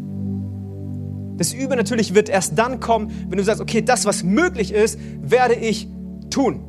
Das 1.37 1.53
Übernatürliche 1.53 2.15
wird 2.15 2.29
erst 2.29 2.59
dann 2.59 2.81
kommen, 2.81 3.11
wenn 3.29 3.39
du 3.39 3.45
sagst, 3.45 3.61
okay, 3.61 3.83
das, 3.83 4.07
was 4.07 4.23
möglich 4.23 4.73
ist, 4.73 4.99
werde 5.21 5.55
ich 5.55 5.89
tun. 6.31 6.61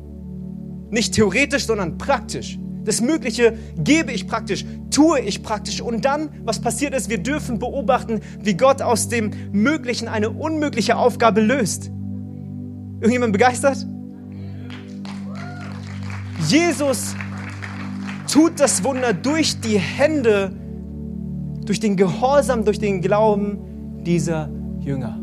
Nicht 0.90 1.14
theoretisch, 1.14 1.66
sondern 1.66 1.98
praktisch. 1.98 2.58
Das 2.84 3.00
Mögliche 3.00 3.56
gebe 3.76 4.12
ich 4.12 4.26
praktisch, 4.26 4.64
tue 4.90 5.20
ich 5.20 5.42
praktisch. 5.42 5.82
Und 5.82 6.04
dann, 6.04 6.30
was 6.44 6.60
passiert 6.60 6.94
ist, 6.94 7.10
wir 7.10 7.18
dürfen 7.18 7.58
beobachten, 7.58 8.20
wie 8.42 8.54
Gott 8.54 8.80
aus 8.80 9.08
dem 9.08 9.30
Möglichen 9.52 10.08
eine 10.08 10.30
unmögliche 10.30 10.96
Aufgabe 10.96 11.40
löst. 11.40 11.90
Irgendjemand 13.00 13.32
begeistert? 13.32 13.86
Jesus 16.48 17.14
tut 18.30 18.58
das 18.58 18.84
Wunder 18.84 19.12
durch 19.12 19.60
die 19.60 19.78
Hände, 19.78 20.52
durch 21.64 21.80
den 21.80 21.96
Gehorsam, 21.96 22.64
durch 22.64 22.78
den 22.78 23.02
Glauben 23.02 24.02
dieser 24.04 24.48
Jünger. 24.88 25.18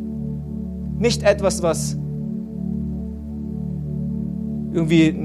Nicht 0.99 1.23
etwas, 1.23 1.61
was 1.61 1.97
irgendwie 4.71 5.15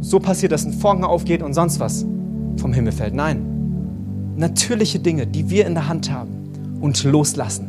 so 0.00 0.18
passiert, 0.18 0.52
dass 0.52 0.64
ein 0.64 0.72
Vorhang 0.72 1.04
aufgeht 1.04 1.42
und 1.42 1.54
sonst 1.54 1.80
was 1.80 2.04
vom 2.56 2.72
Himmel 2.72 2.92
fällt. 2.92 3.14
Nein, 3.14 4.34
natürliche 4.36 4.98
Dinge, 4.98 5.26
die 5.26 5.48
wir 5.48 5.66
in 5.66 5.74
der 5.74 5.88
Hand 5.88 6.12
haben 6.12 6.30
und 6.80 7.02
loslassen, 7.04 7.66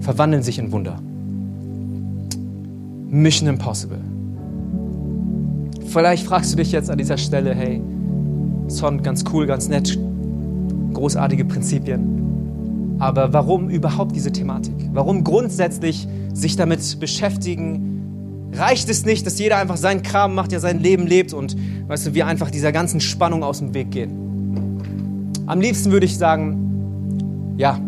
verwandeln 0.00 0.42
sich 0.42 0.58
in 0.58 0.70
Wunder. 0.72 1.00
Mission 3.08 3.48
Impossible. 3.48 4.00
Vielleicht 5.86 6.26
fragst 6.26 6.52
du 6.52 6.56
dich 6.56 6.72
jetzt 6.72 6.90
an 6.90 6.98
dieser 6.98 7.16
Stelle, 7.16 7.54
hey, 7.54 7.80
Son, 8.66 9.02
ganz 9.02 9.24
cool, 9.32 9.46
ganz 9.46 9.68
nett, 9.68 9.98
großartige 10.94 11.44
Prinzipien. 11.44 12.23
Aber 12.98 13.32
warum 13.32 13.70
überhaupt 13.70 14.14
diese 14.14 14.32
Thematik? 14.32 14.74
Warum 14.92 15.24
grundsätzlich 15.24 16.06
sich 16.32 16.56
damit 16.56 17.00
beschäftigen, 17.00 18.50
reicht 18.52 18.88
es 18.88 19.04
nicht, 19.04 19.26
dass 19.26 19.38
jeder 19.38 19.58
einfach 19.58 19.76
seinen 19.76 20.02
Kram 20.02 20.34
macht, 20.34 20.52
ja 20.52 20.60
sein 20.60 20.78
Leben 20.78 21.06
lebt 21.06 21.32
und 21.32 21.56
weißt 21.88 22.06
du, 22.06 22.14
wir 22.14 22.26
einfach 22.26 22.50
dieser 22.50 22.72
ganzen 22.72 23.00
Spannung 23.00 23.42
aus 23.42 23.58
dem 23.58 23.74
Weg 23.74 23.90
gehen. 23.90 24.80
Am 25.46 25.60
liebsten 25.60 25.90
würde 25.90 26.06
ich 26.06 26.16
sagen, 26.16 27.54
ja, 27.58 27.78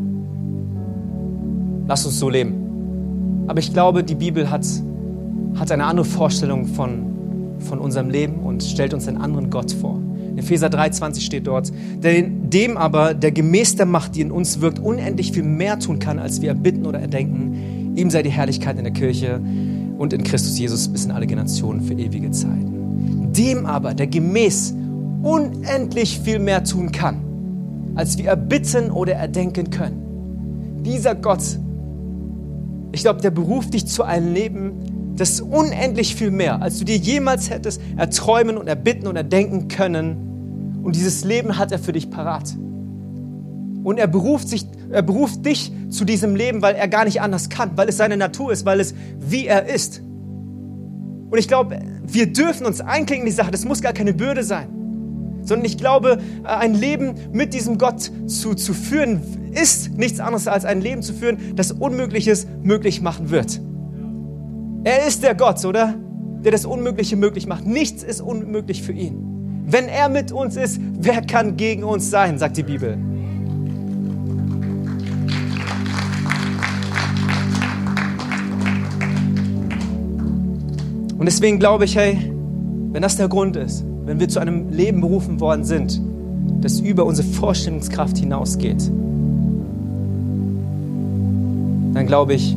lass 1.86 2.04
uns 2.04 2.18
so 2.18 2.28
leben. 2.28 3.44
Aber 3.46 3.60
ich 3.60 3.72
glaube, 3.72 4.02
die 4.02 4.16
Bibel 4.16 4.50
hat, 4.50 4.66
hat 5.54 5.70
eine 5.70 5.84
andere 5.84 6.04
Vorstellung 6.04 6.66
von, 6.66 7.56
von 7.60 7.78
unserem 7.78 8.10
Leben 8.10 8.40
und 8.40 8.62
stellt 8.62 8.92
uns 8.92 9.06
einen 9.06 9.18
anderen 9.18 9.50
Gott 9.50 9.72
vor. 9.72 10.00
Epheser 10.46 10.68
3,20 10.68 11.20
steht 11.22 11.46
dort, 11.48 11.72
dem 11.98 12.76
aber, 12.76 13.14
der 13.14 13.32
gemäß 13.32 13.74
der 13.74 13.86
Macht, 13.86 14.14
die 14.14 14.20
in 14.20 14.30
uns 14.30 14.60
wirkt, 14.60 14.78
unendlich 14.78 15.32
viel 15.32 15.42
mehr 15.42 15.78
tun 15.80 15.98
kann, 15.98 16.20
als 16.20 16.40
wir 16.40 16.50
erbitten 16.50 16.86
oder 16.86 17.00
erdenken, 17.00 17.96
ihm 17.96 18.10
sei 18.10 18.22
die 18.22 18.30
Herrlichkeit 18.30 18.78
in 18.78 18.84
der 18.84 18.92
Kirche 18.92 19.40
und 19.98 20.12
in 20.12 20.22
Christus 20.22 20.56
Jesus 20.58 20.86
bis 20.88 21.04
in 21.04 21.10
alle 21.10 21.26
Generationen 21.26 21.80
für 21.80 21.94
ewige 21.94 22.30
Zeiten. 22.30 23.32
Dem 23.32 23.66
aber, 23.66 23.92
der 23.92 24.06
gemäß 24.06 24.74
unendlich 25.22 26.20
viel 26.20 26.38
mehr 26.38 26.62
tun 26.62 26.92
kann, 26.92 27.16
als 27.96 28.16
wir 28.18 28.26
erbitten 28.26 28.92
oder 28.92 29.14
erdenken 29.14 29.70
können. 29.70 30.82
Dieser 30.84 31.16
Gott, 31.16 31.42
ich 32.92 33.00
glaube, 33.00 33.20
der 33.20 33.30
beruft 33.30 33.74
dich 33.74 33.86
zu 33.86 34.04
einem 34.04 34.32
Leben, 34.32 34.72
das 35.16 35.40
unendlich 35.40 36.14
viel 36.14 36.30
mehr, 36.30 36.62
als 36.62 36.78
du 36.78 36.84
dir 36.84 36.96
jemals 36.96 37.50
hättest 37.50 37.80
erträumen 37.96 38.56
und 38.56 38.68
erbitten 38.68 39.08
und 39.08 39.16
erdenken 39.16 39.66
können. 39.66 40.25
Und 40.86 40.94
dieses 40.94 41.24
Leben 41.24 41.58
hat 41.58 41.72
er 41.72 41.80
für 41.80 41.90
dich 41.90 42.10
parat. 42.10 42.54
Und 43.82 43.98
er 43.98 44.06
beruft, 44.06 44.48
sich, 44.48 44.68
er 44.88 45.02
beruft 45.02 45.44
dich 45.44 45.72
zu 45.90 46.04
diesem 46.04 46.36
Leben, 46.36 46.62
weil 46.62 46.76
er 46.76 46.86
gar 46.86 47.04
nicht 47.04 47.20
anders 47.20 47.48
kann, 47.48 47.72
weil 47.74 47.88
es 47.88 47.96
seine 47.96 48.16
Natur 48.16 48.52
ist, 48.52 48.64
weil 48.66 48.78
es 48.78 48.94
wie 49.18 49.48
er 49.48 49.66
ist. 49.66 50.00
Und 51.28 51.38
ich 51.38 51.48
glaube, 51.48 51.80
wir 52.06 52.32
dürfen 52.32 52.66
uns 52.66 52.80
einklinken 52.80 53.26
in 53.26 53.32
die 53.32 53.36
Sache. 53.36 53.50
Das 53.50 53.64
muss 53.64 53.82
gar 53.82 53.94
keine 53.94 54.14
Bürde 54.14 54.44
sein. 54.44 54.68
Sondern 55.42 55.64
ich 55.64 55.76
glaube, 55.76 56.20
ein 56.44 56.74
Leben 56.74 57.16
mit 57.32 57.52
diesem 57.52 57.78
Gott 57.78 58.12
zu, 58.28 58.54
zu 58.54 58.72
führen, 58.72 59.22
ist 59.54 59.98
nichts 59.98 60.20
anderes 60.20 60.46
als 60.46 60.64
ein 60.64 60.80
Leben 60.80 61.02
zu 61.02 61.14
führen, 61.14 61.56
das 61.56 61.72
Unmögliches 61.72 62.46
möglich 62.62 63.00
machen 63.00 63.30
wird. 63.30 63.60
Er 64.84 65.04
ist 65.08 65.24
der 65.24 65.34
Gott, 65.34 65.64
oder? 65.64 65.96
Der 66.44 66.52
das 66.52 66.64
Unmögliche 66.64 67.16
möglich 67.16 67.48
macht. 67.48 67.66
Nichts 67.66 68.04
ist 68.04 68.20
unmöglich 68.20 68.84
für 68.84 68.92
ihn. 68.92 69.35
Wenn 69.68 69.88
er 69.88 70.08
mit 70.08 70.30
uns 70.30 70.56
ist, 70.56 70.80
wer 71.00 71.22
kann 71.22 71.56
gegen 71.56 71.82
uns 71.82 72.08
sein, 72.08 72.38
sagt 72.38 72.56
die 72.56 72.62
Bibel. 72.62 72.96
Und 81.18 81.24
deswegen 81.24 81.58
glaube 81.58 81.84
ich, 81.84 81.96
hey, 81.96 82.32
wenn 82.92 83.02
das 83.02 83.16
der 83.16 83.26
Grund 83.26 83.56
ist, 83.56 83.84
wenn 84.04 84.20
wir 84.20 84.28
zu 84.28 84.38
einem 84.38 84.70
Leben 84.70 85.00
berufen 85.00 85.40
worden 85.40 85.64
sind, 85.64 86.00
das 86.60 86.78
über 86.78 87.04
unsere 87.04 87.26
Vorstellungskraft 87.26 88.18
hinausgeht, 88.18 88.88
dann 91.92 92.06
glaube 92.06 92.34
ich, 92.34 92.56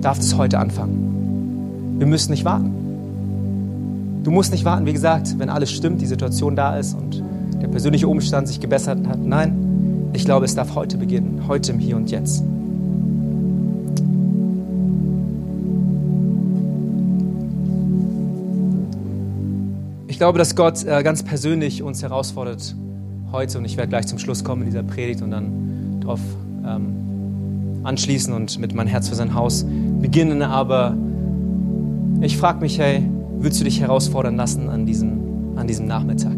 darf 0.00 0.18
es 0.18 0.36
heute 0.36 0.58
anfangen. 0.58 1.96
Wir 1.98 2.08
müssen 2.08 2.32
nicht 2.32 2.44
warten. 2.44 2.77
Du 4.28 4.34
musst 4.34 4.52
nicht 4.52 4.66
warten, 4.66 4.84
wie 4.84 4.92
gesagt, 4.92 5.38
wenn 5.38 5.48
alles 5.48 5.72
stimmt, 5.72 6.02
die 6.02 6.06
Situation 6.06 6.54
da 6.54 6.76
ist 6.76 6.92
und 6.92 7.24
der 7.62 7.68
persönliche 7.68 8.06
Umstand 8.08 8.46
sich 8.46 8.60
gebessert 8.60 9.06
hat. 9.08 9.18
Nein, 9.24 10.10
ich 10.12 10.26
glaube, 10.26 10.44
es 10.44 10.54
darf 10.54 10.74
heute 10.74 10.98
beginnen, 10.98 11.44
heute 11.48 11.72
im 11.72 11.78
Hier 11.78 11.96
und 11.96 12.10
Jetzt. 12.10 12.42
Ich 20.08 20.18
glaube, 20.18 20.36
dass 20.36 20.54
Gott 20.54 20.84
äh, 20.84 21.02
ganz 21.02 21.22
persönlich 21.22 21.82
uns 21.82 22.02
herausfordert 22.02 22.76
heute 23.32 23.56
und 23.56 23.64
ich 23.64 23.78
werde 23.78 23.88
gleich 23.88 24.08
zum 24.08 24.18
Schluss 24.18 24.44
kommen 24.44 24.60
in 24.60 24.66
dieser 24.66 24.82
Predigt 24.82 25.22
und 25.22 25.30
dann 25.30 26.00
darauf 26.00 26.20
ähm, 26.66 27.80
anschließen 27.82 28.34
und 28.34 28.58
mit 28.58 28.74
meinem 28.74 28.88
Herz 28.88 29.08
für 29.08 29.14
sein 29.14 29.32
Haus 29.32 29.64
beginnen. 30.02 30.42
Aber 30.42 30.94
ich 32.20 32.36
frage 32.36 32.60
mich, 32.60 32.78
hey, 32.78 33.07
willst 33.40 33.60
du 33.60 33.64
dich 33.64 33.80
herausfordern 33.80 34.36
lassen 34.36 34.68
an 34.68 34.86
diesem, 34.86 35.56
an 35.56 35.66
diesem 35.66 35.86
Nachmittag? 35.86 36.36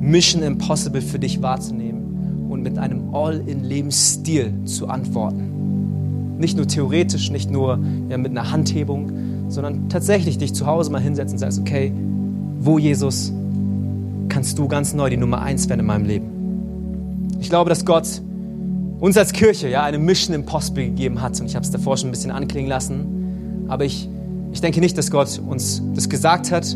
Mission 0.00 0.42
Impossible 0.42 1.00
für 1.00 1.18
dich 1.18 1.42
wahrzunehmen 1.42 2.46
und 2.48 2.62
mit 2.62 2.78
einem 2.78 3.14
All-in-Lebensstil 3.14 4.52
zu 4.64 4.88
antworten. 4.88 6.36
Nicht 6.38 6.56
nur 6.56 6.66
theoretisch, 6.66 7.30
nicht 7.30 7.50
nur 7.50 7.78
ja, 8.08 8.18
mit 8.18 8.30
einer 8.30 8.50
Handhebung, 8.50 9.10
sondern 9.48 9.88
tatsächlich 9.88 10.38
dich 10.38 10.54
zu 10.54 10.66
Hause 10.66 10.90
mal 10.90 11.00
hinsetzen 11.00 11.34
und 11.34 11.38
sagst, 11.38 11.58
okay, 11.58 11.92
wo 12.60 12.78
Jesus 12.78 13.32
kannst 14.28 14.58
du 14.58 14.68
ganz 14.68 14.92
neu 14.92 15.10
die 15.10 15.16
Nummer 15.16 15.40
eins 15.40 15.68
werden 15.68 15.80
in 15.80 15.86
meinem 15.86 16.04
Leben? 16.04 17.28
Ich 17.40 17.48
glaube, 17.48 17.68
dass 17.68 17.84
Gott 17.84 18.22
uns 19.00 19.16
als 19.16 19.32
Kirche 19.32 19.68
ja 19.68 19.82
eine 19.82 19.98
Mission 19.98 20.34
Impossible 20.34 20.84
gegeben 20.84 21.20
hat 21.20 21.38
und 21.40 21.46
ich 21.46 21.54
habe 21.54 21.64
es 21.64 21.70
davor 21.70 21.96
schon 21.96 22.08
ein 22.08 22.12
bisschen 22.12 22.30
anklingen 22.30 22.68
lassen, 22.68 23.64
aber 23.68 23.84
ich, 23.84 24.08
ich 24.56 24.62
denke 24.62 24.80
nicht, 24.80 24.96
dass 24.96 25.10
Gott 25.10 25.38
uns 25.46 25.82
das 25.92 26.08
gesagt 26.08 26.50
hat, 26.50 26.74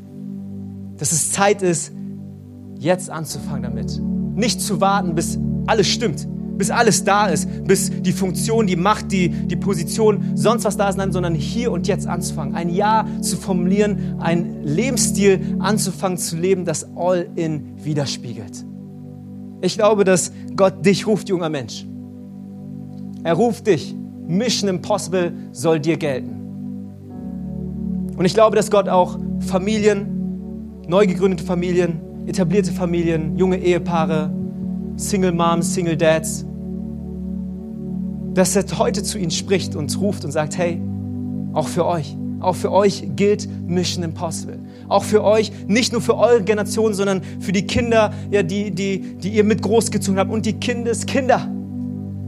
Dass 0.96 1.12
es 1.12 1.32
Zeit 1.32 1.62
ist, 1.62 1.92
jetzt 2.78 3.10
anzufangen 3.10 3.62
damit. 3.62 4.00
Nicht 4.34 4.62
zu 4.62 4.80
warten, 4.80 5.14
bis 5.14 5.38
alles 5.66 5.88
stimmt, 5.88 6.26
bis 6.56 6.70
alles 6.70 7.04
da 7.04 7.26
ist, 7.26 7.48
bis 7.64 7.90
die 7.90 8.12
Funktion, 8.12 8.66
die 8.66 8.76
Macht, 8.76 9.12
die, 9.12 9.28
die 9.28 9.56
Position, 9.56 10.32
sonst 10.34 10.64
was 10.64 10.78
da 10.78 10.88
ist, 10.88 10.96
nein, 10.96 11.12
sondern 11.12 11.34
hier 11.34 11.72
und 11.72 11.86
jetzt 11.86 12.06
anzufangen. 12.06 12.54
Ein 12.54 12.70
Ja 12.70 13.06
zu 13.20 13.36
formulieren, 13.36 14.16
ein 14.20 14.62
Lebensstil 14.64 15.56
anzufangen 15.58 16.16
zu 16.16 16.36
leben, 16.36 16.64
das 16.64 16.86
All-in 16.96 17.84
widerspiegelt. 17.84 18.64
Ich 19.60 19.76
glaube, 19.76 20.04
dass 20.04 20.32
Gott 20.56 20.84
dich 20.84 21.06
ruft, 21.06 21.28
junger 21.28 21.48
Mensch. 21.48 21.86
Er 23.22 23.34
ruft 23.34 23.66
dich. 23.66 23.94
Mission 24.26 24.68
Impossible 24.68 25.32
soll 25.52 25.80
dir 25.80 25.96
gelten. 25.96 26.36
Und 28.16 28.24
ich 28.24 28.34
glaube, 28.34 28.56
dass 28.56 28.70
Gott 28.70 28.88
auch 28.88 29.18
Familien, 29.40 30.82
neu 30.86 31.06
gegründete 31.06 31.44
Familien, 31.44 32.00
etablierte 32.26 32.72
Familien, 32.72 33.36
junge 33.36 33.58
Ehepaare, 33.58 34.32
Single 34.96 35.32
Moms, 35.32 35.74
Single 35.74 35.96
Dads, 35.96 36.44
dass 38.34 38.54
er 38.54 38.64
heute 38.78 39.02
zu 39.02 39.18
ihnen 39.18 39.30
spricht 39.30 39.74
und 39.74 39.98
ruft 40.00 40.24
und 40.24 40.30
sagt, 40.30 40.56
hey, 40.56 40.80
auch 41.52 41.68
für 41.68 41.84
euch, 41.86 42.16
auch 42.40 42.54
für 42.54 42.70
euch 42.70 43.08
gilt 43.16 43.48
Mission 43.66 44.04
Impossible. 44.04 44.58
Auch 44.90 45.04
für 45.04 45.22
euch, 45.24 45.52
nicht 45.68 45.92
nur 45.92 46.02
für 46.02 46.18
eure 46.18 46.42
Generation, 46.42 46.94
sondern 46.94 47.22
für 47.38 47.52
die 47.52 47.66
Kinder, 47.66 48.12
ja, 48.30 48.42
die, 48.42 48.72
die, 48.72 49.00
die 49.16 49.30
ihr 49.30 49.44
mit 49.44 49.62
großgezogen 49.62 50.18
habt 50.18 50.30
und 50.30 50.44
die 50.44 50.54
Kindeskinder. 50.54 51.48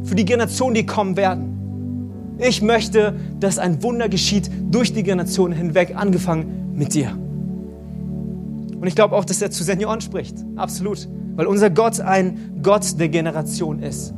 Für 0.05 0.15
die 0.15 0.25
Generationen, 0.25 0.75
die 0.75 0.87
kommen 0.87 1.17
werden. 1.17 2.37
Ich 2.39 2.63
möchte, 2.63 3.17
dass 3.41 3.59
ein 3.59 3.83
Wunder 3.83 4.09
geschieht 4.09 4.51
durch 4.71 4.93
die 4.93 5.03
Generationen 5.03 5.53
hinweg, 5.53 5.95
angefangen 5.97 6.73
mit 6.75 6.95
dir. 6.95 7.11
Und 7.11 8.87
ich 8.87 8.95
glaube 8.95 9.17
auch, 9.17 9.25
dass 9.25 9.43
er 9.43 9.51
zu 9.51 9.65
Senioren 9.65 10.01
spricht. 10.01 10.37
Absolut. 10.57 11.09
Weil 11.35 11.47
unser 11.47 11.69
Gott 11.71 12.01
ein 12.01 12.61
Gott 12.63 12.99
der 12.99 13.09
Generation 13.09 13.81
ist. 13.81 14.15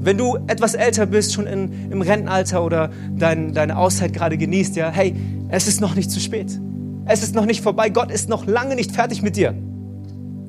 Wenn 0.00 0.18
du 0.18 0.36
etwas 0.46 0.74
älter 0.74 1.06
bist, 1.06 1.32
schon 1.32 1.46
in, 1.46 1.90
im 1.90 2.02
Rentenalter 2.02 2.62
oder 2.64 2.90
dein, 3.16 3.54
deine 3.54 3.76
Auszeit 3.76 4.12
gerade 4.12 4.36
genießt, 4.36 4.76
ja, 4.76 4.90
hey, 4.90 5.14
es 5.48 5.66
ist 5.66 5.80
noch 5.80 5.94
nicht 5.94 6.10
zu 6.10 6.20
spät. 6.20 6.60
Es 7.08 7.22
ist 7.22 7.34
noch 7.34 7.46
nicht 7.46 7.62
vorbei. 7.62 7.88
Gott 7.88 8.10
ist 8.10 8.28
noch 8.28 8.46
lange 8.46 8.74
nicht 8.74 8.92
fertig 8.92 9.22
mit 9.22 9.36
dir. 9.36 9.54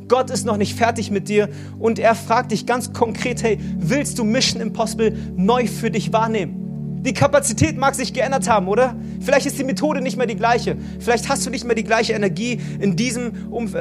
Gott 0.08 0.30
ist 0.30 0.46
noch 0.46 0.58
nicht 0.58 0.76
fertig 0.76 1.12
mit 1.12 1.30
dir 1.30 1.50
und 1.80 2.00
er 2.00 2.16
fragt 2.16 2.52
dich 2.52 2.66
ganz 2.66 2.94
konkret, 2.94 3.44
hey, 3.44 3.60
willst 3.78 4.18
du 4.18 4.24
Mission 4.24 4.62
Impossible 4.62 5.16
neu 5.36 5.68
für 5.68 5.92
dich 5.92 6.14
wahrnehmen? 6.14 7.02
Die 7.04 7.14
Kapazität 7.14 7.78
mag 7.78 7.94
sich 7.94 8.14
geändert 8.14 8.50
haben, 8.50 8.68
oder? 8.68 8.96
Vielleicht 9.20 9.46
ist 9.46 9.60
die 9.60 9.64
Methode 9.64 10.02
nicht 10.02 10.18
mehr 10.18 10.26
die 10.26 10.36
gleiche. 10.36 10.78
Vielleicht 11.00 11.30
hast 11.30 11.46
du 11.46 11.50
nicht 11.50 11.66
mehr 11.66 11.76
die 11.76 11.84
gleiche 11.84 12.14
Energie 12.14 12.60
in 12.80 12.96
diesem, 12.96 13.32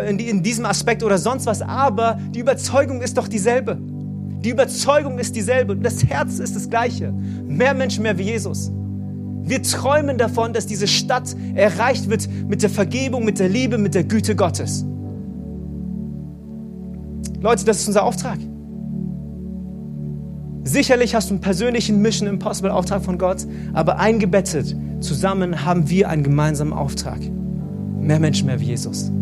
in 0.06 0.42
diesem 0.42 0.66
Aspekt 0.66 1.02
oder 1.02 1.16
sonst 1.16 1.46
was, 1.46 1.62
aber 1.62 2.18
die 2.34 2.40
Überzeugung 2.40 3.00
ist 3.00 3.16
doch 3.16 3.28
dieselbe. 3.28 3.78
Die 4.44 4.50
Überzeugung 4.50 5.18
ist 5.18 5.34
dieselbe. 5.34 5.76
Das 5.76 6.04
Herz 6.04 6.38
ist 6.40 6.54
das 6.54 6.68
gleiche. 6.68 7.12
Mehr 7.46 7.72
Menschen, 7.72 8.02
mehr 8.02 8.18
wie 8.18 8.24
Jesus. 8.24 8.70
Wir 9.46 9.62
träumen 9.62 10.18
davon, 10.18 10.52
dass 10.52 10.66
diese 10.66 10.88
Stadt 10.88 11.36
erreicht 11.54 12.10
wird 12.10 12.28
mit 12.48 12.64
der 12.64 12.70
Vergebung, 12.70 13.24
mit 13.24 13.38
der 13.38 13.48
Liebe, 13.48 13.78
mit 13.78 13.94
der 13.94 14.02
Güte 14.02 14.34
Gottes. 14.34 14.84
Leute, 17.40 17.64
das 17.64 17.78
ist 17.78 17.86
unser 17.86 18.02
Auftrag. 18.02 18.38
Sicherlich 20.64 21.14
hast 21.14 21.30
du 21.30 21.34
einen 21.34 21.40
persönlichen 21.40 22.02
Mission 22.02 22.28
Impossible 22.28 22.72
Auftrag 22.72 23.04
von 23.04 23.18
Gott, 23.18 23.46
aber 23.72 24.00
eingebettet 24.00 24.74
zusammen 24.98 25.64
haben 25.64 25.88
wir 25.88 26.08
einen 26.08 26.24
gemeinsamen 26.24 26.72
Auftrag. 26.72 27.20
Mehr 28.00 28.18
Menschen, 28.18 28.46
mehr 28.46 28.58
wie 28.58 28.64
Jesus. 28.64 29.12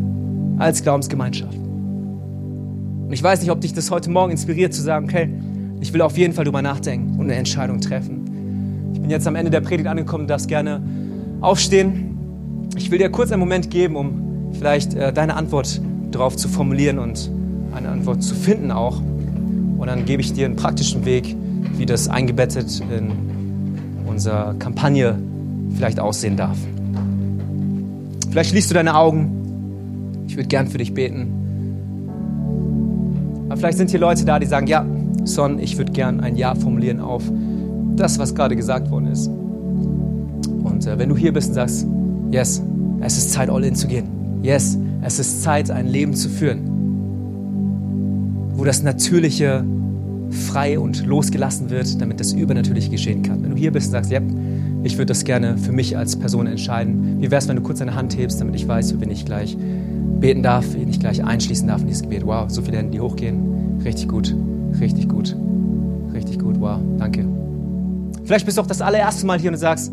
Als 0.57 0.83
Glaubensgemeinschaft. 0.83 1.59
Und 1.59 3.13
ich 3.13 3.23
weiß 3.23 3.43
nicht, 3.43 3.51
ob 3.51 3.61
dich 3.61 3.75
das 3.75 3.91
heute 3.91 4.09
Morgen 4.09 4.31
inspiriert 4.31 4.73
zu 4.73 4.81
sagen, 4.81 5.05
okay, 5.05 5.29
ich 5.81 5.93
will 5.93 6.01
auf 6.01 6.17
jeden 6.17 6.33
Fall 6.33 6.47
drüber 6.47 6.63
nachdenken 6.63 7.19
und 7.19 7.27
eine 7.27 7.35
Entscheidung 7.35 7.83
treffen 7.83 8.24
bin 9.05 9.11
jetzt 9.11 9.29
am 9.29 9.37
Ende 9.37 9.51
der 9.51 9.61
Predigt 9.61 9.87
angekommen, 9.87 10.27
darfst 10.27 10.49
gerne 10.49 10.81
aufstehen. 11.43 12.71
Ich 12.75 12.91
will 12.91 12.97
dir 12.97 13.11
kurz 13.11 13.31
einen 13.33 13.41
Moment 13.41 13.71
geben, 13.71 13.97
um 13.97 14.51
vielleicht 14.53 14.95
äh, 14.95 15.13
deine 15.13 15.37
Antwort 15.37 15.79
darauf 16.11 16.39
zu 16.39 16.49
formulieren 16.49 16.99
und 16.99 17.31
eine 17.77 17.91
Antwort 17.91 18.23
zu 18.23 18.35
finden 18.35 18.71
auch. 18.71 19.03
Und 19.77 19.87
dann 19.89 20.07
gebe 20.07 20.23
ich 20.23 20.33
dir 20.33 20.47
einen 20.47 20.57
praktischen 20.57 21.05
Weg, 21.05 21.37
wie 21.77 21.85
das 21.85 22.09
eingebettet 22.09 22.81
in 22.81 23.13
unsere 24.07 24.55
Kampagne 24.59 25.19
vielleicht 25.77 26.01
aussehen 26.01 26.39
darf. 26.39 26.57
Vielleicht 28.31 28.53
schließt 28.53 28.71
du 28.71 28.75
deine 28.75 28.95
Augen. 28.95 30.25
Ich 30.29 30.37
würde 30.37 30.49
gern 30.49 30.67
für 30.67 30.79
dich 30.79 30.95
beten. 30.95 31.27
Aber 33.51 33.59
vielleicht 33.59 33.77
sind 33.77 33.91
hier 33.91 34.01
Leute 34.01 34.25
da, 34.25 34.39
die 34.39 34.47
sagen, 34.47 34.67
ja, 34.67 34.87
Son, 35.25 35.59
ich 35.59 35.77
würde 35.77 35.93
gern 35.93 36.21
ein 36.21 36.37
Ja 36.37 36.55
formulieren 36.55 37.01
auf 37.01 37.23
das, 37.97 38.19
was 38.19 38.35
gerade 38.35 38.57
gesagt 38.57 38.91
worden 38.91 39.07
ist. 39.07 39.29
Und 39.29 40.87
äh, 40.87 40.99
wenn 40.99 41.09
du 41.09 41.17
hier 41.17 41.33
bist 41.33 41.49
und 41.49 41.55
sagst, 41.55 41.87
yes, 42.31 42.63
es 43.01 43.19
ist 43.19 43.33
Zeit, 43.33 43.51
all 43.51 43.65
in 43.65 43.75
zu 43.75 43.87
gehen. 43.87 44.07
Yes, 44.43 44.79
es 45.03 45.19
ist 45.19 45.43
Zeit, 45.43 45.71
ein 45.71 45.87
Leben 45.87 46.15
zu 46.15 46.29
führen, 46.29 46.61
wo 48.57 48.65
das 48.65 48.83
Natürliche 48.83 49.65
frei 50.31 50.79
und 50.79 51.07
losgelassen 51.07 51.71
wird, 51.71 52.01
damit 52.01 52.21
das 52.21 52.33
Übernatürliche 52.33 52.91
geschehen 52.91 53.23
kann. 53.23 53.43
Wenn 53.43 53.51
du 53.51 53.57
hier 53.57 53.73
bist 53.73 53.87
und 53.89 53.93
sagst, 53.93 54.11
ja, 54.11 54.21
ich 54.83 54.95
würde 54.95 55.07
das 55.07 55.25
gerne 55.25 55.57
für 55.57 55.73
mich 55.73 55.97
als 55.97 56.17
Person 56.17 56.47
entscheiden. 56.47 57.21
Wie 57.21 57.31
wäre 57.31 57.39
es, 57.39 57.49
wenn 57.49 57.57
du 57.57 57.63
kurz 57.63 57.79
deine 57.79 57.95
Hand 57.95 58.17
hebst, 58.17 58.41
damit 58.41 58.55
ich 58.55 58.69
weiß, 58.69 58.93
für 58.93 59.01
wen 59.01 59.11
ich 59.11 59.25
gleich 59.25 59.57
beten 60.21 60.43
darf, 60.43 60.67
wen 60.75 60.89
ich 60.89 61.01
gleich 61.01 61.25
einschließen 61.25 61.69
darf 61.69 61.83
in 61.83 61.87
dieses 61.89 62.03
Gebet. 62.03 62.27
Wow, 62.27 62.51
so 62.51 62.63
viele 62.63 62.79
Hände, 62.79 62.93
die 62.93 63.01
hochgehen. 63.01 63.81
Richtig 63.85 64.09
gut, 64.09 64.35
richtig 64.81 65.09
gut, 65.09 65.37
richtig 66.13 66.39
gut. 66.39 66.61
Wow, 66.61 66.81
danke. 66.99 67.44
Vielleicht 68.25 68.47
bist 68.47 68.59
du 68.59 68.63
auch 68.63 68.67
das 68.67 68.81
allererste 68.81 69.27
Mal 69.27 69.39
hier 69.39 69.51
und 69.51 69.57
sagst, 69.57 69.93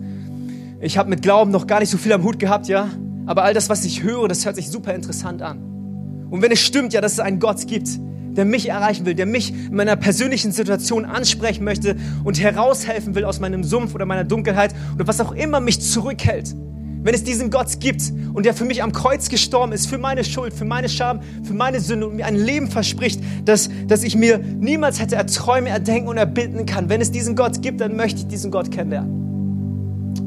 ich 0.80 0.98
habe 0.98 1.10
mit 1.10 1.22
Glauben 1.22 1.52
noch 1.52 1.68
gar 1.68 1.80
nicht 1.80 1.90
so 1.90 1.98
viel 1.98 2.14
am 2.14 2.24
Hut 2.24 2.40
gehabt, 2.40 2.68
ja, 2.68 2.90
aber 3.26 3.44
all 3.44 3.54
das, 3.54 3.70
was 3.70 3.86
ich 3.86 4.04
höre, 4.04 4.28
das 4.28 4.46
hört 4.46 4.56
sich 4.56 4.70
super 4.70 4.94
interessant 4.94 5.42
an. 5.42 6.28
Und 6.30 6.42
wenn 6.42 6.52
es 6.52 6.60
stimmt, 6.60 6.94
ja, 6.94 7.02
dass 7.02 7.14
es 7.14 7.20
einen 7.20 7.40
Gott 7.40 7.68
gibt, 7.68 7.90
der 8.36 8.46
mich 8.46 8.70
erreichen 8.70 9.06
will, 9.06 9.14
der 9.14 9.26
mich 9.26 9.52
in 9.52 9.76
meiner 9.76 9.96
persönlichen 9.98 10.52
Situation 10.52 11.06
ansprechen 11.06 11.66
möchte 11.66 11.98
und 12.24 12.40
heraushelfen 12.40 13.16
will 13.16 13.26
aus 13.26 13.40
meinem 13.40 13.64
Sumpf 13.64 13.94
oder 13.94 14.06
meiner 14.06 14.24
Dunkelheit 14.24 14.74
oder 14.96 15.06
was 15.08 15.20
auch 15.20 15.34
immer 15.34 15.60
mich 15.60 15.82
zurückhält. 15.82 16.56
Wenn 17.04 17.16
es 17.16 17.24
diesen 17.24 17.50
Gott 17.50 17.80
gibt 17.80 18.14
und 18.34 18.46
der 18.46 18.54
für 18.54 18.66
mich 18.66 18.84
am 18.84 18.92
Kreuz 18.92 19.30
gestorben 19.30 19.72
ist, 19.72 19.88
für 19.88 19.98
meine 19.98 20.24
Schuld, 20.24 20.54
für 20.54 20.66
meine 20.66 20.88
Scham, 20.88 21.22
für 21.44 21.54
meine 21.54 21.80
Sünde 21.80 22.08
und 22.08 22.16
mir 22.16 22.26
ein 22.26 22.36
Leben 22.36 22.68
verspricht, 22.68 23.22
das, 23.44 23.70
das 23.88 24.04
ich 24.04 24.16
mir 24.16 24.38
niemals 24.38 25.00
hätte 25.00 25.16
erträumen, 25.16 25.66
erdenken 25.66 26.10
und 26.10 26.18
erbitten 26.18 26.68
kann. 26.68 26.90
Wenn 26.90 27.02
es 27.02 27.10
diesen 27.10 27.36
Gott 27.36 27.64
gibt, 27.64 27.82
dann 27.82 27.96
möchte 27.96 28.20
ich 28.20 28.28
diesen 28.28 28.52
Gott 28.52 28.70
kennenlernen. 28.70 29.22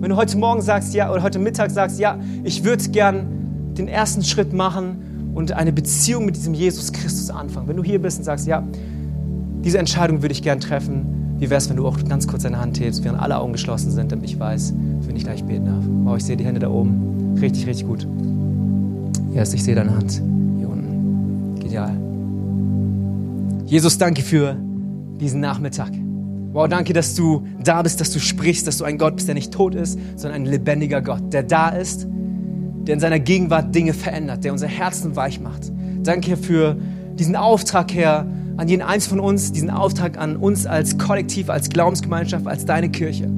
Wenn 0.01 0.11
du 0.11 0.17
heute 0.17 0.37
Morgen 0.37 0.63
sagst, 0.63 0.95
ja, 0.95 1.13
oder 1.13 1.23
heute 1.23 1.39
Mittag 1.39 1.71
sagst, 1.71 2.01
ja, 2.01 2.19
ich 2.43 2.65
würde 2.65 2.89
gern 2.89 3.75
den 3.79 3.87
ersten 3.87 4.25
Schritt 4.25 4.53
machen 4.53 5.33
und 5.35 5.53
eine 5.53 5.73
Beziehung 5.73 6.25
mit 6.25 6.35
diesem 6.35 6.55
Jesus 6.55 6.93
Christus 6.93 7.31
anfangen. 7.31 7.69
Wenn 7.69 7.77
du 7.77 7.85
hier 7.85 8.03
bist 8.03 8.19
und 8.19 8.25
sagst, 8.25 8.49
ja, 8.49 8.67
diese 9.63 9.79
Entscheidung 9.79 10.23
würde 10.23 10.33
ich 10.33 10.43
gern 10.43 10.59
treffen, 10.59 11.24
wie 11.45 11.51
wäre 11.51 11.59
es, 11.59 11.69
wenn 11.69 11.77
du 11.77 11.87
auch 11.87 12.03
ganz 12.09 12.27
kurz 12.27 12.45
deine 12.45 12.59
Hand 12.59 12.81
hebst, 12.81 13.05
während 13.05 13.21
alle 13.21 13.39
Augen 13.39 13.53
geschlossen 13.53 13.91
sind, 13.91 14.11
damit 14.11 14.25
ich 14.25 14.41
weiß, 14.41 14.73
wenn 15.03 15.15
ich 15.15 15.25
gleich 15.25 15.45
beten 15.45 15.67
darf. 15.67 15.85
Wow, 16.05 16.17
ich 16.17 16.25
sehe 16.25 16.39
die 16.39 16.45
Hände 16.47 16.59
da 16.59 16.71
oben. 16.71 17.37
Richtig, 17.39 17.67
richtig 17.67 17.87
gut. 17.87 18.07
Yes, 19.35 19.53
ich 19.53 19.63
sehe 19.63 19.75
deine 19.75 19.95
Hand 19.95 20.23
hier 20.57 20.71
unten. 20.71 21.61
Genial. 21.61 21.95
Jesus, 23.67 23.99
danke 23.99 24.23
für 24.23 24.57
diesen 25.21 25.41
Nachmittag. 25.41 25.91
Wow, 26.55 26.67
danke, 26.67 26.95
dass 26.95 27.15
du 27.15 27.47
da 27.63 27.83
bist, 27.83 28.01
dass 28.01 28.11
du 28.11 28.21
sprichst, 28.21 28.67
dass 28.67 28.79
du 28.79 28.85
ein 28.85 28.97
Gott 28.97 29.17
bist, 29.17 29.29
der 29.29 29.35
nicht 29.35 29.53
tot 29.53 29.75
ist, 29.75 29.99
sondern 30.17 30.43
ein 30.43 30.47
lebendiger 30.47 31.03
Gott, 31.03 31.31
der 31.31 31.43
da 31.43 31.69
ist, 31.69 32.07
der 32.87 32.95
in 32.95 33.01
seiner 33.01 33.19
Gegenwart 33.19 33.75
Dinge 33.75 33.93
verändert, 33.93 34.45
der 34.45 34.53
unser 34.53 34.69
Herzen 34.69 35.15
weich 35.15 35.41
macht. 35.41 35.71
Danke 36.05 36.39
für 36.39 36.79
diesen 37.19 37.37
Auftrag, 37.37 37.93
Herr, 37.93 38.27
an 38.57 38.69
jeden 38.69 38.83
eins 38.83 39.07
von 39.07 39.21
uns, 39.21 39.53
diesen 39.53 39.71
Auftrag 39.71 40.19
an 40.19 40.37
uns 40.37 40.67
als 40.67 40.99
Kollektiv, 40.99 41.51
als 41.51 41.71
Glaubensgemeinschaft, 41.71 42.47
als 42.47 42.65
deine 42.65 42.89
Kirche. 42.89 43.31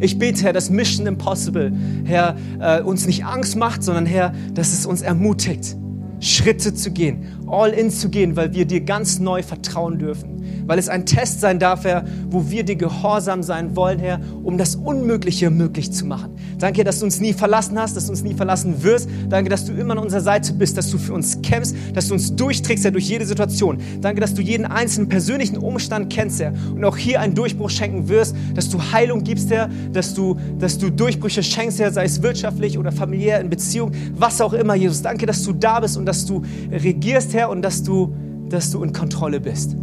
Ich 0.00 0.18
bete, 0.18 0.42
Herr, 0.42 0.52
dass 0.52 0.70
Mission 0.70 1.06
Impossible, 1.06 1.72
Herr, 2.04 2.36
äh, 2.58 2.82
uns 2.82 3.06
nicht 3.06 3.24
Angst 3.24 3.56
macht, 3.56 3.84
sondern 3.84 4.06
Herr, 4.06 4.32
dass 4.52 4.72
es 4.72 4.84
uns 4.84 5.02
ermutigt, 5.02 5.76
Schritte 6.22 6.72
zu 6.72 6.92
gehen, 6.92 7.44
all 7.48 7.70
in 7.70 7.90
zu 7.90 8.08
gehen, 8.08 8.36
weil 8.36 8.54
wir 8.54 8.64
dir 8.64 8.80
ganz 8.80 9.18
neu 9.18 9.42
vertrauen 9.42 9.98
dürfen 9.98 10.42
weil 10.66 10.78
es 10.78 10.88
ein 10.88 11.06
Test 11.06 11.40
sein 11.40 11.58
darf, 11.58 11.84
Herr, 11.84 12.04
wo 12.30 12.50
wir 12.50 12.64
dir 12.64 12.76
gehorsam 12.76 13.42
sein 13.42 13.76
wollen, 13.76 13.98
Herr, 13.98 14.20
um 14.42 14.58
das 14.58 14.76
Unmögliche 14.76 15.50
möglich 15.50 15.92
zu 15.92 16.06
machen. 16.06 16.36
Danke, 16.58 16.84
dass 16.84 17.00
du 17.00 17.04
uns 17.04 17.20
nie 17.20 17.32
verlassen 17.32 17.78
hast, 17.78 17.96
dass 17.96 18.06
du 18.06 18.12
uns 18.12 18.22
nie 18.22 18.34
verlassen 18.34 18.82
wirst. 18.82 19.08
Danke, 19.28 19.50
dass 19.50 19.64
du 19.64 19.72
immer 19.72 19.92
an 19.92 19.98
unserer 19.98 20.20
Seite 20.20 20.52
bist, 20.52 20.76
dass 20.76 20.90
du 20.90 20.98
für 20.98 21.12
uns 21.12 21.40
kämpfst, 21.42 21.74
dass 21.94 22.08
du 22.08 22.14
uns 22.14 22.34
durchträgst, 22.34 22.84
Herr, 22.84 22.90
durch 22.90 23.08
jede 23.08 23.26
Situation. 23.26 23.78
Danke, 24.00 24.20
dass 24.20 24.34
du 24.34 24.42
jeden 24.42 24.66
einzelnen 24.66 25.08
persönlichen 25.08 25.58
Umstand 25.58 26.12
kennst, 26.12 26.40
Herr, 26.40 26.52
und 26.74 26.84
auch 26.84 26.96
hier 26.96 27.20
einen 27.20 27.34
Durchbruch 27.34 27.70
schenken 27.70 28.08
wirst, 28.08 28.36
dass 28.54 28.68
du 28.68 28.78
Heilung 28.92 29.24
gibst, 29.24 29.50
Herr, 29.50 29.68
dass 29.92 30.14
du, 30.14 30.36
dass 30.58 30.78
du 30.78 30.90
Durchbrüche 30.90 31.42
schenkst, 31.42 31.80
Herr, 31.80 31.92
sei 31.92 32.04
es 32.04 32.22
wirtschaftlich 32.22 32.78
oder 32.78 32.92
familiär 32.92 33.40
in 33.40 33.50
Beziehung, 33.50 33.92
was 34.16 34.40
auch 34.40 34.52
immer, 34.52 34.74
Jesus. 34.74 35.02
Danke, 35.02 35.26
dass 35.26 35.42
du 35.42 35.52
da 35.52 35.80
bist 35.80 35.96
und 35.96 36.06
dass 36.06 36.11
du 36.26 36.42
regierst, 36.70 37.34
Herr, 37.34 37.50
und 37.50 37.62
dass 37.62 37.82
du, 37.82 38.14
dass 38.48 38.70
du 38.70 38.82
in 38.82 38.92
Kontrolle 38.92 39.40
bist. 39.40 39.76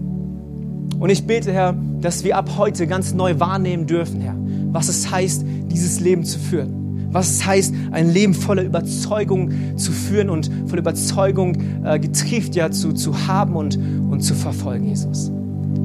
Und 1.00 1.10
ich 1.10 1.26
bete, 1.26 1.54
Herr, 1.54 1.76
dass 2.02 2.24
wir 2.24 2.38
ab 2.38 2.52
heute 2.58 2.86
ganz 2.88 3.14
neu 3.14 3.40
wahrnehmen 3.40 3.88
dürfen, 3.88 4.20
Herr, 4.22 4.36
was 4.72 4.90
es 4.90 5.10
heißt, 5.10 5.46
dieses 5.72 6.00
Leben 6.00 6.26
zu 6.26 6.40
führen. 6.40 7.08
Was 7.12 7.32
es 7.32 7.46
heißt, 7.46 7.74
ein 7.92 8.14
Leben 8.14 8.34
voller 8.34 8.64
Überzeugung 8.64 9.78
zu 9.78 9.92
führen 9.92 10.30
und 10.30 10.52
voller 10.68 10.82
Überzeugung 10.82 11.58
äh, 11.84 12.00
getrieft 12.00 12.56
ja 12.56 12.70
zu, 12.70 12.94
zu 12.94 13.28
haben 13.28 13.56
und, 13.56 13.78
und 13.78 14.22
zu 14.22 14.36
verfolgen, 14.36 14.88
Jesus. 14.88 15.32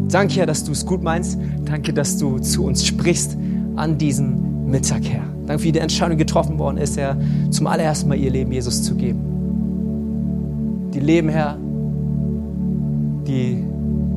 Danke, 0.08 0.34
Herr, 0.34 0.46
dass 0.46 0.64
du 0.64 0.72
es 0.72 0.84
gut 0.84 1.02
meinst. 1.02 1.38
Danke, 1.64 1.92
dass 1.94 2.18
du 2.18 2.38
zu 2.40 2.64
uns 2.64 2.84
sprichst 2.84 3.38
an 3.76 3.96
diesem 3.96 4.66
Mittag, 4.66 5.04
Herr. 5.04 5.24
Danke, 5.46 5.62
wie 5.62 5.72
die 5.72 5.78
Entscheidung 5.78 6.18
getroffen 6.18 6.58
worden 6.58 6.76
ist, 6.76 6.96
Herr, 6.98 7.16
zum 7.50 7.66
allerersten 7.66 8.08
Mal 8.08 8.18
ihr 8.18 8.30
Leben 8.30 8.52
Jesus 8.52 8.82
zu 8.82 8.94
geben. 8.94 9.33
Die 10.94 11.00
leben, 11.00 11.28
Herr, 11.28 11.58
die 13.26 13.64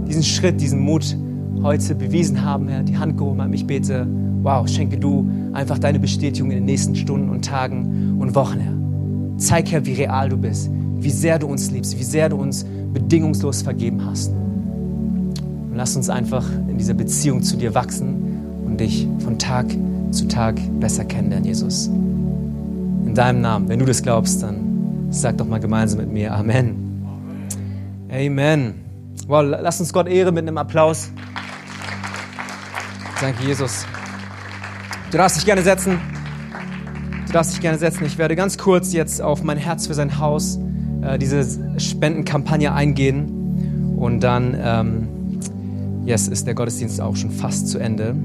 diesen 0.07 0.23
Schritt, 0.23 0.61
diesen 0.61 0.79
Mut 0.79 1.17
heute 1.63 1.95
bewiesen 1.95 2.45
haben, 2.45 2.67
Herr, 2.67 2.83
die 2.83 2.97
Hand 2.97 3.17
gehoben 3.17 3.41
haben. 3.41 3.51
Ich 3.53 3.65
bete, 3.65 4.05
wow, 4.43 4.67
schenke 4.67 4.99
du 4.99 5.27
einfach 5.53 5.79
deine 5.79 5.97
Bestätigung 5.97 6.51
in 6.51 6.57
den 6.57 6.65
nächsten 6.65 6.95
Stunden 6.95 7.29
und 7.29 7.43
Tagen 7.43 8.17
und 8.19 8.35
Wochen, 8.35 8.59
Herr. 8.59 8.73
Zeig, 9.37 9.71
Herr, 9.71 9.87
wie 9.87 9.93
real 9.93 10.29
du 10.29 10.37
bist, 10.37 10.69
wie 10.99 11.09
sehr 11.09 11.39
du 11.39 11.47
uns 11.47 11.71
liebst, 11.71 11.97
wie 11.97 12.03
sehr 12.03 12.29
du 12.29 12.37
uns 12.37 12.63
bedingungslos 12.93 13.63
vergeben 13.63 14.05
hast. 14.05 14.31
Und 14.31 15.73
lass 15.75 15.95
uns 15.95 16.09
einfach 16.09 16.45
in 16.69 16.77
dieser 16.77 16.93
Beziehung 16.93 17.41
zu 17.41 17.57
dir 17.57 17.73
wachsen 17.73 18.15
und 18.65 18.79
dich 18.79 19.07
von 19.19 19.39
Tag 19.39 19.65
zu 20.11 20.27
Tag 20.27 20.59
besser 20.79 21.05
kennenlernen, 21.05 21.47
Jesus. 21.47 21.87
In 21.87 23.13
deinem 23.15 23.41
Namen, 23.41 23.67
wenn 23.67 23.79
du 23.79 23.85
das 23.85 24.03
glaubst, 24.03 24.43
dann 24.43 24.66
sag 25.09 25.37
doch 25.37 25.45
mal 25.45 25.59
gemeinsam 25.59 25.99
mit 25.99 26.11
mir 26.11 26.33
Amen. 26.33 26.87
Amen. 28.11 28.75
Wow, 29.27 29.43
lass 29.61 29.79
uns 29.79 29.91
Gott 29.91 30.07
ehren 30.07 30.33
mit 30.33 30.47
einem 30.47 30.57
Applaus. 30.57 31.11
Danke, 33.19 33.43
Jesus. 33.43 33.85
Du 35.11 35.17
darfst 35.17 35.37
dich 35.37 35.45
gerne 35.45 35.61
setzen. 35.61 35.99
Du 37.25 37.33
darfst 37.33 37.53
dich 37.53 37.61
gerne 37.61 37.77
setzen. 37.77 38.05
Ich 38.05 38.17
werde 38.17 38.35
ganz 38.35 38.57
kurz 38.57 38.93
jetzt 38.93 39.21
auf 39.21 39.43
mein 39.43 39.57
Herz 39.57 39.87
für 39.87 39.93
sein 39.93 40.19
Haus, 40.19 40.59
äh, 41.01 41.17
diese 41.17 41.45
Spendenkampagne 41.79 42.73
eingehen. 42.73 43.95
Und 43.97 44.21
dann, 44.21 44.55
ähm, 44.61 45.07
yes, 46.05 46.27
ist 46.27 46.47
der 46.47 46.53
Gottesdienst 46.53 47.01
auch 47.01 47.15
schon 47.15 47.31
fast 47.31 47.67
zu 47.67 47.79
Ende. 47.79 48.15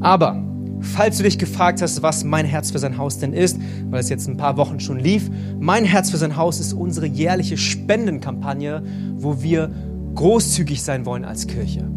Aber 0.00 0.42
falls 0.80 1.16
du 1.18 1.22
dich 1.22 1.38
gefragt 1.38 1.82
hast, 1.82 2.02
was 2.02 2.24
mein 2.24 2.46
Herz 2.46 2.70
für 2.70 2.78
sein 2.78 2.96
Haus 2.98 3.18
denn 3.18 3.32
ist, 3.32 3.58
weil 3.90 4.00
es 4.00 4.08
jetzt 4.08 4.28
ein 4.28 4.36
paar 4.36 4.56
Wochen 4.56 4.80
schon 4.80 4.98
lief, 4.98 5.30
mein 5.58 5.84
Herz 5.84 6.10
für 6.10 6.16
sein 6.16 6.36
Haus 6.36 6.60
ist 6.60 6.72
unsere 6.72 7.06
jährliche 7.06 7.56
Spendenkampagne, 7.56 8.82
wo 9.16 9.42
wir 9.42 9.70
großzügig 10.14 10.82
sein 10.82 11.06
wollen 11.06 11.24
als 11.24 11.46
Kirche. 11.46 11.88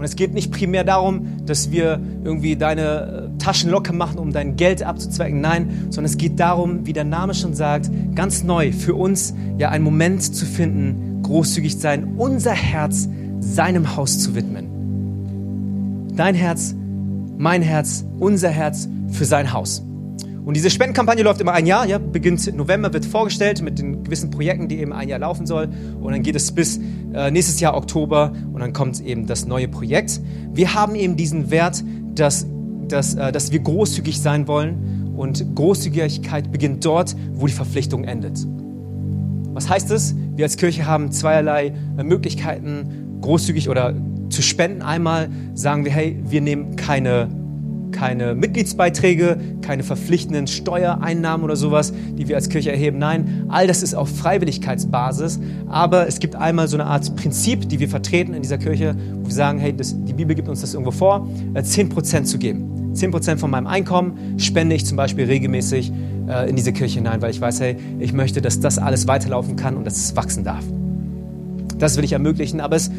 Und 0.00 0.06
es 0.06 0.16
geht 0.16 0.32
nicht 0.32 0.50
primär 0.50 0.82
darum, 0.82 1.26
dass 1.44 1.70
wir 1.72 2.00
irgendwie 2.24 2.56
deine 2.56 3.30
äh, 3.34 3.38
Taschen 3.38 3.70
locker 3.70 3.92
machen, 3.92 4.18
um 4.18 4.32
dein 4.32 4.56
Geld 4.56 4.82
abzuzwecken. 4.82 5.42
Nein, 5.42 5.88
sondern 5.90 6.06
es 6.06 6.16
geht 6.16 6.40
darum, 6.40 6.86
wie 6.86 6.94
der 6.94 7.04
Name 7.04 7.34
schon 7.34 7.52
sagt, 7.52 7.90
ganz 8.14 8.42
neu 8.42 8.72
für 8.72 8.94
uns 8.94 9.34
ja 9.58 9.68
einen 9.68 9.84
Moment 9.84 10.22
zu 10.22 10.46
finden, 10.46 11.20
großzügig 11.22 11.76
sein, 11.78 12.14
unser 12.16 12.52
Herz 12.52 13.10
seinem 13.40 13.94
Haus 13.94 14.20
zu 14.20 14.34
widmen. 14.34 16.08
Dein 16.16 16.34
Herz, 16.34 16.74
mein 17.40 17.62
Herz, 17.62 18.04
unser 18.18 18.50
Herz 18.50 18.86
für 19.08 19.24
sein 19.24 19.54
Haus. 19.54 19.82
Und 20.44 20.56
diese 20.56 20.68
Spendenkampagne 20.68 21.22
läuft 21.22 21.40
immer 21.40 21.52
ein 21.52 21.64
Jahr, 21.64 21.86
ja, 21.86 21.96
beginnt 21.96 22.54
November, 22.54 22.92
wird 22.92 23.06
vorgestellt 23.06 23.62
mit 23.62 23.78
den 23.78 24.04
gewissen 24.04 24.30
Projekten, 24.30 24.68
die 24.68 24.78
eben 24.78 24.92
ein 24.92 25.08
Jahr 25.08 25.20
laufen 25.20 25.46
soll. 25.46 25.70
Und 26.00 26.12
dann 26.12 26.22
geht 26.22 26.36
es 26.36 26.52
bis 26.52 26.78
äh, 27.14 27.30
nächstes 27.30 27.58
Jahr 27.58 27.76
Oktober 27.76 28.32
und 28.52 28.60
dann 28.60 28.74
kommt 28.74 29.00
eben 29.00 29.26
das 29.26 29.46
neue 29.46 29.68
Projekt. 29.68 30.20
Wir 30.52 30.74
haben 30.74 30.94
eben 30.94 31.16
diesen 31.16 31.50
Wert, 31.50 31.82
dass, 32.14 32.46
dass, 32.88 33.14
äh, 33.14 33.32
dass 33.32 33.52
wir 33.52 33.60
großzügig 33.60 34.20
sein 34.20 34.46
wollen. 34.46 35.14
Und 35.16 35.54
Großzügigkeit 35.54 36.52
beginnt 36.52 36.84
dort, 36.84 37.16
wo 37.32 37.46
die 37.46 37.54
Verpflichtung 37.54 38.04
endet. 38.04 38.38
Was 39.54 39.68
heißt 39.68 39.90
es? 39.92 40.14
Wir 40.36 40.44
als 40.44 40.58
Kirche 40.58 40.84
haben 40.84 41.10
zweierlei 41.10 41.72
äh, 41.96 42.02
Möglichkeiten, 42.02 43.18
großzügig 43.22 43.70
oder 43.70 43.94
zu 44.30 44.42
spenden. 44.42 44.82
Einmal 44.82 45.28
sagen 45.54 45.84
wir, 45.84 45.92
hey, 45.92 46.18
wir 46.24 46.40
nehmen 46.40 46.76
keine 46.76 47.28
keine 47.90 48.34
Mitgliedsbeiträge, 48.34 49.38
keine 49.62 49.82
verpflichtenden 49.82 50.46
Steuereinnahmen 50.46 51.44
oder 51.44 51.56
sowas, 51.56 51.92
die 52.16 52.28
wir 52.28 52.36
als 52.36 52.48
Kirche 52.48 52.70
erheben. 52.70 52.98
Nein, 52.98 53.44
all 53.48 53.66
das 53.66 53.82
ist 53.82 53.94
auf 53.94 54.08
Freiwilligkeitsbasis. 54.08 55.40
Aber 55.68 56.06
es 56.06 56.18
gibt 56.18 56.36
einmal 56.36 56.68
so 56.68 56.76
eine 56.76 56.86
Art 56.86 57.14
Prinzip, 57.16 57.68
die 57.68 57.78
wir 57.78 57.88
vertreten 57.88 58.34
in 58.34 58.42
dieser 58.42 58.58
Kirche, 58.58 58.96
wo 59.20 59.26
wir 59.26 59.34
sagen, 59.34 59.58
hey, 59.58 59.74
das, 59.76 59.94
die 60.04 60.12
Bibel 60.12 60.34
gibt 60.34 60.48
uns 60.48 60.60
das 60.60 60.74
irgendwo 60.74 60.92
vor, 60.92 61.28
10% 61.54 62.16
äh, 62.16 62.22
zu 62.24 62.38
geben. 62.38 62.92
10% 62.94 63.36
von 63.36 63.50
meinem 63.50 63.66
Einkommen 63.66 64.38
spende 64.38 64.74
ich 64.74 64.84
zum 64.84 64.96
Beispiel 64.96 65.26
regelmäßig 65.26 65.92
äh, 66.28 66.48
in 66.48 66.56
diese 66.56 66.72
Kirche 66.72 66.96
hinein, 66.96 67.22
weil 67.22 67.30
ich 67.30 67.40
weiß, 67.40 67.60
hey, 67.60 67.76
ich 67.98 68.12
möchte, 68.12 68.40
dass 68.42 68.60
das 68.60 68.78
alles 68.78 69.06
weiterlaufen 69.06 69.56
kann 69.56 69.76
und 69.76 69.84
dass 69.84 69.96
es 69.96 70.16
wachsen 70.16 70.44
darf. 70.44 70.64
Das 71.78 71.96
will 71.96 72.04
ich 72.04 72.12
ermöglichen, 72.12 72.60
aber 72.60 72.76
es, 72.76 72.90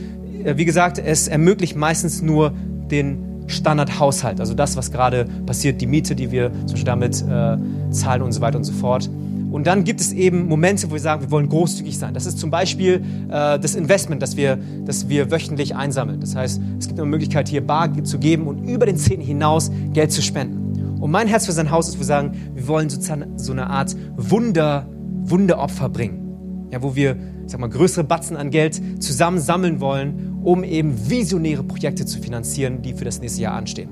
wie 0.57 0.65
gesagt, 0.65 0.99
es 0.99 1.27
ermöglicht 1.27 1.75
meistens 1.75 2.21
nur 2.21 2.53
den 2.89 3.45
Standardhaushalt, 3.47 4.39
also 4.39 4.53
das, 4.53 4.77
was 4.77 4.91
gerade 4.91 5.25
passiert, 5.45 5.81
die 5.81 5.87
Miete, 5.87 6.15
die 6.15 6.31
wir 6.31 6.51
zum 6.51 6.67
Beispiel 6.67 6.83
damit 6.83 7.21
äh, 7.21 7.57
zahlen 7.91 8.21
und 8.21 8.31
so 8.31 8.41
weiter 8.41 8.57
und 8.57 8.63
so 8.63 8.73
fort. 8.73 9.09
Und 9.51 9.67
dann 9.67 9.83
gibt 9.83 9.99
es 9.99 10.13
eben 10.13 10.47
Momente, 10.47 10.89
wo 10.89 10.93
wir 10.93 11.01
sagen, 11.01 11.23
wir 11.23 11.31
wollen 11.31 11.49
großzügig 11.49 11.97
sein. 11.97 12.13
Das 12.13 12.25
ist 12.25 12.39
zum 12.39 12.49
Beispiel 12.49 13.03
äh, 13.29 13.59
das 13.59 13.75
Investment, 13.75 14.21
das 14.21 14.37
wir, 14.37 14.57
das 14.85 15.09
wir 15.09 15.29
wöchentlich 15.29 15.75
einsammeln. 15.75 16.21
Das 16.21 16.35
heißt, 16.35 16.61
es 16.79 16.87
gibt 16.87 16.97
eine 16.99 17.09
Möglichkeit, 17.09 17.49
hier 17.49 17.65
Bar 17.65 18.03
zu 18.05 18.17
geben 18.17 18.47
und 18.47 18.69
über 18.69 18.85
den 18.85 18.95
Zehnten 18.95 19.25
hinaus 19.25 19.69
Geld 19.91 20.13
zu 20.13 20.21
spenden. 20.21 20.97
Und 21.01 21.11
mein 21.11 21.27
Herz 21.27 21.47
für 21.47 21.51
sein 21.51 21.69
Haus 21.69 21.89
ist, 21.89 21.97
wir 21.97 22.05
sagen, 22.05 22.33
wir 22.55 22.67
wollen 22.67 22.89
sozusagen 22.89 23.37
so 23.37 23.51
eine 23.51 23.69
Art 23.69 23.95
Wunder, 24.15 24.87
Wunderopfer 25.23 25.89
bringen. 25.89 26.69
Ja, 26.71 26.81
wo 26.81 26.95
wir, 26.95 27.17
ich 27.45 27.51
sag 27.51 27.59
mal, 27.59 27.69
größere 27.69 28.05
Batzen 28.05 28.37
an 28.37 28.51
Geld 28.51 28.79
zusammen 29.03 29.39
sammeln 29.39 29.81
wollen, 29.81 30.30
um 30.43 30.63
eben 30.63 31.09
visionäre 31.09 31.63
Projekte 31.63 32.05
zu 32.05 32.19
finanzieren, 32.19 32.81
die 32.81 32.93
für 32.93 33.05
das 33.05 33.19
nächste 33.19 33.41
Jahr 33.41 33.53
anstehen. 33.53 33.89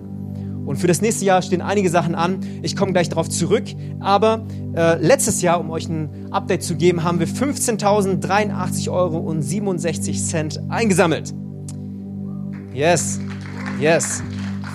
Und 0.66 0.78
für 0.78 0.86
das 0.86 1.02
nächste 1.02 1.26
Jahr 1.26 1.41
stehen 1.41 1.62
einige 1.62 1.89
Sachen 1.89 2.14
an. 2.14 2.41
Ich 2.62 2.76
komme 2.76 2.91
gleich 2.91 3.10
darauf 3.10 3.28
zurück. 3.28 3.64
Aber 4.00 4.45
äh, 4.76 5.02
letztes 5.02 5.41
Jahr, 5.41 5.60
um 5.60 5.72
euch 5.72 5.89
ein 5.89 6.28
Update 6.30 6.62
zu 6.62 6.76
geben, 6.76 7.04
haben 7.04 7.20
wir 7.20 7.28
15.083 7.28 8.91
Euro 8.91 9.18
und 9.18 9.41
67 9.41 10.24
Cent 10.24 10.62
eingesammelt. 10.70 11.34
Yes, 12.72 13.20
yes. 13.80 14.22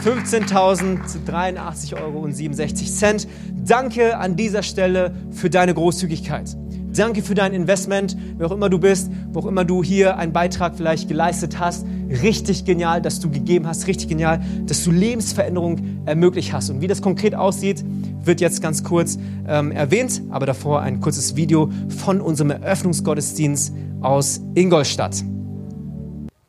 15.083 0.04 2.02
Euro 2.02 2.18
und 2.18 2.32
67 2.32 2.92
Cent. 2.92 3.28
Danke 3.64 4.18
an 4.18 4.34
dieser 4.34 4.64
Stelle 4.64 5.14
für 5.30 5.48
deine 5.48 5.74
Großzügigkeit. 5.74 6.56
Danke 6.96 7.22
für 7.22 7.34
dein 7.34 7.52
Investment, 7.52 8.16
wer 8.38 8.46
auch 8.46 8.52
immer 8.52 8.68
du 8.68 8.78
bist, 8.78 9.10
wo 9.32 9.40
auch 9.40 9.46
immer 9.46 9.64
du 9.64 9.82
hier 9.82 10.16
einen 10.16 10.32
Beitrag 10.32 10.76
vielleicht 10.76 11.08
geleistet 11.08 11.58
hast. 11.58 11.84
Richtig 12.22 12.64
genial, 12.64 13.02
dass 13.02 13.18
du 13.18 13.30
gegeben 13.30 13.66
hast. 13.66 13.88
Richtig 13.88 14.08
genial, 14.08 14.40
dass 14.66 14.84
du 14.84 14.92
Lebensveränderung 14.92 16.06
ermöglicht 16.06 16.52
hast. 16.52 16.70
Und 16.70 16.80
wie 16.82 16.86
das 16.86 17.02
konkret 17.02 17.34
aussieht, 17.34 17.84
wird 18.22 18.40
jetzt 18.40 18.62
ganz 18.62 18.84
kurz 18.84 19.18
ähm, 19.48 19.72
erwähnt, 19.72 20.22
aber 20.30 20.46
davor 20.46 20.82
ein 20.82 21.00
kurzes 21.00 21.34
Video 21.34 21.68
von 21.88 22.20
unserem 22.20 22.50
Eröffnungsgottesdienst 22.50 23.74
aus 24.00 24.40
Ingolstadt. 24.54 25.24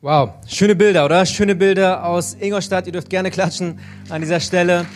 Wow, 0.00 0.30
schöne 0.46 0.76
Bilder, 0.76 1.06
oder? 1.06 1.26
Schöne 1.26 1.56
Bilder 1.56 2.06
aus 2.06 2.36
Ingolstadt. 2.38 2.86
Ihr 2.86 2.92
dürft 2.92 3.10
gerne 3.10 3.32
klatschen 3.32 3.80
an 4.10 4.20
dieser 4.20 4.38
Stelle. 4.38 4.86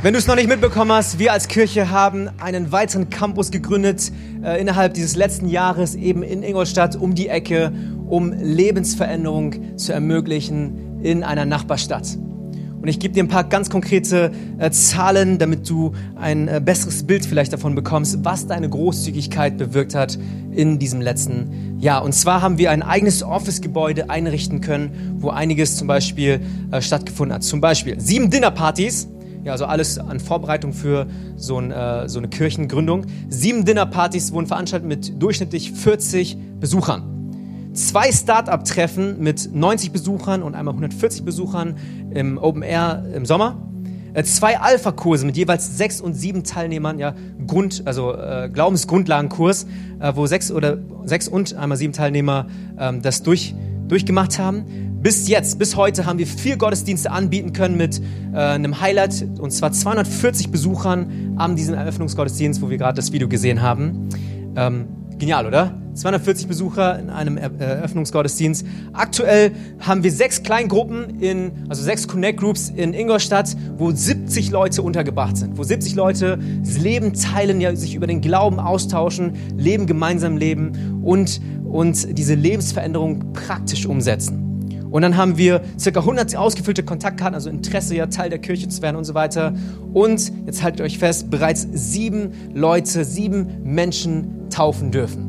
Wenn 0.00 0.12
du 0.12 0.20
es 0.20 0.28
noch 0.28 0.36
nicht 0.36 0.48
mitbekommen 0.48 0.92
hast, 0.92 1.18
wir 1.18 1.32
als 1.32 1.48
Kirche 1.48 1.90
haben 1.90 2.30
einen 2.38 2.70
weiteren 2.70 3.10
Campus 3.10 3.50
gegründet 3.50 4.12
äh, 4.44 4.60
innerhalb 4.60 4.94
dieses 4.94 5.16
letzten 5.16 5.48
Jahres 5.48 5.96
eben 5.96 6.22
in 6.22 6.44
Ingolstadt 6.44 6.94
um 6.94 7.16
die 7.16 7.26
Ecke, 7.26 7.72
um 8.06 8.32
Lebensveränderung 8.32 9.76
zu 9.76 9.92
ermöglichen 9.92 11.00
in 11.02 11.24
einer 11.24 11.46
Nachbarstadt. 11.46 12.16
Und 12.80 12.86
ich 12.86 13.00
gebe 13.00 13.12
dir 13.12 13.24
ein 13.24 13.28
paar 13.28 13.42
ganz 13.42 13.70
konkrete 13.70 14.30
äh, 14.58 14.70
Zahlen, 14.70 15.38
damit 15.38 15.68
du 15.68 15.90
ein 16.14 16.46
äh, 16.46 16.60
besseres 16.64 17.04
Bild 17.04 17.26
vielleicht 17.26 17.52
davon 17.52 17.74
bekommst, 17.74 18.24
was 18.24 18.46
deine 18.46 18.68
Großzügigkeit 18.68 19.58
bewirkt 19.58 19.96
hat 19.96 20.16
in 20.52 20.78
diesem 20.78 21.00
letzten 21.00 21.80
Jahr. 21.80 22.04
Und 22.04 22.12
zwar 22.12 22.40
haben 22.40 22.56
wir 22.56 22.70
ein 22.70 22.82
eigenes 22.82 23.24
Office-Gebäude 23.24 24.10
einrichten 24.10 24.60
können, 24.60 25.16
wo 25.18 25.30
einiges 25.30 25.76
zum 25.76 25.88
Beispiel 25.88 26.40
äh, 26.70 26.80
stattgefunden 26.80 27.34
hat. 27.34 27.42
Zum 27.42 27.60
Beispiel 27.60 27.98
sieben 27.98 28.30
Dinnerpartys 28.30 29.08
ja, 29.44 29.52
also 29.52 29.64
alles 29.66 29.98
an 29.98 30.20
Vorbereitung 30.20 30.72
für 30.72 31.06
so, 31.36 31.58
ein, 31.58 31.70
äh, 31.70 32.08
so 32.08 32.18
eine 32.18 32.28
Kirchengründung. 32.28 33.06
Sieben 33.28 33.64
Dinnerpartys 33.64 34.32
wurden 34.32 34.46
veranstaltet 34.46 34.88
mit 34.88 35.22
durchschnittlich 35.22 35.72
40 35.72 36.36
Besuchern. 36.60 37.70
Zwei 37.72 38.10
Start-up-Treffen 38.10 39.20
mit 39.20 39.54
90 39.54 39.92
Besuchern 39.92 40.42
und 40.42 40.54
einmal 40.54 40.72
140 40.74 41.24
Besuchern 41.24 41.76
im 42.12 42.38
Open 42.38 42.62
Air 42.62 43.04
im 43.14 43.24
Sommer. 43.24 43.68
Äh, 44.14 44.24
zwei 44.24 44.58
Alpha-Kurse 44.58 45.26
mit 45.26 45.36
jeweils 45.36 45.76
sechs 45.76 46.00
und 46.00 46.14
sieben 46.14 46.42
Teilnehmern, 46.42 46.98
ja, 46.98 47.14
Grund, 47.46 47.82
also 47.84 48.14
äh, 48.14 48.50
Glaubensgrundlagenkurs, 48.52 49.66
äh, 50.00 50.12
wo 50.14 50.26
sechs 50.26 50.50
oder 50.50 50.78
sechs 51.04 51.28
und 51.28 51.54
einmal 51.54 51.78
sieben 51.78 51.92
Teilnehmer 51.92 52.46
ähm, 52.78 53.02
das 53.02 53.22
durch, 53.22 53.54
durchgemacht 53.88 54.38
haben. 54.38 54.64
Bis 55.02 55.28
jetzt, 55.28 55.58
bis 55.58 55.76
heute 55.76 56.06
haben 56.06 56.18
wir 56.18 56.26
vier 56.26 56.56
Gottesdienste 56.56 57.10
anbieten 57.10 57.52
können 57.52 57.76
mit 57.76 58.00
äh, 58.32 58.36
einem 58.36 58.80
Highlight 58.80 59.26
und 59.38 59.50
zwar 59.52 59.72
240 59.72 60.50
Besuchern 60.50 61.34
an 61.36 61.56
diesem 61.56 61.74
Eröffnungsgottesdienst, 61.74 62.60
wo 62.60 62.68
wir 62.68 62.78
gerade 62.78 62.96
das 62.96 63.12
Video 63.12 63.28
gesehen 63.28 63.62
haben. 63.62 64.08
Ähm, 64.56 64.86
genial, 65.18 65.46
oder? 65.46 65.74
240 65.98 66.46
Besucher 66.46 66.98
in 66.98 67.10
einem 67.10 67.36
Eröffnungsgottesdienst. 67.36 68.64
Aktuell 68.92 69.52
haben 69.80 70.04
wir 70.04 70.12
sechs 70.12 70.42
Kleingruppen 70.42 71.20
in, 71.20 71.50
also 71.68 71.82
sechs 71.82 72.06
Connect 72.06 72.38
Groups 72.38 72.70
in 72.70 72.94
Ingolstadt, 72.94 73.56
wo 73.76 73.90
70 73.90 74.50
Leute 74.50 74.82
untergebracht 74.82 75.36
sind, 75.36 75.58
wo 75.58 75.64
70 75.64 75.96
Leute 75.96 76.38
das 76.60 76.78
Leben 76.78 77.14
teilen, 77.14 77.60
ja, 77.60 77.74
sich 77.74 77.96
über 77.96 78.06
den 78.06 78.20
Glauben 78.20 78.60
austauschen, 78.60 79.32
Leben 79.56 79.86
gemeinsam 79.86 80.36
leben 80.36 81.00
und, 81.02 81.40
und 81.68 82.18
diese 82.18 82.34
Lebensveränderung 82.34 83.32
praktisch 83.32 83.86
umsetzen. 83.86 84.44
Und 84.90 85.02
dann 85.02 85.16
haben 85.16 85.36
wir 85.36 85.60
circa 85.78 86.00
100 86.00 86.34
ausgefüllte 86.34 86.82
Kontaktkarten, 86.82 87.34
also 87.34 87.50
Interesse, 87.50 87.94
ja, 87.94 88.06
Teil 88.06 88.30
der 88.30 88.38
Kirche 88.38 88.68
zu 88.68 88.80
werden 88.80 88.96
und 88.96 89.04
so 89.04 89.14
weiter. 89.14 89.52
Und 89.92 90.32
jetzt 90.46 90.62
haltet 90.62 90.80
euch 90.80 90.98
fest, 90.98 91.30
bereits 91.30 91.66
sieben 91.72 92.32
Leute, 92.54 93.04
sieben 93.04 93.62
Menschen 93.64 94.48
taufen 94.48 94.90
dürfen. 94.90 95.26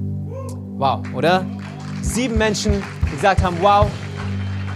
Wow, 0.78 1.02
oder? 1.14 1.46
Sieben 2.02 2.38
Menschen, 2.38 2.82
die 3.06 3.16
gesagt 3.16 3.44
haben, 3.44 3.58
wow, 3.60 3.88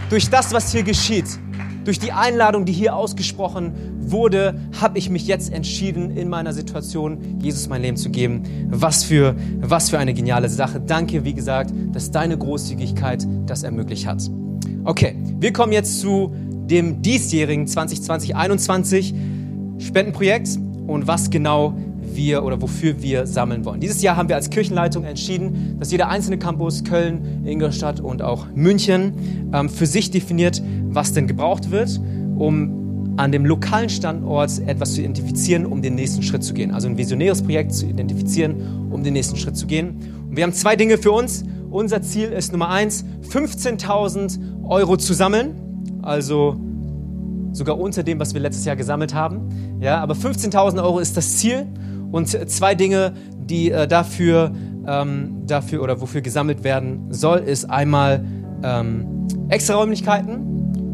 durch 0.10 0.30
das, 0.30 0.54
was 0.54 0.72
hier 0.72 0.84
geschieht, 0.84 1.40
durch 1.86 1.98
die 1.98 2.12
Einladung, 2.12 2.66
die 2.66 2.74
hier 2.74 2.96
ausgesprochen 2.96 3.93
wurde, 4.12 4.60
habe 4.80 4.98
ich 4.98 5.10
mich 5.10 5.28
jetzt 5.28 5.52
entschieden, 5.52 6.12
in 6.12 6.30
meiner 6.30 6.54
Situation 6.54 7.40
Jesus 7.40 7.68
mein 7.68 7.82
Leben 7.82 7.98
zu 7.98 8.10
geben. 8.10 8.44
Was 8.70 9.04
für, 9.04 9.36
was 9.60 9.90
für 9.90 10.00
eine 10.00 10.14
geniale 10.14 10.50
Sache. 10.50 10.80
Danke, 10.80 11.24
wie 11.26 11.34
gesagt, 11.34 11.74
dass 11.92 12.12
deine 12.12 12.38
Großzügigkeit 12.38 13.26
das 13.46 13.64
ermöglicht 13.64 14.08
hat. 14.08 14.30
Okay, 14.86 15.16
wir 15.40 15.54
kommen 15.54 15.74
jetzt 15.74 16.00
zu 16.00 16.34
dem 16.70 17.02
diesjährigen 17.02 17.66
2020-21 17.68 19.14
Spendenprojekt 19.80 20.58
und 20.88 21.08
was 21.08 21.30
genau 21.30 21.76
wir 22.16 22.44
oder 22.44 22.62
wofür 22.62 23.02
wir 23.02 23.26
sammeln 23.26 23.66
wollen. 23.66 23.80
Dieses 23.80 24.02
Jahr 24.02 24.16
haben 24.16 24.30
wir 24.30 24.36
als 24.36 24.50
Kirchenleitung 24.50 25.04
entschieden, 25.04 25.78
dass 25.80 25.92
jeder 25.92 26.10
einzelne 26.10 26.38
Campus 26.38 26.84
Köln, 26.84 27.46
Ingolstadt 27.46 28.00
und 28.00 28.22
auch 28.22 28.48
München 28.54 29.52
ähm, 29.54 29.70
für 29.70 29.86
sich 29.86 30.12
definiert, 30.12 30.62
was 30.90 31.14
denn 31.14 31.28
gebraucht 31.28 31.72
wird, 31.72 32.00
um 32.38 32.83
an 33.18 33.32
dem 33.32 33.46
lokalen 33.46 33.90
Standort 33.90 34.60
etwas 34.66 34.94
zu 34.94 35.02
identifizieren, 35.02 35.66
um 35.66 35.82
den 35.82 35.96
nächsten 35.96 36.24
Schritt 36.24 36.44
zu 36.44 36.54
gehen. 36.54 36.72
Also 36.72 36.88
ein 36.88 36.98
visionäres 36.98 37.42
Projekt 37.42 37.74
zu 37.74 37.86
identifizieren, 37.86 38.90
um 38.92 39.04
den 39.04 39.14
nächsten 39.14 39.38
Schritt 39.38 39.56
zu 39.56 39.68
gehen. 39.68 40.00
Und 40.30 40.36
wir 40.36 40.44
haben 40.44 40.54
zwei 40.54 40.76
Dinge 40.76 40.98
für 40.98 41.12
uns. 41.12 41.44
Unser 41.70 42.02
Ziel 42.02 42.32
ist 42.32 42.52
Nummer 42.52 42.70
eins, 42.70 43.06
15.000 43.30 44.64
Euro 44.68 44.98
zu 44.98 45.14
sammeln, 45.14 46.00
also 46.02 46.56
sogar 47.52 47.80
unter 47.80 48.04
dem, 48.04 48.20
was 48.20 48.34
wir 48.34 48.42
letztes 48.42 48.66
Jahr 48.66 48.76
gesammelt 48.76 49.14
haben. 49.14 49.80
Ja, 49.80 50.00
aber 50.02 50.14
15.000 50.14 50.84
Euro 50.84 51.00
ist 51.00 51.18
das 51.18 51.38
Ziel 51.38 51.68
und 52.12 52.28
zwei 52.28 52.76
Dinge, 52.76 53.14
die 53.38 53.72
äh, 53.72 53.88
dafür, 53.88 54.52
ähm, 54.88 55.44
dafür 55.48 55.82
oder 55.82 56.00
wofür 56.02 56.22
gesammelt 56.22 56.64
werden 56.64 57.08
soll, 57.10 57.40
ist 57.40 57.66
einmal 57.70 58.24
ähm, 58.64 59.28
extra 59.50 59.76
Räumlichkeiten. 59.76 60.53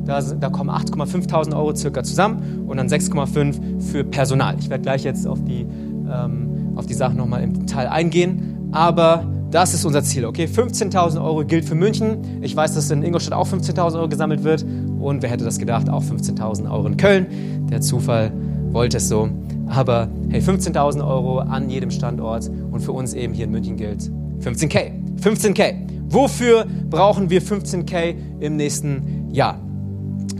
Da, 0.09 0.19
da 0.21 0.49
kommen 0.49 0.71
8,5.000 0.71 1.55
Euro 1.55 1.75
circa 1.75 2.03
zusammen 2.03 2.65
und 2.67 2.77
dann 2.77 2.87
6,5 2.87 3.79
für 3.79 4.03
Personal. 4.03 4.55
Ich 4.59 4.69
werde 4.69 4.81
gleich 4.81 5.03
jetzt 5.03 5.27
auf 5.27 5.37
die, 5.43 5.67
ähm, 6.11 6.73
auf 6.75 6.87
die 6.87 6.95
Sachen 6.95 7.15
nochmal 7.15 7.43
im 7.43 7.53
Detail 7.53 7.89
eingehen, 7.89 8.69
aber 8.71 9.23
das 9.51 9.75
ist 9.75 9.85
unser 9.85 10.03
Ziel, 10.03 10.25
okay? 10.25 10.45
15.000 10.45 11.23
Euro 11.23 11.45
gilt 11.45 11.65
für 11.65 11.75
München. 11.75 12.41
Ich 12.41 12.55
weiß, 12.55 12.73
dass 12.73 12.89
in 12.89 13.03
Ingolstadt 13.03 13.37
auch 13.37 13.47
15.000 13.47 13.97
Euro 13.97 14.09
gesammelt 14.09 14.43
wird. 14.43 14.65
Und 14.99 15.21
wer 15.21 15.29
hätte 15.29 15.43
das 15.43 15.59
gedacht? 15.59 15.89
Auch 15.89 16.03
15.000 16.03 16.71
Euro 16.71 16.87
in 16.87 16.97
Köln. 16.97 17.67
Der 17.69 17.81
Zufall 17.81 18.31
wollte 18.71 18.97
es 18.97 19.09
so. 19.09 19.29
Aber 19.67 20.07
hey, 20.29 20.41
15.000 20.41 21.07
Euro 21.07 21.39
an 21.39 21.69
jedem 21.69 21.91
Standort. 21.91 22.49
Und 22.71 22.81
für 22.81 22.91
uns 22.91 23.13
eben 23.13 23.33
hier 23.33 23.45
in 23.45 23.51
München 23.51 23.75
gilt 23.75 24.11
15k. 24.41 24.91
15k. 25.21 25.73
Wofür 26.09 26.65
brauchen 26.89 27.29
wir 27.29 27.41
15k 27.41 28.15
im 28.39 28.55
nächsten 28.55 29.29
Jahr? 29.31 29.59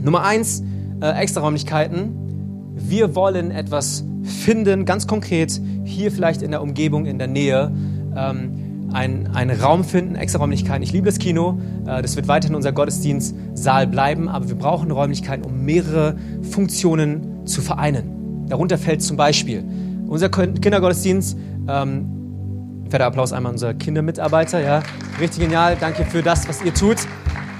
Nummer 0.02 0.24
eins, 0.24 0.62
äh, 1.00 1.10
Extraräumlichkeiten. 1.10 2.14
Wir 2.74 3.14
wollen 3.14 3.50
etwas 3.50 4.04
finden, 4.22 4.84
ganz 4.84 5.06
konkret, 5.06 5.60
hier 5.84 6.10
vielleicht 6.10 6.42
in 6.42 6.50
der 6.50 6.62
Umgebung, 6.62 7.06
in 7.06 7.18
der 7.18 7.28
Nähe. 7.28 7.72
Ähm, 8.16 8.70
einen, 8.92 9.50
Raum 9.50 9.84
finden, 9.84 10.16
extra 10.16 10.40
Räumlichkeiten. 10.40 10.82
Ich 10.82 10.92
liebe 10.92 11.06
das 11.06 11.18
Kino. 11.18 11.60
Äh, 11.86 12.02
das 12.02 12.16
wird 12.16 12.28
weiterhin 12.28 12.56
unser 12.56 12.72
Gottesdienstsaal 12.72 13.86
bleiben, 13.86 14.28
aber 14.28 14.48
wir 14.48 14.56
brauchen 14.56 14.90
Räumlichkeiten, 14.90 15.44
um 15.44 15.64
mehrere 15.64 16.16
Funktionen 16.50 17.46
zu 17.46 17.62
vereinen. 17.62 18.46
Darunter 18.48 18.78
fällt 18.78 19.02
zum 19.02 19.16
Beispiel 19.16 19.64
unser 20.08 20.28
Kindergottesdienst. 20.28 21.38
Ähm, 21.68 22.08
fetter 22.90 23.06
Applaus 23.06 23.32
einmal 23.32 23.50
an 23.50 23.54
unsere 23.54 23.74
Kindermitarbeiter. 23.74 24.60
Ja, 24.60 24.82
richtig 25.20 25.44
genial. 25.44 25.76
Danke 25.78 26.04
für 26.04 26.22
das, 26.22 26.48
was 26.48 26.62
ihr 26.62 26.74
tut. 26.74 26.96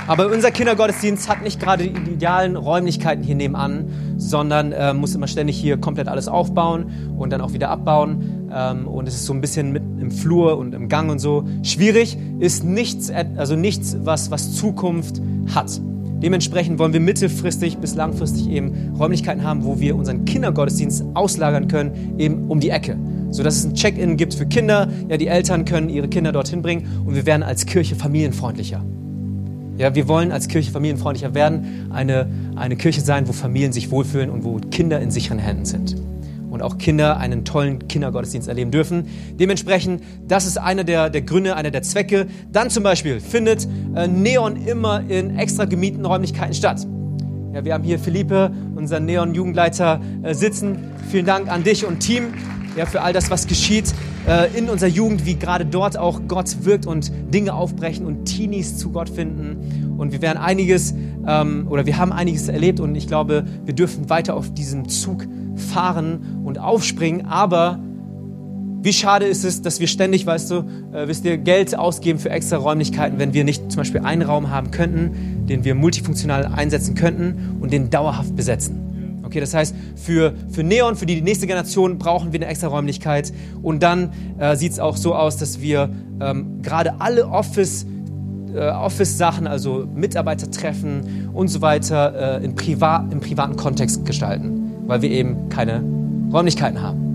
Aber 0.06 0.28
unser 0.28 0.50
Kindergottesdienst 0.50 1.28
hat 1.28 1.42
nicht 1.42 1.60
gerade 1.60 1.88
die 1.88 2.12
idealen 2.12 2.56
Räumlichkeiten 2.56 3.22
hier 3.22 3.34
nebenan, 3.34 3.84
sondern 4.16 4.72
äh, 4.72 4.92
muss 4.92 5.14
immer 5.14 5.28
ständig 5.28 5.56
hier 5.56 5.76
komplett 5.76 6.08
alles 6.08 6.28
aufbauen 6.28 6.86
und 7.16 7.30
dann 7.30 7.40
auch 7.40 7.52
wieder 7.52 7.70
abbauen. 7.70 8.48
Ähm, 8.52 8.88
und 8.88 9.06
es 9.06 9.14
ist 9.14 9.26
so 9.26 9.32
ein 9.32 9.40
bisschen 9.40 9.72
mit 9.72 9.82
im 10.00 10.10
Flur 10.10 10.58
und 10.58 10.74
im 10.74 10.88
Gang 10.88 11.10
und 11.10 11.18
so. 11.18 11.44
Schwierig 11.62 12.18
ist 12.38 12.64
nichts, 12.64 13.10
also 13.36 13.56
nichts, 13.56 13.96
was, 14.02 14.30
was 14.30 14.54
Zukunft 14.56 15.20
hat. 15.54 15.80
Dementsprechend 16.22 16.78
wollen 16.78 16.92
wir 16.92 17.00
mittelfristig 17.00 17.78
bis 17.78 17.94
langfristig 17.94 18.50
eben 18.50 18.94
Räumlichkeiten 18.98 19.42
haben, 19.42 19.64
wo 19.64 19.80
wir 19.80 19.96
unseren 19.96 20.26
Kindergottesdienst 20.26 21.04
auslagern 21.14 21.68
können, 21.68 22.18
eben 22.18 22.48
um 22.48 22.60
die 22.60 22.70
Ecke. 22.70 22.98
So 23.30 23.42
dass 23.42 23.56
es 23.56 23.64
ein 23.64 23.74
Check-in 23.74 24.16
gibt 24.16 24.34
für 24.34 24.44
Kinder. 24.44 24.88
Ja, 25.08 25.16
die 25.16 25.28
Eltern 25.28 25.64
können 25.64 25.88
ihre 25.88 26.08
Kinder 26.08 26.32
dorthin 26.32 26.62
bringen 26.62 27.04
und 27.06 27.14
wir 27.14 27.24
werden 27.24 27.42
als 27.42 27.64
Kirche 27.64 27.94
familienfreundlicher. 27.94 28.84
Ja, 29.80 29.94
wir 29.94 30.08
wollen 30.08 30.30
als 30.30 30.48
Kirche 30.48 30.70
familienfreundlicher 30.70 31.34
werden, 31.34 31.88
eine, 31.90 32.28
eine 32.54 32.76
Kirche 32.76 33.00
sein, 33.00 33.26
wo 33.28 33.32
Familien 33.32 33.72
sich 33.72 33.90
wohlfühlen 33.90 34.28
und 34.28 34.44
wo 34.44 34.58
Kinder 34.70 35.00
in 35.00 35.10
sicheren 35.10 35.38
Händen 35.38 35.64
sind. 35.64 35.96
Und 36.50 36.60
auch 36.60 36.76
Kinder 36.76 37.16
einen 37.16 37.46
tollen 37.46 37.88
Kindergottesdienst 37.88 38.46
erleben 38.46 38.72
dürfen. 38.72 39.06
Dementsprechend, 39.38 40.02
das 40.28 40.44
ist 40.44 40.58
einer 40.58 40.84
der, 40.84 41.08
der 41.08 41.22
Gründe, 41.22 41.56
einer 41.56 41.70
der 41.70 41.80
Zwecke. 41.80 42.26
Dann 42.52 42.68
zum 42.68 42.82
Beispiel 42.82 43.20
findet 43.20 43.66
äh, 43.94 44.06
Neon 44.06 44.56
immer 44.56 45.02
in 45.08 45.38
extra 45.38 45.64
gemieteten 45.64 46.04
Räumlichkeiten 46.04 46.52
statt. 46.52 46.86
Ja, 47.54 47.64
wir 47.64 47.72
haben 47.72 47.84
hier 47.84 47.98
Philippe, 47.98 48.52
unseren 48.76 49.06
Neon-Jugendleiter, 49.06 49.98
äh, 50.22 50.34
sitzen. 50.34 50.76
Vielen 51.10 51.24
Dank 51.24 51.50
an 51.50 51.64
dich 51.64 51.86
und 51.86 52.00
Team 52.00 52.34
ja, 52.76 52.84
für 52.84 53.00
all 53.00 53.14
das, 53.14 53.30
was 53.30 53.46
geschieht 53.46 53.94
äh, 54.28 54.56
in 54.56 54.68
unserer 54.68 54.90
Jugend, 54.90 55.26
wie 55.26 55.36
gerade 55.36 55.64
dort 55.64 55.96
auch 55.96 56.20
Gott 56.28 56.64
wirkt 56.64 56.86
und 56.86 57.10
Dinge 57.32 57.54
aufbrechen 57.54 58.06
und 58.06 58.24
Teenies 58.24 58.76
zu 58.76 58.90
Gott 58.90 59.08
finden. 59.08 59.94
Und 59.98 60.12
wir 60.12 60.22
werden 60.22 60.38
einiges 60.38 60.94
ähm, 61.26 61.66
oder 61.68 61.86
wir 61.86 61.98
haben 61.98 62.12
einiges 62.12 62.48
erlebt 62.48 62.80
und 62.80 62.94
ich 62.94 63.06
glaube, 63.06 63.44
wir 63.64 63.74
dürfen 63.74 64.10
weiter 64.10 64.34
auf 64.34 64.52
diesem 64.52 64.88
Zug 64.88 65.26
fahren 65.56 66.40
und 66.44 66.58
aufspringen. 66.58 67.26
Aber 67.26 67.80
wie 68.82 68.94
schade 68.94 69.26
ist 69.26 69.44
es, 69.44 69.60
dass 69.60 69.78
wir 69.78 69.86
ständig, 69.86 70.26
weißt 70.26 70.50
du, 70.50 70.54
äh, 70.92 71.06
wisst 71.06 71.24
ihr, 71.26 71.36
Geld 71.36 71.76
ausgeben 71.76 72.18
für 72.18 72.30
extra 72.30 72.56
Räumlichkeiten, 72.56 73.18
wenn 73.18 73.34
wir 73.34 73.44
nicht 73.44 73.70
zum 73.70 73.80
Beispiel 73.80 74.00
einen 74.00 74.22
Raum 74.22 74.50
haben 74.50 74.70
könnten, 74.70 75.46
den 75.46 75.64
wir 75.64 75.74
multifunktional 75.74 76.46
einsetzen 76.46 76.94
könnten 76.94 77.58
und 77.60 77.72
den 77.72 77.90
dauerhaft 77.90 78.34
besetzen. 78.36 78.99
Okay, 79.30 79.38
das 79.38 79.54
heißt, 79.54 79.76
für, 79.94 80.34
für 80.50 80.64
Neon, 80.64 80.96
für 80.96 81.06
die 81.06 81.22
nächste 81.22 81.46
Generation 81.46 81.98
brauchen 81.98 82.32
wir 82.32 82.40
eine 82.40 82.48
extra 82.48 82.66
Räumlichkeit. 82.66 83.32
Und 83.62 83.80
dann 83.80 84.10
äh, 84.40 84.56
sieht 84.56 84.72
es 84.72 84.80
auch 84.80 84.96
so 84.96 85.14
aus, 85.14 85.36
dass 85.36 85.60
wir 85.60 85.88
ähm, 86.20 86.60
gerade 86.62 87.00
alle 87.00 87.28
Office, 87.28 87.86
äh, 88.52 88.70
Office-Sachen, 88.70 89.46
also 89.46 89.86
Mitarbeitertreffen 89.94 91.30
und 91.32 91.46
so 91.46 91.60
weiter, 91.60 92.40
äh, 92.40 92.44
in 92.44 92.56
Priva 92.56 93.06
im 93.12 93.20
privaten 93.20 93.54
Kontext 93.54 94.04
gestalten, 94.04 94.72
weil 94.88 95.00
wir 95.00 95.10
eben 95.10 95.48
keine 95.48 95.84
Räumlichkeiten 96.32 96.82
haben. 96.82 97.09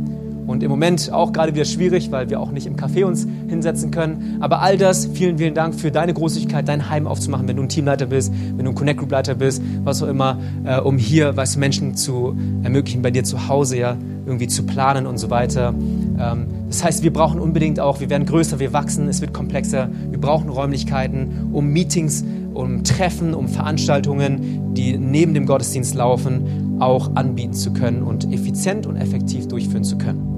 Und 0.56 0.64
im 0.64 0.70
Moment 0.70 1.12
auch 1.12 1.34
gerade 1.34 1.54
wieder 1.54 1.66
schwierig, 1.66 2.14
weil 2.14 2.30
wir 2.30 2.40
auch 2.40 2.50
nicht 2.50 2.66
im 2.66 2.78
Café 2.78 3.04
uns 3.04 3.28
hinsetzen 3.50 3.92
können. 3.92 4.38
Aber 4.40 4.62
all 4.62 4.78
das, 4.78 5.06
vielen, 5.06 5.38
vielen 5.38 5.54
Dank 5.54 5.76
für 5.76 5.92
deine 5.92 6.14
Großzügigkeit, 6.14 6.66
dein 6.66 6.90
Heim 6.90 7.08
aufzumachen, 7.08 7.46
wenn 7.50 7.58
du 7.58 7.64
ein 7.64 7.68
Teamleiter 7.68 8.06
bist, 8.06 8.32
wenn 8.56 8.64
du 8.64 8.72
ein 8.72 8.76
Connect 8.76 9.00
Group 9.00 9.12
Leiter 9.12 9.36
bist, 9.36 9.62
was 9.84 10.02
auch 10.02 10.08
immer, 10.08 10.40
äh, 10.64 10.80
um 10.80 10.98
hier, 10.98 11.36
weißt 11.36 11.56
du, 11.56 11.60
Menschen 11.60 11.96
zu 11.96 12.38
ermöglichen, 12.64 13.02
bei 13.02 13.12
dir 13.12 13.26
zu 13.26 13.50
Hause 13.50 13.78
ja 13.78 13.98
irgendwie 14.26 14.48
zu 14.48 14.64
planen 14.64 15.08
und 15.08 15.18
so 15.18 15.30
weiter. 15.30 15.74
Ähm, 16.18 16.46
das 16.70 16.86
heißt, 16.86 17.04
wir 17.04 17.12
brauchen 17.12 17.42
unbedingt 17.42 17.82
auch, 17.82 18.00
wir 18.00 18.10
werden 18.10 18.26
größer, 18.26 18.58
wir 18.58 18.72
wachsen, 18.72 19.10
es 19.10 19.20
wird 19.20 19.34
komplexer. 19.34 19.90
Wir 20.10 20.22
brauchen 20.22 20.48
Räumlichkeiten, 20.48 21.50
um 21.52 21.68
Meetings, 21.68 22.24
um 22.54 22.86
Treffen, 22.86 23.34
um 23.34 23.50
Veranstaltungen, 23.50 24.74
die 24.74 24.98
neben 24.98 25.34
dem 25.34 25.48
Gottesdienst 25.48 25.96
laufen, 25.96 26.78
auch 26.80 27.14
anbieten 27.16 27.54
zu 27.54 27.74
können 27.74 28.04
und 28.04 28.32
effizient 28.32 28.88
und 28.88 28.96
effektiv 28.96 29.50
durchführen 29.50 29.84
zu 29.84 29.98
können. 29.98 30.35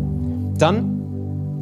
Dann, 0.57 1.59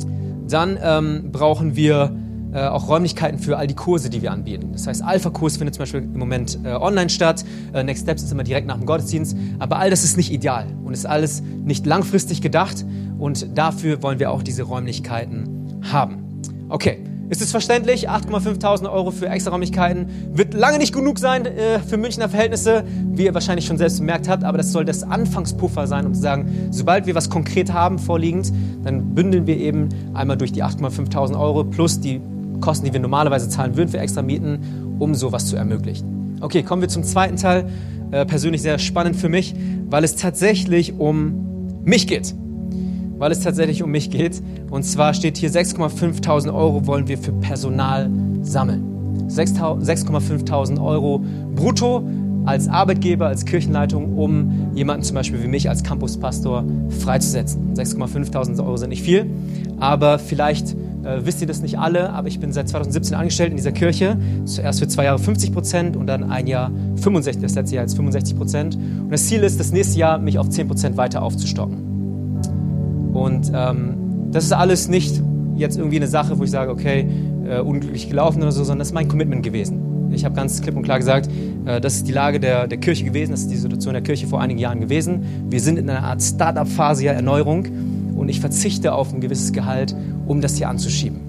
dann 0.47 0.77
ähm, 0.81 1.31
brauchen 1.31 1.75
wir 1.75 2.15
äh, 2.53 2.67
auch 2.67 2.87
Räumlichkeiten 2.87 3.37
für 3.37 3.57
all 3.57 3.67
die 3.67 3.75
Kurse, 3.75 4.09
die 4.09 4.21
wir 4.21 4.31
anbieten. 4.31 4.69
Das 4.71 4.87
heißt, 4.87 5.03
Alpha-Kurs 5.03 5.57
findet 5.57 5.75
zum 5.75 5.81
Beispiel 5.81 6.03
im 6.03 6.17
Moment 6.17 6.57
äh, 6.63 6.69
online 6.69 7.09
statt. 7.09 7.43
Äh, 7.73 7.83
Next 7.83 8.03
Steps 8.03 8.23
ist 8.23 8.31
immer 8.31 8.43
direkt 8.43 8.65
nach 8.65 8.77
dem 8.77 8.85
Gottesdienst. 8.85 9.35
Aber 9.59 9.77
all 9.77 9.89
das 9.89 10.03
ist 10.03 10.15
nicht 10.15 10.31
ideal 10.31 10.67
und 10.85 10.93
ist 10.93 11.05
alles 11.05 11.41
nicht 11.41 11.85
langfristig 11.85 12.41
gedacht. 12.41 12.85
Und 13.19 13.57
dafür 13.57 14.01
wollen 14.03 14.19
wir 14.19 14.31
auch 14.31 14.41
diese 14.41 14.63
Räumlichkeiten 14.63 15.81
haben. 15.91 16.41
Okay, 16.69 17.03
ist 17.29 17.41
es 17.41 17.51
verständlich? 17.51 18.07
8,500 18.07 18.85
Euro 18.91 19.11
für 19.11 19.27
Extraräumlichkeiten 19.27 20.07
wird 20.33 20.53
lange 20.53 20.77
nicht 20.77 20.93
genug 20.93 21.17
sein 21.17 21.45
äh, 21.45 21.79
für 21.79 21.97
Münchner 21.97 22.29
Verhältnisse, 22.29 22.83
wie 23.13 23.25
ihr 23.25 23.33
wahrscheinlich 23.33 23.65
schon 23.65 23.77
selbst 23.77 23.99
bemerkt 23.99 24.29
habt, 24.29 24.43
aber 24.43 24.57
das 24.57 24.71
soll 24.71 24.85
das 24.85 25.03
Anfangspuffer 25.03 25.87
sein, 25.87 26.05
um 26.05 26.13
zu 26.13 26.21
sagen, 26.21 26.69
sobald 26.71 27.07
wir 27.07 27.15
was 27.15 27.29
konkret 27.29 27.73
haben 27.73 27.97
vorliegend, 27.97 28.51
dann 28.83 29.15
bündeln 29.15 29.47
wir 29.47 29.57
eben 29.57 29.89
einmal 30.13 30.37
durch 30.37 30.51
die 30.51 30.61
8,500 30.61 31.35
Euro 31.35 31.63
plus 31.63 31.99
die 31.99 32.21
Kosten, 32.61 32.85
die 32.85 32.93
wir 32.93 32.99
normalerweise 32.99 33.49
zahlen 33.49 33.75
würden 33.75 33.89
für 33.89 33.99
extra 33.99 34.21
Mieten, 34.21 34.95
um 34.99 35.15
sowas 35.15 35.47
zu 35.47 35.55
ermöglichen. 35.55 36.37
Okay, 36.41 36.63
kommen 36.63 36.81
wir 36.81 36.89
zum 36.89 37.03
zweiten 37.03 37.37
Teil. 37.37 37.67
Äh, 38.11 38.25
persönlich 38.25 38.61
sehr 38.61 38.77
spannend 38.77 39.15
für 39.15 39.29
mich, 39.29 39.55
weil 39.89 40.03
es 40.03 40.15
tatsächlich 40.15 40.93
um 40.99 41.81
mich 41.83 42.07
geht 42.07 42.35
weil 43.17 43.31
es 43.31 43.39
tatsächlich 43.39 43.83
um 43.83 43.91
mich 43.91 44.09
geht. 44.09 44.41
Und 44.69 44.83
zwar 44.83 45.13
steht 45.13 45.37
hier 45.37 45.49
6,5 45.49 46.53
Euro 46.53 46.85
wollen 46.87 47.07
wir 47.07 47.17
für 47.17 47.33
Personal 47.33 48.09
sammeln. 48.41 48.95
6,5 49.29 50.81
Euro 50.81 51.23
brutto 51.55 52.03
als 52.45 52.67
Arbeitgeber, 52.67 53.27
als 53.27 53.45
Kirchenleitung, 53.45 54.17
um 54.17 54.71
jemanden 54.75 55.03
zum 55.03 55.15
Beispiel 55.15 55.41
wie 55.41 55.47
mich 55.47 55.67
als 55.67 55.83
Campuspastor 55.83 56.63
freizusetzen. 57.03 57.73
6,5 57.73 58.59
Euro 58.59 58.77
sind 58.77 58.89
nicht 58.89 59.01
viel, 59.01 59.25
aber 59.79 60.19
vielleicht 60.19 60.75
äh, 61.03 61.25
wisst 61.25 61.41
ihr 61.41 61.47
das 61.47 61.61
nicht 61.61 61.79
alle, 61.79 62.11
aber 62.11 62.27
ich 62.27 62.39
bin 62.39 62.51
seit 62.51 62.69
2017 62.69 63.15
angestellt 63.15 63.49
in 63.51 63.57
dieser 63.57 63.71
Kirche. 63.71 64.17
Zuerst 64.45 64.79
für 64.79 64.87
zwei 64.87 65.05
Jahre 65.05 65.19
50 65.19 65.53
Prozent 65.53 65.97
und 65.97 66.07
dann 66.07 66.29
ein 66.29 66.47
Jahr 66.47 66.71
65, 66.97 67.41
das 67.41 67.55
letzte 67.55 67.75
Jahr 67.75 67.83
jetzt 67.83 67.95
65 67.95 68.37
Prozent. 68.37 68.75
Und 68.75 69.11
das 69.11 69.25
Ziel 69.27 69.41
ist, 69.41 69.59
das 69.59 69.71
nächste 69.71 69.97
Jahr 69.97 70.19
mich 70.19 70.37
auf 70.37 70.49
10 70.49 70.67
Prozent 70.67 70.97
weiter 70.97 71.21
aufzustocken. 71.21 71.94
Und 73.15 73.49
ähm, 73.55 73.95
das 74.31 74.43
ist 74.43 74.51
alles 74.51 74.89
nicht 74.89 75.21
jetzt 75.55 75.77
irgendwie 75.77 75.95
eine 75.95 76.07
Sache, 76.07 76.37
wo 76.37 76.43
ich 76.43 76.51
sage, 76.51 76.69
okay, 76.69 77.07
äh, 77.47 77.59
unglücklich 77.59 78.09
gelaufen 78.09 78.41
oder 78.41 78.51
so, 78.51 78.63
sondern 78.63 78.79
das 78.79 78.89
ist 78.89 78.93
mein 78.93 79.07
Commitment 79.07 79.41
gewesen. 79.41 80.11
Ich 80.11 80.25
habe 80.25 80.35
ganz 80.35 80.61
klipp 80.61 80.75
und 80.75 80.83
klar 80.83 80.97
gesagt, 80.99 81.29
äh, 81.65 81.79
das 81.79 81.95
ist 81.95 82.07
die 82.09 82.11
Lage 82.11 82.41
der, 82.41 82.67
der 82.67 82.77
Kirche 82.77 83.05
gewesen, 83.05 83.31
das 83.31 83.41
ist 83.41 83.51
die 83.51 83.55
Situation 83.55 83.93
der 83.93 84.03
Kirche 84.03 84.27
vor 84.27 84.41
einigen 84.41 84.59
Jahren 84.59 84.81
gewesen. 84.81 85.25
Wir 85.49 85.61
sind 85.61 85.79
in 85.79 85.89
einer 85.89 86.03
Art 86.03 86.21
Start-up-Phase 86.21 87.03
der 87.03 87.13
Erneuerung 87.13 87.67
und 88.17 88.27
ich 88.27 88.41
verzichte 88.41 88.93
auf 88.93 89.13
ein 89.13 89.21
gewisses 89.21 89.53
Gehalt, 89.53 89.95
um 90.27 90.41
das 90.41 90.57
hier 90.57 90.67
anzuschieben. 90.67 91.21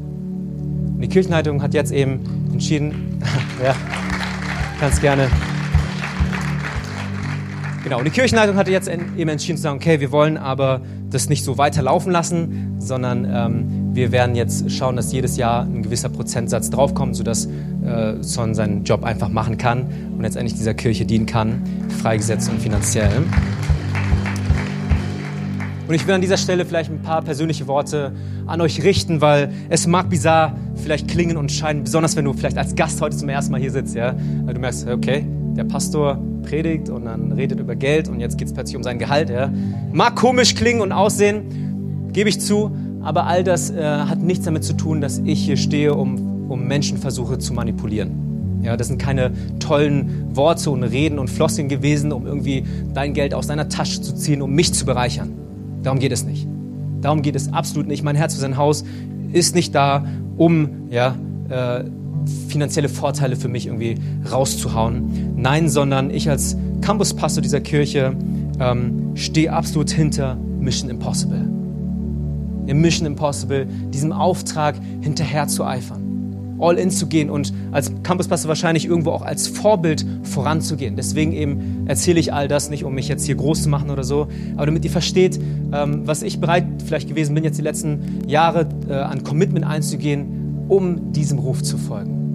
Und 0.94 1.00
die 1.00 1.08
Kirchenleitung 1.08 1.62
hat 1.62 1.72
jetzt 1.72 1.92
eben 1.92 2.20
entschieden, 2.52 3.20
ja, 3.64 3.76
ganz 4.80 5.00
gerne. 5.00 5.28
Genau, 7.86 7.98
und 7.98 8.04
die 8.04 8.10
Kirchenleitung 8.10 8.56
hatte 8.56 8.72
jetzt 8.72 8.88
eben 8.88 9.28
entschieden 9.28 9.58
zu 9.58 9.62
sagen, 9.62 9.76
okay, 9.76 10.00
wir 10.00 10.10
wollen 10.10 10.38
aber 10.38 10.80
das 11.08 11.28
nicht 11.28 11.44
so 11.44 11.56
weiterlaufen 11.56 12.10
lassen, 12.10 12.74
sondern 12.80 13.24
ähm, 13.32 13.94
wir 13.94 14.10
werden 14.10 14.34
jetzt 14.34 14.68
schauen, 14.72 14.96
dass 14.96 15.12
jedes 15.12 15.36
Jahr 15.36 15.62
ein 15.62 15.84
gewisser 15.84 16.08
Prozentsatz 16.08 16.68
draufkommt, 16.70 17.14
sodass 17.14 17.46
äh, 17.46 18.14
Son 18.22 18.56
seinen 18.56 18.82
Job 18.82 19.04
einfach 19.04 19.28
machen 19.28 19.56
kann 19.56 19.86
und 20.12 20.20
letztendlich 20.20 20.54
dieser 20.54 20.74
Kirche 20.74 21.04
dienen 21.04 21.26
kann, 21.26 21.62
freigesetzt 22.02 22.50
und 22.50 22.60
finanziell. 22.60 23.22
Und 25.86 25.94
ich 25.94 26.04
will 26.08 26.14
an 26.14 26.20
dieser 26.20 26.38
Stelle 26.38 26.64
vielleicht 26.64 26.90
ein 26.90 27.02
paar 27.02 27.22
persönliche 27.22 27.68
Worte 27.68 28.16
an 28.48 28.60
euch 28.62 28.82
richten, 28.82 29.20
weil 29.20 29.52
es 29.68 29.86
mag 29.86 30.10
bizarr 30.10 30.56
vielleicht 30.74 31.06
klingen 31.06 31.36
und 31.36 31.52
scheinen, 31.52 31.84
besonders 31.84 32.16
wenn 32.16 32.24
du 32.24 32.32
vielleicht 32.32 32.58
als 32.58 32.74
Gast 32.74 33.00
heute 33.00 33.16
zum 33.16 33.28
ersten 33.28 33.52
Mal 33.52 33.60
hier 33.60 33.70
sitzt, 33.70 33.94
ja, 33.94 34.10
du 34.12 34.58
merkst, 34.58 34.88
okay, 34.88 35.24
der 35.56 35.64
Pastor 35.64 36.18
predigt 36.42 36.88
und 36.88 37.06
dann 37.06 37.32
redet 37.32 37.60
über 37.60 37.74
Geld 37.74 38.08
und 38.08 38.20
jetzt 38.20 38.38
geht 38.38 38.48
es 38.48 38.54
plötzlich 38.54 38.76
um 38.76 38.82
sein 38.82 38.98
Gehalt. 38.98 39.30
Ja. 39.30 39.50
Mag 39.92 40.16
komisch 40.16 40.54
klingen 40.54 40.80
und 40.80 40.92
aussehen, 40.92 42.10
gebe 42.12 42.28
ich 42.28 42.40
zu, 42.40 42.70
aber 43.02 43.26
all 43.26 43.44
das 43.44 43.70
äh, 43.70 43.82
hat 43.82 44.20
nichts 44.20 44.44
damit 44.44 44.64
zu 44.64 44.74
tun, 44.74 45.00
dass 45.00 45.18
ich 45.18 45.44
hier 45.44 45.56
stehe, 45.56 45.94
um, 45.94 46.50
um 46.50 46.66
Menschen 46.66 46.98
zu 46.98 47.52
manipulieren. 47.54 48.26
Ja, 48.62 48.76
das 48.76 48.88
sind 48.88 48.98
keine 48.98 49.32
tollen 49.60 50.34
Worte 50.34 50.70
und 50.70 50.82
Reden 50.82 51.18
und 51.18 51.28
Floskeln 51.28 51.68
gewesen, 51.68 52.12
um 52.12 52.26
irgendwie 52.26 52.64
dein 52.94 53.12
Geld 53.12 53.32
aus 53.32 53.46
deiner 53.46 53.68
Tasche 53.68 54.00
zu 54.00 54.14
ziehen, 54.14 54.42
um 54.42 54.52
mich 54.52 54.74
zu 54.74 54.84
bereichern. 54.84 55.32
Darum 55.82 56.00
geht 56.00 56.10
es 56.10 56.24
nicht. 56.24 56.48
Darum 57.00 57.22
geht 57.22 57.36
es 57.36 57.52
absolut 57.52 57.86
nicht. 57.86 58.02
Mein 58.02 58.16
Herz 58.16 58.34
für 58.34 58.40
sein 58.40 58.56
Haus 58.56 58.84
ist 59.32 59.54
nicht 59.54 59.74
da, 59.74 60.04
um 60.36 60.88
ja, 60.90 61.14
äh, 61.48 61.84
finanzielle 62.48 62.88
Vorteile 62.88 63.36
für 63.36 63.48
mich 63.48 63.66
irgendwie 63.66 63.96
rauszuhauen. 64.30 65.34
Nein, 65.36 65.68
sondern 65.68 66.10
ich 66.10 66.28
als 66.28 66.56
Campuspastor 66.80 67.42
dieser 67.42 67.60
Kirche 67.60 68.16
ähm, 68.60 69.12
stehe 69.14 69.52
absolut 69.52 69.90
hinter 69.90 70.36
Mission 70.58 70.90
Impossible. 70.90 71.48
Im 72.66 72.80
Mission 72.80 73.06
Impossible, 73.06 73.66
diesem 73.92 74.12
Auftrag 74.12 74.76
hinterher 75.00 75.46
zu 75.46 75.64
eifern 75.64 76.06
all 76.58 76.78
in 76.78 76.90
zu 76.90 77.06
gehen 77.06 77.30
und 77.30 77.52
als 77.72 77.92
Campuspastor 78.02 78.48
wahrscheinlich 78.48 78.86
irgendwo 78.86 79.10
auch 79.10 79.22
als 79.22 79.48
Vorbild 79.48 80.06
voranzugehen. 80.22 80.96
Deswegen 80.96 81.32
eben 81.32 81.84
erzähle 81.86 82.20
ich 82.20 82.32
all 82.32 82.48
das 82.48 82.70
nicht, 82.70 82.84
um 82.84 82.94
mich 82.94 83.08
jetzt 83.08 83.26
hier 83.26 83.34
groß 83.34 83.64
zu 83.64 83.68
machen 83.68 83.90
oder 83.90 84.04
so, 84.04 84.28
aber 84.56 84.66
damit 84.66 84.84
ihr 84.84 84.90
versteht, 84.90 85.38
ähm, 85.72 86.02
was 86.06 86.22
ich 86.22 86.40
bereit 86.40 86.66
vielleicht 86.84 87.08
gewesen 87.08 87.34
bin, 87.34 87.44
jetzt 87.44 87.58
die 87.58 87.62
letzten 87.62 88.26
Jahre 88.26 88.68
äh, 88.88 88.94
an 88.94 89.24
Commitment 89.24 89.66
einzugehen, 89.66 90.45
um 90.68 91.12
diesem 91.12 91.38
Ruf 91.38 91.62
zu 91.62 91.78
folgen. 91.78 92.26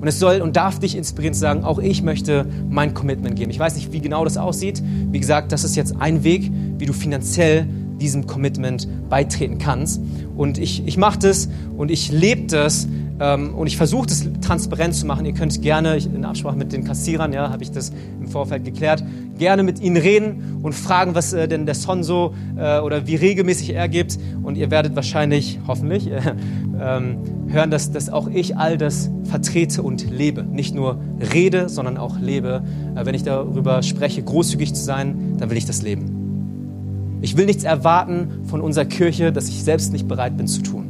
Und 0.00 0.08
es 0.08 0.18
soll 0.18 0.40
und 0.40 0.56
darf 0.56 0.78
dich 0.78 0.96
inspirieren 0.96 1.34
zu 1.34 1.40
sagen, 1.40 1.62
auch 1.62 1.78
ich 1.78 2.02
möchte 2.02 2.46
mein 2.70 2.94
Commitment 2.94 3.36
geben. 3.36 3.50
Ich 3.50 3.58
weiß 3.58 3.74
nicht, 3.76 3.92
wie 3.92 4.00
genau 4.00 4.24
das 4.24 4.38
aussieht. 4.38 4.82
Wie 5.10 5.20
gesagt, 5.20 5.52
das 5.52 5.62
ist 5.62 5.76
jetzt 5.76 6.00
ein 6.00 6.24
Weg, 6.24 6.50
wie 6.78 6.86
du 6.86 6.94
finanziell 6.94 7.66
diesem 8.00 8.26
Commitment 8.26 8.88
beitreten 9.10 9.58
kannst. 9.58 10.00
Und 10.36 10.56
ich, 10.56 10.86
ich 10.86 10.96
mache 10.96 11.18
das 11.18 11.50
und 11.76 11.90
ich 11.90 12.10
lebe 12.10 12.46
das 12.46 12.88
und 13.20 13.66
ich 13.66 13.76
versuche 13.76 14.06
das 14.06 14.26
transparent 14.40 14.94
zu 14.94 15.06
machen. 15.06 15.26
Ihr 15.26 15.34
könnt 15.34 15.60
gerne, 15.60 15.96
in 15.96 16.24
Absprache 16.24 16.56
mit 16.56 16.72
den 16.72 16.84
Kassierern, 16.84 17.32
ja, 17.32 17.50
habe 17.50 17.62
ich 17.62 17.70
das 17.70 17.92
im 18.18 18.28
Vorfeld 18.28 18.64
geklärt, 18.64 19.04
gerne 19.38 19.62
mit 19.62 19.80
ihnen 19.80 19.96
reden 19.96 20.58
und 20.62 20.74
fragen, 20.74 21.14
was 21.14 21.32
äh, 21.32 21.48
denn 21.48 21.66
der 21.66 21.74
Son 21.74 22.02
so 22.02 22.34
äh, 22.56 22.78
oder 22.80 23.06
wie 23.06 23.16
regelmäßig 23.16 23.74
er 23.74 23.88
gibt. 23.88 24.18
Und 24.42 24.56
ihr 24.56 24.70
werdet 24.70 24.96
wahrscheinlich, 24.96 25.58
hoffentlich, 25.66 26.10
äh, 26.10 26.20
ähm, 26.80 27.18
hören, 27.48 27.70
dass, 27.70 27.90
dass 27.90 28.10
auch 28.10 28.28
ich 28.28 28.56
all 28.56 28.78
das 28.78 29.10
vertrete 29.24 29.82
und 29.82 30.10
lebe. 30.10 30.42
Nicht 30.44 30.74
nur 30.74 31.00
rede, 31.32 31.68
sondern 31.68 31.98
auch 31.98 32.18
lebe. 32.18 32.62
Äh, 32.94 33.04
wenn 33.04 33.14
ich 33.14 33.22
darüber 33.22 33.82
spreche, 33.82 34.22
großzügig 34.22 34.74
zu 34.74 34.82
sein, 34.82 35.36
dann 35.38 35.50
will 35.50 35.56
ich 35.56 35.66
das 35.66 35.82
leben. 35.82 37.18
Ich 37.22 37.36
will 37.36 37.46
nichts 37.46 37.64
erwarten 37.64 38.44
von 38.44 38.60
unserer 38.60 38.86
Kirche, 38.86 39.32
das 39.32 39.48
ich 39.48 39.62
selbst 39.62 39.92
nicht 39.92 40.08
bereit 40.08 40.36
bin 40.36 40.46
zu 40.46 40.62
tun. 40.62 40.89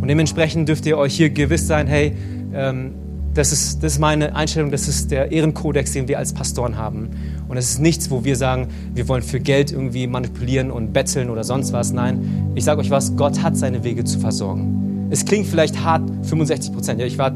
Und 0.00 0.08
dementsprechend 0.08 0.68
dürft 0.68 0.86
ihr 0.86 0.96
euch 0.96 1.14
hier 1.14 1.30
gewiss 1.30 1.66
sein, 1.66 1.86
hey, 1.86 2.12
ähm, 2.54 2.92
das, 3.34 3.52
ist, 3.52 3.82
das 3.82 3.92
ist 3.94 3.98
meine 3.98 4.34
Einstellung, 4.34 4.70
das 4.70 4.88
ist 4.88 5.10
der 5.10 5.30
Ehrenkodex, 5.30 5.92
den 5.92 6.08
wir 6.08 6.18
als 6.18 6.32
Pastoren 6.32 6.76
haben. 6.76 7.10
Und 7.48 7.56
es 7.56 7.70
ist 7.70 7.78
nichts, 7.80 8.10
wo 8.10 8.24
wir 8.24 8.36
sagen, 8.36 8.68
wir 8.94 9.08
wollen 9.08 9.22
für 9.22 9.40
Geld 9.40 9.72
irgendwie 9.72 10.06
manipulieren 10.06 10.70
und 10.70 10.92
betteln 10.92 11.30
oder 11.30 11.44
sonst 11.44 11.72
was. 11.72 11.92
Nein, 11.92 12.52
ich 12.54 12.64
sage 12.64 12.80
euch 12.80 12.90
was, 12.90 13.16
Gott 13.16 13.42
hat 13.42 13.56
seine 13.56 13.84
Wege 13.84 14.04
zu 14.04 14.18
versorgen. 14.18 15.08
Es 15.10 15.24
klingt 15.24 15.46
vielleicht 15.46 15.82
hart, 15.84 16.02
65 16.22 16.72
Prozent. 16.72 17.00
Ja, 17.00 17.06
ich 17.06 17.18
war, 17.18 17.32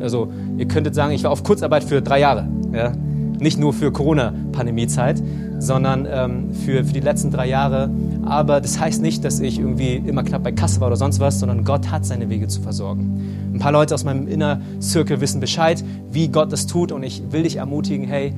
also 0.00 0.32
ihr 0.56 0.66
könntet 0.66 0.94
sagen, 0.94 1.12
ich 1.12 1.24
war 1.24 1.30
auf 1.30 1.42
Kurzarbeit 1.42 1.84
für 1.84 2.02
drei 2.02 2.20
Jahre. 2.20 2.48
Ja? 2.72 2.92
Nicht 3.40 3.58
nur 3.58 3.72
für 3.72 3.92
Corona-Pandemie-Zeit, 3.92 5.22
sondern 5.58 6.06
ähm, 6.10 6.54
für, 6.54 6.84
für 6.84 6.92
die 6.92 7.00
letzten 7.00 7.30
drei 7.30 7.48
Jahre. 7.48 7.90
Aber 8.24 8.60
das 8.60 8.78
heißt 8.78 9.02
nicht, 9.02 9.24
dass 9.24 9.40
ich 9.40 9.58
irgendwie 9.58 9.96
immer 9.96 10.22
knapp 10.22 10.42
bei 10.44 10.52
Kasse 10.52 10.80
war 10.80 10.88
oder 10.88 10.96
sonst 10.96 11.20
was, 11.20 11.40
sondern 11.40 11.64
Gott 11.64 11.90
hat 11.90 12.06
seine 12.06 12.28
Wege 12.30 12.48
zu 12.48 12.60
versorgen. 12.60 13.50
Ein 13.52 13.58
paar 13.58 13.72
Leute 13.72 13.94
aus 13.94 14.04
meinem 14.04 14.28
Inner 14.28 14.60
Circle 14.80 15.20
wissen 15.20 15.40
Bescheid, 15.40 15.82
wie 16.10 16.28
Gott 16.28 16.52
das 16.52 16.66
tut 16.66 16.92
und 16.92 17.02
ich 17.02 17.22
will 17.30 17.42
dich 17.42 17.56
ermutigen, 17.56 18.06
hey, 18.06 18.32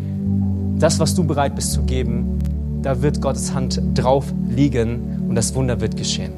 das, 0.79 0.99
was 0.99 1.15
du 1.15 1.25
bereit 1.25 1.55
bist 1.55 1.73
zu 1.73 1.83
geben, 1.83 2.39
da 2.83 3.03
wird 3.03 3.21
Gottes 3.21 3.55
Hand 3.55 3.83
drauf 3.95 4.33
liegen 4.49 5.27
und 5.29 5.35
das 5.35 5.55
Wunder 5.55 5.81
wird 5.81 5.97
geschehen. 5.97 6.33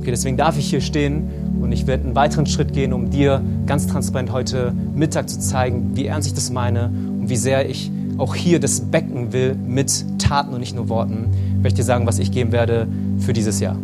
Okay, 0.00 0.10
deswegen 0.10 0.36
darf 0.36 0.58
ich 0.58 0.68
hier 0.68 0.80
stehen 0.80 1.28
und 1.60 1.72
ich 1.72 1.86
werde 1.86 2.04
einen 2.04 2.16
weiteren 2.16 2.46
Schritt 2.46 2.72
gehen, 2.72 2.92
um 2.92 3.08
dir 3.10 3.40
ganz 3.66 3.86
transparent 3.86 4.32
heute 4.32 4.74
Mittag 4.94 5.30
zu 5.30 5.38
zeigen, 5.38 5.92
wie 5.94 6.06
ernst 6.06 6.28
ich 6.28 6.34
das 6.34 6.50
meine 6.50 6.86
und 6.86 7.28
wie 7.28 7.36
sehr 7.36 7.70
ich 7.70 7.90
auch 8.22 8.36
hier 8.36 8.60
das 8.60 8.80
Becken 8.80 9.32
will 9.32 9.56
mit 9.56 10.04
Taten 10.20 10.54
und 10.54 10.60
nicht 10.60 10.76
nur 10.76 10.88
Worten, 10.88 11.26
möchte 11.56 11.68
ich 11.68 11.74
dir 11.74 11.82
sagen, 11.82 12.06
was 12.06 12.20
ich 12.20 12.30
geben 12.30 12.52
werde 12.52 12.86
für 13.18 13.32
dieses 13.32 13.58
Jahr. 13.58 13.76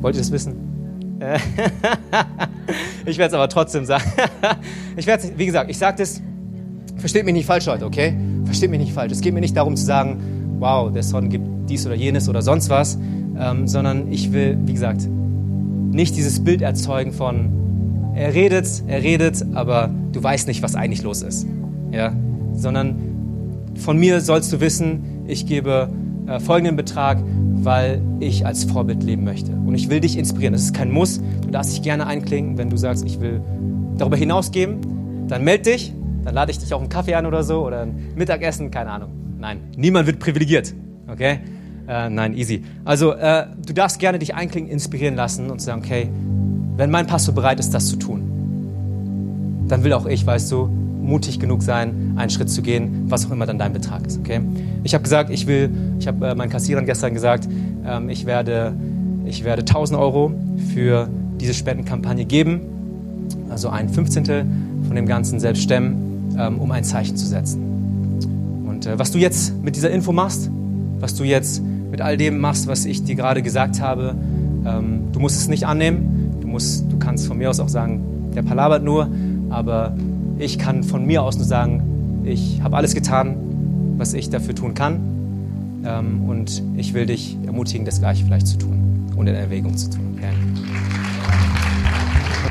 Wollt 0.00 0.14
ihr 0.14 0.20
das 0.20 0.30
wissen? 0.30 0.54
ich 3.04 3.18
werde 3.18 3.28
es 3.28 3.34
aber 3.34 3.48
trotzdem 3.48 3.84
sagen. 3.84 4.04
ich 4.96 5.08
werde 5.08 5.28
wie 5.36 5.44
gesagt, 5.44 5.68
ich 5.68 5.76
sage 5.76 5.98
das, 5.98 6.22
versteht 6.98 7.24
mich 7.24 7.34
nicht 7.34 7.46
falsch 7.46 7.66
heute, 7.66 7.84
okay? 7.84 8.14
Versteht 8.44 8.70
mich 8.70 8.78
nicht 8.78 8.92
falsch. 8.92 9.10
Es 9.10 9.20
geht 9.22 9.34
mir 9.34 9.40
nicht 9.40 9.56
darum 9.56 9.74
zu 9.74 9.84
sagen, 9.84 10.20
wow, 10.60 10.92
der 10.92 11.02
Son 11.02 11.28
gibt 11.28 11.68
dies 11.68 11.84
oder 11.84 11.96
jenes 11.96 12.28
oder 12.28 12.42
sonst 12.42 12.70
was, 12.70 12.96
ähm, 13.36 13.66
sondern 13.66 14.12
ich 14.12 14.32
will, 14.32 14.56
wie 14.66 14.72
gesagt, 14.72 15.08
nicht 15.90 16.16
dieses 16.16 16.44
Bild 16.44 16.62
erzeugen 16.62 17.12
von, 17.12 18.12
er 18.14 18.34
redet, 18.34 18.84
er 18.86 19.02
redet, 19.02 19.44
aber 19.52 19.90
du 20.12 20.22
weißt 20.22 20.46
nicht, 20.46 20.62
was 20.62 20.76
eigentlich 20.76 21.02
los 21.02 21.22
ist. 21.22 21.44
Ja? 21.90 22.14
Sondern 22.54 23.05
von 23.78 23.98
mir 23.98 24.20
sollst 24.20 24.52
du 24.52 24.60
wissen, 24.60 25.24
ich 25.26 25.46
gebe 25.46 25.88
äh, 26.26 26.40
folgenden 26.40 26.76
Betrag, 26.76 27.18
weil 27.62 28.00
ich 28.20 28.46
als 28.46 28.64
Vorbild 28.64 29.02
leben 29.02 29.24
möchte. 29.24 29.52
Und 29.52 29.74
ich 29.74 29.90
will 29.90 30.00
dich 30.00 30.18
inspirieren. 30.18 30.52
Das 30.52 30.62
ist 30.62 30.74
kein 30.74 30.90
Muss. 30.90 31.20
Du 31.42 31.50
darfst 31.50 31.72
dich 31.72 31.82
gerne 31.82 32.06
einklinken, 32.06 32.58
wenn 32.58 32.70
du 32.70 32.76
sagst, 32.76 33.04
ich 33.04 33.20
will 33.20 33.40
darüber 33.96 34.16
hinausgeben. 34.16 35.26
Dann 35.28 35.44
meld 35.44 35.66
dich. 35.66 35.92
Dann 36.24 36.34
lade 36.34 36.50
ich 36.50 36.58
dich 36.58 36.72
auch 36.74 36.80
einen 36.80 36.88
Kaffee 36.88 37.14
an 37.14 37.26
oder 37.26 37.42
so 37.42 37.64
oder 37.64 37.82
ein 37.82 38.12
Mittagessen, 38.16 38.70
keine 38.70 38.90
Ahnung. 38.90 39.10
Nein, 39.38 39.60
niemand 39.76 40.06
wird 40.06 40.18
privilegiert. 40.18 40.74
Okay? 41.08 41.38
Äh, 41.88 42.10
nein, 42.10 42.36
easy. 42.36 42.64
Also, 42.84 43.12
äh, 43.12 43.46
du 43.64 43.72
darfst 43.72 44.00
gerne 44.00 44.18
dich 44.18 44.34
einklinken, 44.34 44.72
inspirieren 44.72 45.14
lassen 45.14 45.50
und 45.50 45.60
sagen, 45.60 45.82
okay, 45.84 46.08
wenn 46.76 46.90
mein 46.90 47.06
Pastor 47.06 47.34
bereit 47.34 47.60
ist, 47.60 47.72
das 47.72 47.86
zu 47.86 47.96
tun, 47.96 49.64
dann 49.68 49.84
will 49.84 49.92
auch 49.92 50.06
ich, 50.06 50.26
weißt 50.26 50.50
du, 50.50 50.68
mutig 51.06 51.38
genug 51.40 51.62
sein, 51.62 52.14
einen 52.16 52.30
Schritt 52.30 52.50
zu 52.50 52.62
gehen, 52.62 53.04
was 53.08 53.26
auch 53.26 53.30
immer 53.30 53.46
dann 53.46 53.58
dein 53.58 53.72
Betrag 53.72 54.06
ist. 54.06 54.18
Okay? 54.18 54.40
Ich 54.82 54.94
habe 54.94 55.02
gesagt, 55.02 55.30
ich 55.30 55.46
will, 55.46 55.70
ich 55.98 56.06
habe 56.06 56.26
äh, 56.26 56.34
meinen 56.34 56.50
Kassierern 56.50 56.86
gestern 56.86 57.14
gesagt, 57.14 57.48
ähm, 57.86 58.08
ich, 58.08 58.26
werde, 58.26 58.74
ich 59.24 59.44
werde 59.44 59.60
1000 59.60 59.98
Euro 59.98 60.32
für 60.72 61.08
diese 61.40 61.54
Spendenkampagne 61.54 62.24
geben, 62.24 62.60
also 63.50 63.68
ein 63.68 63.88
Fünfzehntel 63.88 64.44
von 64.86 64.96
dem 64.96 65.06
Ganzen 65.06 65.40
selbst 65.40 65.62
stemmen, 65.62 66.34
ähm, 66.38 66.58
um 66.58 66.70
ein 66.70 66.84
Zeichen 66.84 67.16
zu 67.16 67.26
setzen. 67.26 68.64
Und 68.66 68.86
äh, 68.86 68.98
was 68.98 69.10
du 69.12 69.18
jetzt 69.18 69.54
mit 69.62 69.76
dieser 69.76 69.90
Info 69.90 70.12
machst, 70.12 70.50
was 71.00 71.14
du 71.14 71.24
jetzt 71.24 71.62
mit 71.90 72.00
all 72.00 72.16
dem 72.16 72.38
machst, 72.38 72.66
was 72.66 72.84
ich 72.84 73.04
dir 73.04 73.14
gerade 73.14 73.42
gesagt 73.42 73.80
habe, 73.80 74.14
ähm, 74.66 75.04
du 75.12 75.20
musst 75.20 75.36
es 75.36 75.48
nicht 75.48 75.66
annehmen. 75.66 76.36
Du, 76.40 76.48
musst, 76.48 76.90
du 76.90 76.98
kannst 76.98 77.26
von 77.26 77.38
mir 77.38 77.50
aus 77.50 77.60
auch 77.60 77.68
sagen, 77.68 78.32
der 78.34 78.42
palabert 78.42 78.82
nur, 78.82 79.08
aber 79.48 79.94
ich 80.38 80.58
kann 80.58 80.84
von 80.84 81.04
mir 81.04 81.22
aus 81.22 81.36
nur 81.36 81.46
sagen, 81.46 82.22
ich 82.24 82.60
habe 82.62 82.76
alles 82.76 82.94
getan, 82.94 83.94
was 83.96 84.14
ich 84.14 84.30
dafür 84.30 84.54
tun 84.54 84.74
kann. 84.74 85.00
Ähm, 85.84 86.28
und 86.28 86.62
ich 86.76 86.94
will 86.94 87.06
dich 87.06 87.36
ermutigen, 87.46 87.84
das 87.84 88.00
Gleiche 88.00 88.24
vielleicht 88.24 88.46
zu 88.46 88.58
tun 88.58 89.12
und 89.16 89.26
in 89.26 89.34
Erwägung 89.34 89.76
zu 89.76 89.90
tun. 89.90 90.16
Okay? 90.16 90.75